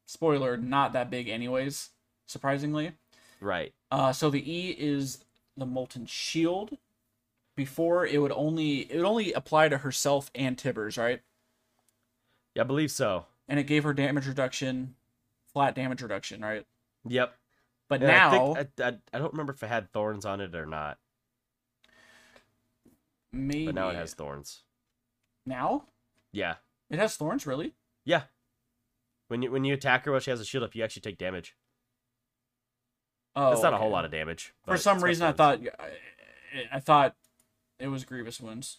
spoiler, 0.06 0.56
not 0.56 0.92
that 0.92 1.10
big 1.10 1.28
anyways, 1.28 1.90
surprisingly. 2.26 2.92
Right. 3.40 3.72
Uh 3.90 4.12
so 4.12 4.28
the 4.28 4.44
E 4.50 4.76
is 4.78 5.24
the 5.56 5.66
molten 5.66 6.06
shield. 6.06 6.76
Before 7.56 8.06
it 8.06 8.18
would 8.20 8.32
only 8.32 8.80
it 8.92 8.96
would 8.96 9.06
only 9.06 9.32
apply 9.32 9.68
to 9.70 9.78
herself 9.78 10.30
and 10.34 10.58
Tibbers, 10.58 10.98
right? 10.98 11.22
Yeah, 12.54 12.62
I 12.62 12.66
believe 12.66 12.90
so. 12.90 13.26
And 13.50 13.58
it 13.58 13.64
gave 13.64 13.82
her 13.82 13.92
damage 13.92 14.26
reduction, 14.28 14.94
flat 15.52 15.74
damage 15.74 16.00
reduction, 16.02 16.40
right? 16.40 16.64
Yep. 17.06 17.34
But 17.88 18.00
And 18.00 18.10
I 18.12 18.14
now 18.14 18.54
think- 18.54 18.70
I, 18.80 18.88
I, 18.88 18.98
I 19.12 19.18
don't 19.18 19.32
remember 19.32 19.52
if 19.52 19.62
it 19.62 19.66
had 19.66 19.92
thorns 19.92 20.24
on 20.24 20.40
it 20.40 20.54
or 20.54 20.66
not, 20.66 20.98
maybe 23.32 23.66
but 23.66 23.74
now 23.74 23.88
it 23.90 23.96
has 23.96 24.14
thorns. 24.14 24.62
now 25.44 25.84
Yeah. 26.32 26.54
it 26.90 26.98
has 27.00 27.16
thorns, 27.16 27.46
really? 27.46 27.74
Yeah. 28.04 28.22
When 29.28 29.42
you 29.42 29.50
when 29.50 29.64
you 29.64 29.74
attack 29.74 30.04
her 30.04 30.10
while 30.12 30.20
she 30.20 30.30
has 30.30 30.40
a 30.40 30.44
shield 30.44 30.64
up, 30.64 30.74
you 30.74 30.82
actually 30.82 31.02
take 31.02 31.18
damage. 31.18 31.56
Oh, 33.36 33.52
It's 33.52 33.62
not 33.62 33.72
a 33.74 33.76
whole 33.78 33.90
lot 33.90 34.04
of 34.04 34.10
damage. 34.10 34.54
For 34.64 34.76
some 34.76 35.02
reason, 35.02 35.26
I 35.26 35.32
thought 35.32 35.60
I 36.72 36.80
thought 36.80 37.14
it 37.78 37.86
was 37.88 38.04
Grievous 38.04 38.40
wounds. 38.40 38.78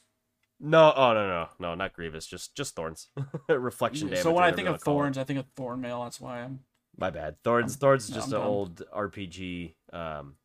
No, 0.64 0.94
oh 0.96 1.14
no, 1.14 1.28
no, 1.28 1.50
no, 1.60 1.76
not 1.76 1.94
Grievous, 1.94 2.28
just 2.28 2.56
just 2.56 2.76
thorns. 2.76 3.10
Reflection 3.50 4.08
damage. 4.10 4.22
so 4.24 4.32
when 4.32 4.44
I 4.44 4.52
think 4.52 4.68
of 4.68 4.74
wanna 4.74 4.80
call 4.80 4.94
it. 4.94 4.98
thorns, 4.98 5.18
I 5.18 5.24
think 5.24 5.40
of 5.40 5.46
Thornmail. 5.56 6.06
That's 6.06 6.22
why 6.22 6.42
I'm. 6.42 6.60
my 6.98 7.10
bad. 7.10 7.42
Thorns, 7.44 7.76
Thorns 7.76 8.04
is 8.06 8.12
no, 8.12 8.16
just 8.18 8.34
I'm 8.34 8.42
an 8.42 8.48
old 8.48 8.84
RPG. 8.96 9.74
Um, 9.92 10.36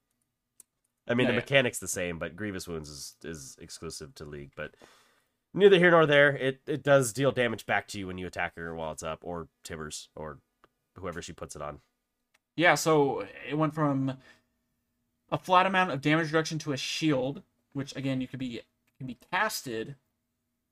I 1.07 1.13
mean 1.15 1.27
Yeah, 1.27 1.33
the 1.33 1.35
yeah. 1.35 1.41
mechanic's 1.41 1.79
the 1.79 1.87
same, 1.89 2.19
but 2.19 2.35
Grievous 2.35 2.67
wounds 2.67 2.89
is 2.89 3.15
is 3.25 3.57
exclusive 3.61 4.15
to 4.15 4.25
League. 4.25 4.53
But 4.57 4.75
neither 5.53 5.79
here 5.79 5.91
nor 5.91 6.07
there. 6.07 6.35
It 6.35 6.61
it 6.67 6.83
does 6.83 7.13
deal 7.13 7.31
damage 7.31 7.67
back 7.67 7.87
to 7.89 7.99
you 7.99 8.07
when 8.07 8.17
you 8.17 8.27
attack 8.27 8.57
her 8.57 8.75
while 8.75 8.93
it's 8.93 9.03
up, 9.03 9.19
or 9.23 9.49
Tibbers, 9.65 10.09
or 10.17 10.39
whoever 10.95 11.21
she 11.21 11.35
puts 11.35 11.55
it 11.55 11.61
on. 11.63 11.81
Yeah, 12.57 12.75
so 12.75 13.27
it 13.47 13.55
went 13.59 13.75
from 13.75 14.17
a 15.31 15.37
flat 15.37 15.67
amount 15.67 15.91
of 15.91 16.01
damage 16.01 16.29
reduction 16.29 16.59
to 16.61 16.73
a 16.73 16.77
shield, 16.79 17.43
which 17.75 17.95
again 17.95 18.23
you 18.23 18.27
could 18.29 18.39
be 18.39 18.63
can 18.97 19.07
be 19.07 19.19
casted 19.31 19.97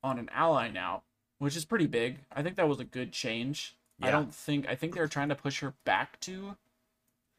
on 0.04 0.18
an 0.18 0.28
ally 0.32 0.70
now, 0.70 1.02
which 1.38 1.56
is 1.56 1.64
pretty 1.64 1.86
big. 1.86 2.18
I 2.30 2.42
think 2.42 2.54
that 2.56 2.68
was 2.68 2.78
a 2.78 2.84
good 2.84 3.10
change. 3.10 3.74
I 4.02 4.10
don't 4.10 4.34
think 4.34 4.68
I 4.68 4.74
think 4.74 4.94
they're 4.94 5.08
trying 5.08 5.30
to 5.30 5.34
push 5.34 5.60
her 5.60 5.74
back 5.84 6.20
to 6.20 6.56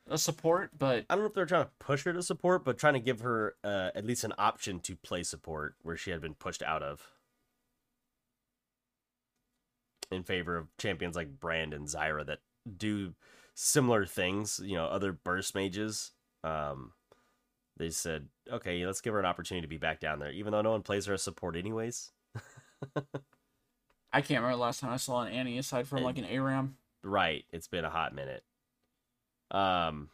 a 0.10 0.18
support, 0.18 0.72
but 0.78 1.06
I 1.10 1.16
don't 1.16 1.24
know 1.24 1.28
if 1.28 1.34
they're 1.34 1.46
trying 1.46 1.66
to 1.66 1.72
push 1.80 2.04
her 2.06 2.14
to 2.14 2.24
support, 2.24 2.64
but 2.64 2.78
trying 2.78 2.94
to 2.94 3.00
give 3.00 3.20
her 3.20 3.56
uh, 3.64 3.92
at 3.94 4.06
least 4.06 4.24
an 4.24 4.34
option 4.38 4.80
to 4.82 4.96
play 4.96 5.22
support 5.24 5.76
where 5.84 5.98
she 5.98 6.12
had 6.12 6.22
been 6.22 6.34
pushed 6.34 6.64
out 6.64 6.82
of. 6.82 7.12
In 10.12 10.24
favor 10.24 10.56
of 10.56 10.68
champions 10.78 11.16
like 11.16 11.40
Brand 11.40 11.74
and 11.74 11.88
Zyra 11.88 12.26
that 12.26 12.40
do 12.78 13.16
similar 13.54 14.06
things, 14.06 14.62
you 14.64 14.76
know, 14.76 14.86
other 14.86 15.12
burst 15.12 15.56
mages. 15.56 16.12
Um, 16.44 16.94
they 17.78 17.90
said, 17.90 18.28
okay, 18.52 18.86
let's 18.86 19.02
give 19.02 19.14
her 19.14 19.20
an 19.20 19.26
opportunity 19.26 19.66
to 19.66 19.70
be 19.70 19.78
back 19.78 20.00
down 20.00 20.20
there, 20.20 20.32
even 20.32 20.52
though 20.52 20.62
no 20.62 20.72
one 20.72 20.84
plays 20.84 21.08
her 21.08 21.16
as 21.16 21.22
support 21.22 21.56
anyways. 21.56 22.12
I 24.12 24.22
can't 24.22 24.42
remember 24.42 24.52
the 24.58 24.62
last 24.62 24.80
time 24.80 24.92
I 24.92 24.98
saw 24.98 25.22
an 25.22 25.32
Annie 25.34 25.58
aside 25.58 25.88
from 25.88 25.98
And- 25.98 26.06
like 26.06 26.18
an 26.18 26.26
ARAM. 26.26 26.78
Right. 27.04 27.46
It's 27.52 27.68
been 27.68 27.86
a 27.86 27.90
hot 27.90 28.16
minute. 28.16 28.44
Um, 29.52 30.10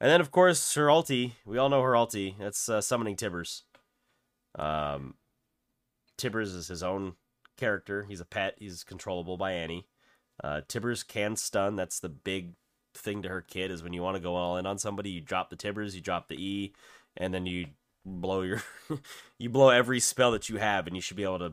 and 0.00 0.10
then 0.10 0.20
of 0.20 0.30
course 0.30 0.74
her 0.74 0.86
ulti. 0.86 1.32
We 1.44 1.58
all 1.58 1.68
know 1.68 1.82
her 1.82 1.92
ulti. 1.92 2.36
That's 2.38 2.68
uh, 2.68 2.80
summoning 2.80 3.16
Tibbers. 3.16 3.62
Um, 4.58 5.14
Tibbers 6.18 6.54
is 6.54 6.68
his 6.68 6.82
own 6.82 7.14
character. 7.56 8.04
He's 8.08 8.20
a 8.20 8.24
pet. 8.24 8.56
He's 8.58 8.82
controllable 8.84 9.36
by 9.36 9.52
Annie. 9.52 9.86
Uh, 10.42 10.62
Tibbers 10.68 11.02
can 11.06 11.36
stun. 11.36 11.76
That's 11.76 12.00
the 12.00 12.08
big 12.08 12.54
thing 12.94 13.22
to 13.22 13.28
her 13.28 13.40
kid. 13.42 13.70
Is 13.70 13.82
when 13.82 13.92
you 13.92 14.02
want 14.02 14.16
to 14.16 14.22
go 14.22 14.34
all 14.34 14.56
in 14.56 14.66
on 14.66 14.78
somebody, 14.78 15.10
you 15.10 15.20
drop 15.20 15.50
the 15.50 15.56
Tibbers, 15.56 15.94
you 15.94 16.00
drop 16.00 16.28
the 16.28 16.36
E, 16.42 16.72
and 17.16 17.32
then 17.32 17.46
you 17.46 17.66
blow 18.04 18.42
your, 18.42 18.62
you 19.38 19.48
blow 19.48 19.70
every 19.70 20.00
spell 20.00 20.32
that 20.32 20.48
you 20.48 20.56
have, 20.56 20.86
and 20.86 20.96
you 20.96 21.02
should 21.02 21.16
be 21.16 21.22
able 21.24 21.38
to, 21.38 21.52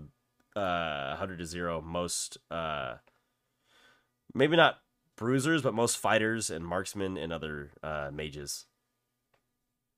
uh, 0.55 1.15
hundred 1.15 1.37
to 1.39 1.45
zero 1.45 1.81
most, 1.81 2.37
uh, 2.51 2.95
maybe 4.33 4.55
not 4.55 4.79
bruisers, 5.15 5.61
but 5.61 5.73
most 5.73 5.97
fighters 5.97 6.49
and 6.49 6.65
marksmen 6.65 7.17
and 7.17 7.31
other 7.31 7.71
uh, 7.81 8.09
mages. 8.13 8.65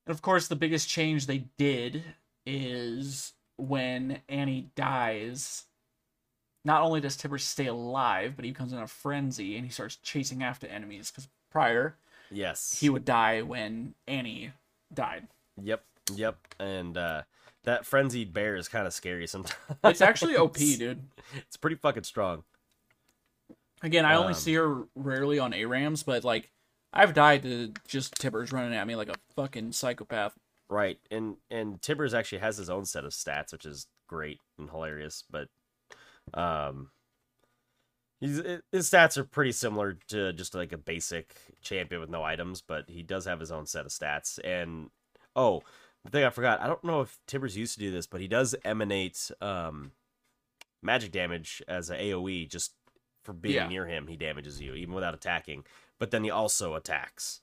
And 0.05 0.13
of 0.13 0.21
course, 0.21 0.47
the 0.47 0.55
biggest 0.55 0.87
change 0.87 1.25
they 1.25 1.45
did 1.57 2.03
is 2.45 3.33
when 3.57 4.21
Annie 4.29 4.69
dies. 4.75 5.63
Not 6.63 6.81
only 6.81 6.99
does 6.99 7.15
Tibbers 7.15 7.43
stay 7.43 7.67
alive, 7.67 8.33
but 8.35 8.45
he 8.45 8.51
becomes 8.51 8.73
in 8.73 8.79
a 8.79 8.87
frenzy 8.87 9.55
and 9.55 9.65
he 9.65 9.71
starts 9.71 9.97
chasing 9.97 10.41
after 10.43 10.67
enemies. 10.67 11.11
Because 11.11 11.27
prior, 11.51 11.95
Yes. 12.31 12.77
he 12.79 12.89
would 12.89 13.05
die 13.05 13.41
when 13.43 13.93
Annie 14.07 14.51
died. 14.93 15.27
Yep. 15.61 15.83
Yep. 16.15 16.37
And 16.59 16.97
uh, 16.97 17.21
that 17.65 17.85
frenzied 17.85 18.33
bear 18.33 18.55
is 18.55 18.67
kind 18.67 18.87
of 18.87 18.93
scary 18.93 19.27
sometimes. 19.27 19.57
It's 19.83 20.01
actually 20.01 20.35
OP, 20.35 20.53
dude. 20.57 21.01
It's 21.35 21.57
pretty 21.57 21.75
fucking 21.75 22.03
strong. 22.03 22.43
Again, 23.81 24.05
I 24.05 24.15
only 24.15 24.29
Um, 24.29 24.33
see 24.39 24.53
her 24.55 24.83
rarely 24.95 25.37
on 25.39 25.51
ARAMs, 25.51 26.03
but 26.05 26.23
like, 26.23 26.51
I've 26.93 27.13
died 27.13 27.43
to 27.43 27.73
just 27.87 28.15
Tibbers 28.15 28.51
running 28.53 28.73
at 28.73 28.87
me 28.87 28.95
like 28.95 29.09
a 29.09 29.15
fucking 29.35 29.73
psychopath. 29.73 30.33
Right. 30.69 30.97
And 31.11 31.35
and 31.51 31.81
Tibbers 31.81 32.13
actually 32.13 32.39
has 32.39 32.57
his 32.57 32.69
own 32.69 32.85
set 32.85 33.05
of 33.05 33.11
stats, 33.11 33.51
which 33.51 33.65
is 33.65 33.87
great 34.07 34.39
and 34.57 34.69
hilarious. 34.69 35.23
But 35.29 35.49
um, 36.33 36.89
he's 38.19 38.37
his 38.71 38.89
stats 38.89 39.17
are 39.17 39.23
pretty 39.23 39.51
similar 39.51 39.97
to 40.07 40.33
just 40.33 40.55
like 40.55 40.71
a 40.71 40.77
basic 40.77 41.35
champion 41.61 42.01
with 42.01 42.09
no 42.09 42.23
items, 42.23 42.61
but 42.61 42.89
he 42.89 43.03
does 43.03 43.25
have 43.25 43.39
his 43.39 43.51
own 43.51 43.65
set 43.67 43.85
of 43.85 43.91
stats. 43.91 44.39
And 44.43 44.89
oh, 45.35 45.61
the 46.05 46.09
thing 46.11 46.23
I 46.23 46.29
forgot, 46.29 46.61
I 46.61 46.67
don't 46.67 46.83
know 46.83 47.01
if 47.01 47.19
Tibbers 47.27 47.57
used 47.57 47.73
to 47.73 47.79
do 47.79 47.91
this, 47.91 48.07
but 48.07 48.21
he 48.21 48.27
does 48.27 48.55
emanate 48.63 49.29
um 49.41 49.91
magic 50.81 51.11
damage 51.11 51.61
as 51.67 51.89
a 51.89 51.97
AOE 51.97 52.47
just 52.49 52.73
for 53.23 53.33
being 53.33 53.55
Yeah. 53.55 53.67
near 53.67 53.87
him. 53.87 54.07
He 54.07 54.15
damages 54.15 54.61
you 54.61 54.75
even 54.75 54.93
without 54.93 55.15
attacking. 55.15 55.65
But 55.97 56.11
then 56.11 56.23
he 56.23 56.29
also 56.29 56.75
attacks. 56.75 57.41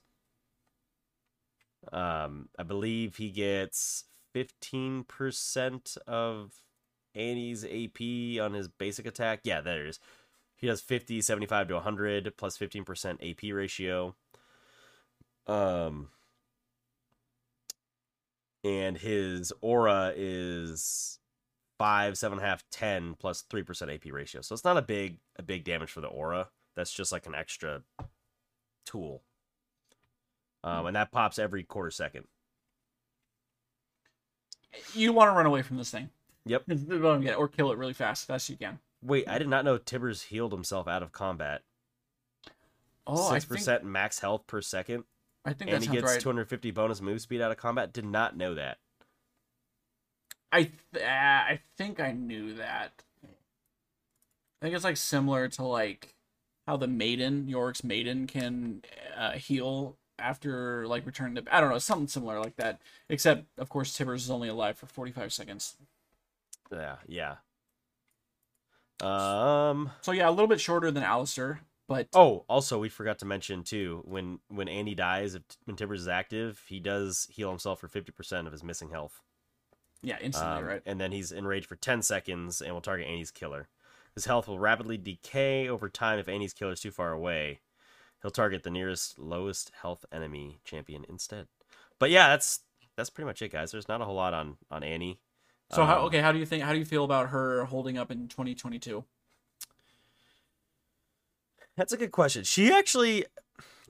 Um, 1.91 2.47
I 2.57 2.63
believe 2.63 3.17
he 3.17 3.29
gets 3.29 4.05
15% 4.33 5.97
of 6.07 6.53
Annie's 7.13 7.65
AP 7.65 8.39
on 8.41 8.53
his 8.53 8.69
basic 8.69 9.05
attack. 9.05 9.41
Yeah, 9.43 9.59
there 9.59 9.83
it 9.83 9.89
is. 9.89 9.99
He 10.55 10.67
does 10.67 10.79
50, 10.79 11.19
75 11.21 11.67
to 11.67 11.73
100 11.75 12.37
plus 12.37 12.57
15% 12.57 13.29
AP 13.29 13.53
ratio. 13.53 14.15
Um, 15.45 16.09
and 18.63 18.97
his 18.97 19.51
aura 19.61 20.13
is 20.15 21.19
five, 21.77 22.17
seven 22.17 22.37
and 22.37 22.45
a 22.45 22.49
half, 22.49 22.63
ten 22.71 23.15
plus 23.19 23.41
three 23.49 23.63
percent 23.63 23.91
AP 23.91 24.11
ratio. 24.11 24.41
So 24.41 24.53
it's 24.53 24.63
not 24.63 24.77
a 24.77 24.81
big 24.81 25.17
a 25.37 25.43
big 25.43 25.63
damage 25.63 25.91
for 25.91 26.01
the 26.01 26.07
aura. 26.07 26.49
That's 26.75 26.93
just 26.93 27.11
like 27.11 27.25
an 27.25 27.35
extra 27.35 27.83
tool. 28.85 29.23
Um, 30.63 30.85
and 30.87 30.95
that 30.95 31.11
pops 31.11 31.37
every 31.37 31.63
quarter 31.63 31.91
second. 31.91 32.25
You 34.93 35.13
want 35.13 35.29
to 35.29 35.33
run 35.33 35.45
away 35.45 35.61
from 35.61 35.77
this 35.77 35.91
thing. 35.91 36.09
Yep. 36.45 36.63
or 37.37 37.47
kill 37.47 37.71
it 37.71 37.77
really 37.77 37.93
fast, 37.93 38.27
fast 38.27 38.49
you 38.49 38.57
can. 38.57 38.79
Wait, 39.01 39.27
I 39.27 39.37
did 39.37 39.49
not 39.49 39.65
know 39.65 39.77
Tibbers 39.77 40.23
healed 40.23 40.53
himself 40.53 40.87
out 40.87 41.03
of 41.03 41.11
combat. 41.11 41.61
Oh, 43.05 43.31
Six 43.31 43.45
think, 43.45 43.57
percent 43.57 43.83
max 43.83 44.19
health 44.19 44.47
per 44.47 44.61
second, 44.61 45.03
I 45.45 45.53
think 45.53 45.71
and 45.71 45.83
he 45.83 45.91
gets 45.91 46.03
right. 46.03 46.19
250 46.19 46.71
bonus 46.71 47.01
move 47.01 47.21
speed 47.21 47.41
out 47.41 47.51
of 47.51 47.57
combat. 47.57 47.91
Did 47.91 48.05
not 48.05 48.37
know 48.37 48.55
that. 48.55 48.77
I 50.51 50.63
th- 50.63 51.03
uh, 51.03 51.07
I 51.07 51.59
think 51.77 51.99
I 51.99 52.11
knew 52.11 52.53
that. 52.55 53.03
I 53.23 53.27
think 54.61 54.75
it's 54.75 54.83
like 54.83 54.97
similar 54.97 55.49
to 55.49 55.63
like 55.63 56.15
how 56.67 56.77
the 56.77 56.87
maiden 56.87 57.47
Yorick's 57.47 57.83
maiden 57.83 58.27
can 58.27 58.83
uh, 59.17 59.31
heal 59.33 59.97
after 60.19 60.87
like 60.87 61.05
return 61.05 61.35
to 61.35 61.43
I 61.51 61.59
don't 61.59 61.69
know 61.69 61.79
something 61.79 62.07
similar 62.07 62.39
like 62.39 62.55
that. 62.57 62.79
Except 63.09 63.45
of 63.57 63.69
course 63.69 63.97
Tibbers 63.97 64.23
is 64.23 64.31
only 64.31 64.47
alive 64.47 64.77
for 64.77 64.85
forty 64.85 65.11
five 65.11 65.33
seconds. 65.33 65.75
Yeah, 66.71 66.97
yeah. 67.07 67.35
Um. 69.01 69.91
So 70.01 70.11
yeah, 70.11 70.29
a 70.29 70.31
little 70.31 70.47
bit 70.47 70.61
shorter 70.61 70.91
than 70.91 71.03
Alistar, 71.03 71.59
but 71.93 72.07
Oh, 72.13 72.45
also 72.47 72.79
we 72.79 72.89
forgot 72.89 73.19
to 73.19 73.25
mention 73.25 73.63
too 73.63 74.01
when 74.05 74.39
when 74.49 74.67
Annie 74.67 74.95
dies, 74.95 75.35
if 75.35 75.43
when 75.65 75.75
Tibbers 75.75 76.01
is 76.01 76.07
active, 76.07 76.61
he 76.67 76.79
does 76.79 77.27
heal 77.31 77.49
himself 77.49 77.79
for 77.79 77.87
50% 77.87 78.45
of 78.45 78.51
his 78.51 78.63
missing 78.63 78.89
health. 78.89 79.21
yeah, 80.01 80.17
instantly 80.21 80.59
Um, 80.61 80.65
right. 80.65 80.81
And 80.85 80.99
then 80.99 81.11
he's 81.11 81.31
enraged 81.31 81.67
for 81.67 81.75
10 81.77 82.01
seconds 82.01 82.61
and 82.61 82.73
will 82.73 82.81
target 82.81 83.07
Annie's 83.07 83.31
killer. 83.31 83.69
His 84.15 84.25
health 84.25 84.47
will 84.47 84.59
rapidly 84.59 84.97
decay 84.97 85.67
over 85.67 85.89
time 85.89 86.19
if 86.19 86.27
Annie's 86.27 86.53
killer 86.53 86.73
is 86.73 86.81
too 86.81 86.91
far 86.91 87.11
away. 87.11 87.61
He'll 88.21 88.31
target 88.31 88.63
the 88.63 88.69
nearest 88.69 89.17
lowest 89.17 89.71
health 89.81 90.05
enemy 90.11 90.59
champion 90.63 91.05
instead. 91.09 91.47
But 91.99 92.09
yeah, 92.11 92.27
that's 92.29 92.59
that's 92.95 93.09
pretty 93.09 93.25
much 93.25 93.41
it, 93.41 93.51
guys. 93.51 93.71
There's 93.71 93.87
not 93.87 94.01
a 94.01 94.05
whole 94.05 94.15
lot 94.15 94.33
on 94.33 94.57
on 94.69 94.83
Annie. 94.83 95.19
So 95.71 95.85
how 95.85 95.99
Um, 95.99 96.05
okay? 96.05 96.19
How 96.21 96.31
do 96.31 96.37
you 96.39 96.45
think? 96.45 96.63
How 96.63 96.73
do 96.73 96.79
you 96.79 96.85
feel 96.85 97.03
about 97.05 97.29
her 97.29 97.65
holding 97.65 97.97
up 97.97 98.11
in 98.11 98.27
twenty 98.27 98.53
twenty 98.55 98.77
two? 98.79 99.05
That's 101.75 101.93
a 101.93 101.97
good 101.97 102.11
question. 102.11 102.43
She 102.43 102.71
actually, 102.71 103.25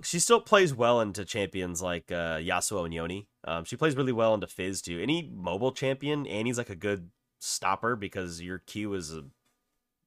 she 0.02 0.20
still 0.20 0.40
plays 0.40 0.74
well 0.74 1.02
into 1.02 1.26
champions 1.26 1.82
like 1.82 2.12
uh, 2.12 2.38
Yasuo 2.38 2.86
and 2.86 2.94
Yone. 2.94 3.26
Um, 3.46 3.66
she 3.66 3.76
plays 3.76 3.96
really 3.96 4.14
well 4.14 4.34
into 4.34 4.48
Fizz 4.48 4.82
too. 4.82 5.02
Any 5.02 5.30
mobile 5.34 5.72
champion, 5.72 6.26
Annie's 6.28 6.58
like 6.58 6.70
a 6.70 6.76
good 6.76 7.10
stopper 7.40 7.96
because 7.96 8.42
your 8.42 8.60
Q 8.60 8.94
is 8.94 9.14
a, 9.14 9.24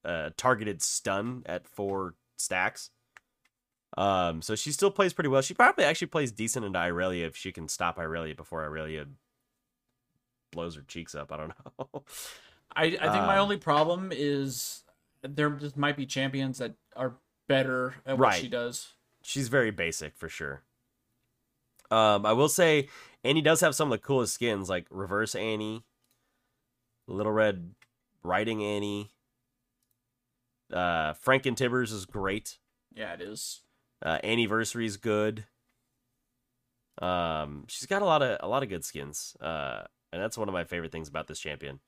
a 0.04 0.30
targeted 0.36 0.82
stun 0.82 1.42
at 1.44 1.68
four 1.68 2.14
stacks. 2.38 2.90
Um, 3.98 4.42
so 4.42 4.54
she 4.54 4.72
still 4.72 4.90
plays 4.90 5.12
pretty 5.12 5.28
well. 5.28 5.42
She 5.42 5.54
probably 5.54 5.84
actually 5.84 6.08
plays 6.08 6.32
decent 6.32 6.64
into 6.64 6.78
Irelia 6.78 7.26
if 7.26 7.36
she 7.36 7.52
can 7.52 7.68
stop 7.68 7.98
Irelia 7.98 8.36
before 8.36 8.68
Irelia 8.68 9.06
blows 10.50 10.76
her 10.76 10.82
cheeks 10.82 11.14
up. 11.14 11.30
I 11.32 11.36
don't 11.36 11.48
know. 11.48 12.04
I 12.74 12.84
I 12.84 12.88
think 12.88 13.26
my 13.26 13.36
Um, 13.36 13.44
only 13.44 13.56
problem 13.58 14.10
is 14.12 14.82
there 15.22 15.50
just 15.50 15.76
might 15.76 15.96
be 15.96 16.06
champions 16.06 16.58
that 16.58 16.74
are 16.94 17.14
better 17.48 17.94
at 18.04 18.18
what 18.18 18.34
she 18.34 18.48
does. 18.48 18.92
she's 19.22 19.48
very 19.48 19.70
basic 19.70 20.16
for 20.16 20.28
sure. 20.28 20.62
Um, 21.90 22.26
I 22.26 22.32
will 22.32 22.48
say 22.48 22.88
Annie 23.22 23.42
does 23.42 23.60
have 23.60 23.74
some 23.74 23.92
of 23.92 24.00
the 24.00 24.04
coolest 24.04 24.34
skins, 24.34 24.68
like 24.68 24.86
Reverse 24.90 25.34
Annie, 25.34 25.84
Little 27.06 27.32
Red 27.32 27.74
Riding 28.22 28.62
Annie. 28.64 29.12
Uh, 30.72 31.12
Franken 31.14 31.56
Tibbers 31.56 31.92
is 31.92 32.06
great. 32.06 32.58
Yeah, 32.92 33.12
it 33.14 33.20
is. 33.20 33.60
Uh, 34.04 34.18
Annie-Versary 34.24 34.84
is 34.84 34.96
good. 34.96 35.44
Um, 37.00 37.64
she's 37.68 37.86
got 37.86 38.02
a 38.02 38.04
lot 38.04 38.22
of 38.22 38.38
a 38.40 38.48
lot 38.48 38.62
of 38.62 38.68
good 38.68 38.84
skins. 38.84 39.36
Uh, 39.40 39.82
and 40.12 40.20
that's 40.20 40.36
one 40.36 40.48
of 40.48 40.52
my 40.52 40.64
favorite 40.64 40.90
things 40.92 41.08
about 41.08 41.28
this 41.28 41.38
champion. 41.38 41.78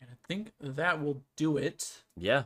And 0.00 0.10
I 0.10 0.14
think 0.26 0.52
that 0.60 1.02
will 1.02 1.22
do 1.36 1.56
it. 1.56 2.02
Yeah, 2.16 2.44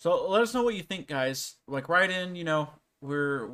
So 0.00 0.28
let 0.28 0.40
us 0.40 0.54
know 0.54 0.62
what 0.62 0.74
you 0.74 0.82
think, 0.82 1.06
guys. 1.08 1.56
Like, 1.68 1.88
write 1.90 2.10
in. 2.10 2.34
You 2.34 2.44
know, 2.44 2.70
we're 3.02 3.48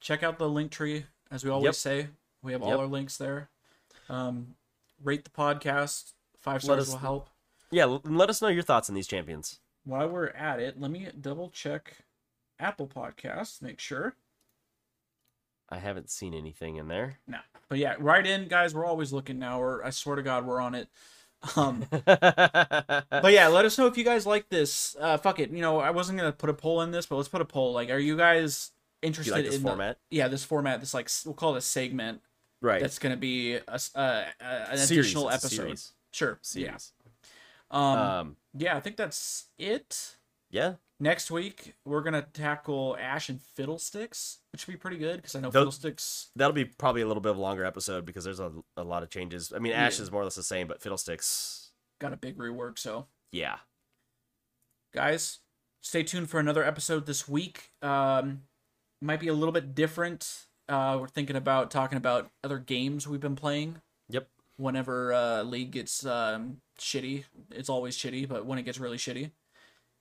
check 0.00 0.22
out 0.22 0.38
the 0.38 0.48
link 0.48 0.70
tree 0.70 1.06
as 1.30 1.44
we 1.44 1.50
always 1.50 1.64
Yep. 1.66 1.74
say. 1.74 2.08
We 2.42 2.52
have 2.52 2.62
all 2.62 2.70
Yep. 2.70 2.78
our 2.78 2.86
links 2.86 3.16
there. 3.16 3.50
Um, 4.08 4.54
rate 5.02 5.24
the 5.24 5.30
podcast. 5.30 6.12
Five 6.38 6.62
stars 6.62 6.82
us- 6.82 6.90
will 6.92 6.98
help. 7.00 7.30
yeah. 7.72 7.84
Let 7.84 8.30
us 8.30 8.40
know 8.40 8.46
your 8.48 8.62
thoughts 8.62 8.88
on 8.88 8.94
these 8.94 9.08
champions. 9.08 9.58
While 9.82 10.08
we're 10.08 10.28
at 10.28 10.60
it, 10.60 10.78
let 10.80 10.92
me 10.92 11.10
double 11.20 11.50
check 11.50 11.98
Apple 12.60 12.86
Podcasts. 12.86 13.60
Make 13.60 13.80
sure. 13.80 14.14
I 15.68 15.78
haven't 15.78 16.10
seen 16.10 16.32
anything 16.32 16.76
in 16.76 16.86
there. 16.86 17.18
No, 17.26 17.40
but 17.68 17.78
yeah, 17.78 17.96
write 17.98 18.24
in, 18.24 18.46
guys. 18.46 18.72
We're 18.72 18.84
always 18.86 19.12
looking 19.12 19.40
now. 19.40 19.58
We're 19.58 19.82
I 19.82 19.90
swear 19.90 20.14
to 20.14 20.22
God, 20.22 20.46
we're 20.46 20.60
on 20.60 20.76
it. 20.76 20.88
Um, 21.56 21.84
but 21.90 23.32
yeah, 23.32 23.48
let 23.48 23.64
us 23.64 23.78
know 23.78 23.86
if 23.86 23.96
you 23.98 24.04
guys 24.04 24.26
like 24.26 24.48
this. 24.48 24.96
Uh, 25.00 25.16
fuck 25.18 25.38
it. 25.38 25.50
You 25.50 25.60
know, 25.60 25.78
I 25.80 25.90
wasn't 25.90 26.18
gonna 26.18 26.32
put 26.32 26.50
a 26.50 26.54
poll 26.54 26.80
in 26.82 26.90
this, 26.90 27.06
but 27.06 27.16
let's 27.16 27.28
put 27.28 27.40
a 27.40 27.44
poll. 27.44 27.72
Like, 27.72 27.90
are 27.90 27.98
you 27.98 28.16
guys 28.16 28.72
interested 29.02 29.32
like 29.34 29.44
this 29.44 29.56
in 29.56 29.62
the- 29.62 29.68
format? 29.68 29.98
yeah, 30.10 30.28
this 30.28 30.44
format. 30.44 30.80
This 30.80 30.94
like 30.94 31.10
we'll 31.24 31.34
call 31.34 31.54
it 31.54 31.58
a 31.58 31.62
segment. 31.62 32.22
Right. 32.60 32.80
That's 32.80 32.98
gonna 32.98 33.16
be 33.16 33.54
a, 33.54 33.62
uh, 33.66 33.78
uh, 33.94 34.24
an 34.40 34.78
Series, 34.78 34.90
additional 35.06 35.30
episode. 35.30 35.50
series. 35.50 35.92
Sure. 36.10 36.38
Series. 36.42 36.92
Yeah. 37.70 37.70
Um, 37.70 37.98
Um, 37.98 38.36
yeah, 38.56 38.76
I 38.76 38.80
think 38.80 38.96
that's 38.96 39.46
it. 39.58 40.16
yeah. 40.50 40.74
Next 40.98 41.30
week 41.30 41.74
we're 41.84 42.00
gonna 42.00 42.22
tackle 42.32 42.96
Ashe 42.98 43.28
and 43.28 43.40
Fiddlesticks, 43.42 44.38
which 44.52 44.66
would 44.66 44.72
be 44.72 44.78
pretty 44.78 44.96
good 44.96 45.16
because 45.16 45.34
I 45.34 45.40
know 45.40 45.50
Those- 45.50 45.76
Fiddlesticks. 45.76 46.30
That'll 46.36 46.54
be 46.54 46.64
probably 46.64 47.02
a 47.02 47.06
little 47.06 47.20
bit 47.20 47.30
of 47.32 47.36
a 47.36 47.40
longer 47.40 47.64
episode 47.64 48.06
because 48.06 48.24
there's 48.24 48.40
a, 48.40 48.50
a 48.76 48.84
lot 48.84 49.02
of 49.02 49.10
changes. 49.10 49.52
I 49.54 49.58
mean, 49.58 49.72
Ashe 49.74 49.98
Yeah. 49.98 50.04
is 50.04 50.10
more 50.12 50.22
or 50.22 50.24
less 50.24 50.36
the 50.36 50.42
same, 50.42 50.66
but 50.66 50.80
Fiddlesticks, 50.80 51.70
got 52.00 52.12
a 52.14 52.16
big 52.16 52.38
rework. 52.38 52.78
So 52.78 53.06
yeah. 53.32 53.56
guys 54.94 55.40
stay 55.82 56.02
tuned 56.02 56.30
for 56.30 56.40
another 56.40 56.64
episode 56.64 57.06
this 57.06 57.28
week 57.28 57.70
um 57.82 58.42
might 59.02 59.20
be 59.20 59.28
a 59.28 59.32
little 59.34 59.52
bit 59.52 59.74
different 59.74 60.46
uh 60.68 60.96
we're 60.98 61.06
thinking 61.06 61.36
about 61.36 61.70
talking 61.70 61.98
about 61.98 62.30
other 62.42 62.58
games 62.58 63.06
we've 63.06 63.20
been 63.20 63.36
playing 63.36 63.80
Yep. 64.08 64.28
whenever 64.56 65.12
uh 65.12 65.42
league 65.42 65.70
gets 65.72 66.04
um 66.06 66.60
shitty 66.78 67.24
it's 67.50 67.68
always 67.68 67.96
shitty 67.96 68.26
but 68.28 68.46
when 68.46 68.58
it 68.58 68.62
gets 68.62 68.80
really 68.80 68.96
shitty 68.96 69.30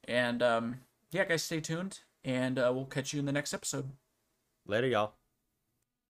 and 0.08 0.42
um 0.44 0.80
yeah 1.12 1.26
guys 1.26 1.44
stay 1.44 1.60
tuned 1.60 2.00
and 2.24 2.58
uh, 2.58 2.72
we'll 2.74 2.86
catch 2.86 3.14
you 3.14 3.20
in 3.20 3.26
the 3.26 3.32
next 3.32 3.54
episode 3.54 3.92
Later, 4.68 4.88
y'all. 4.88 5.14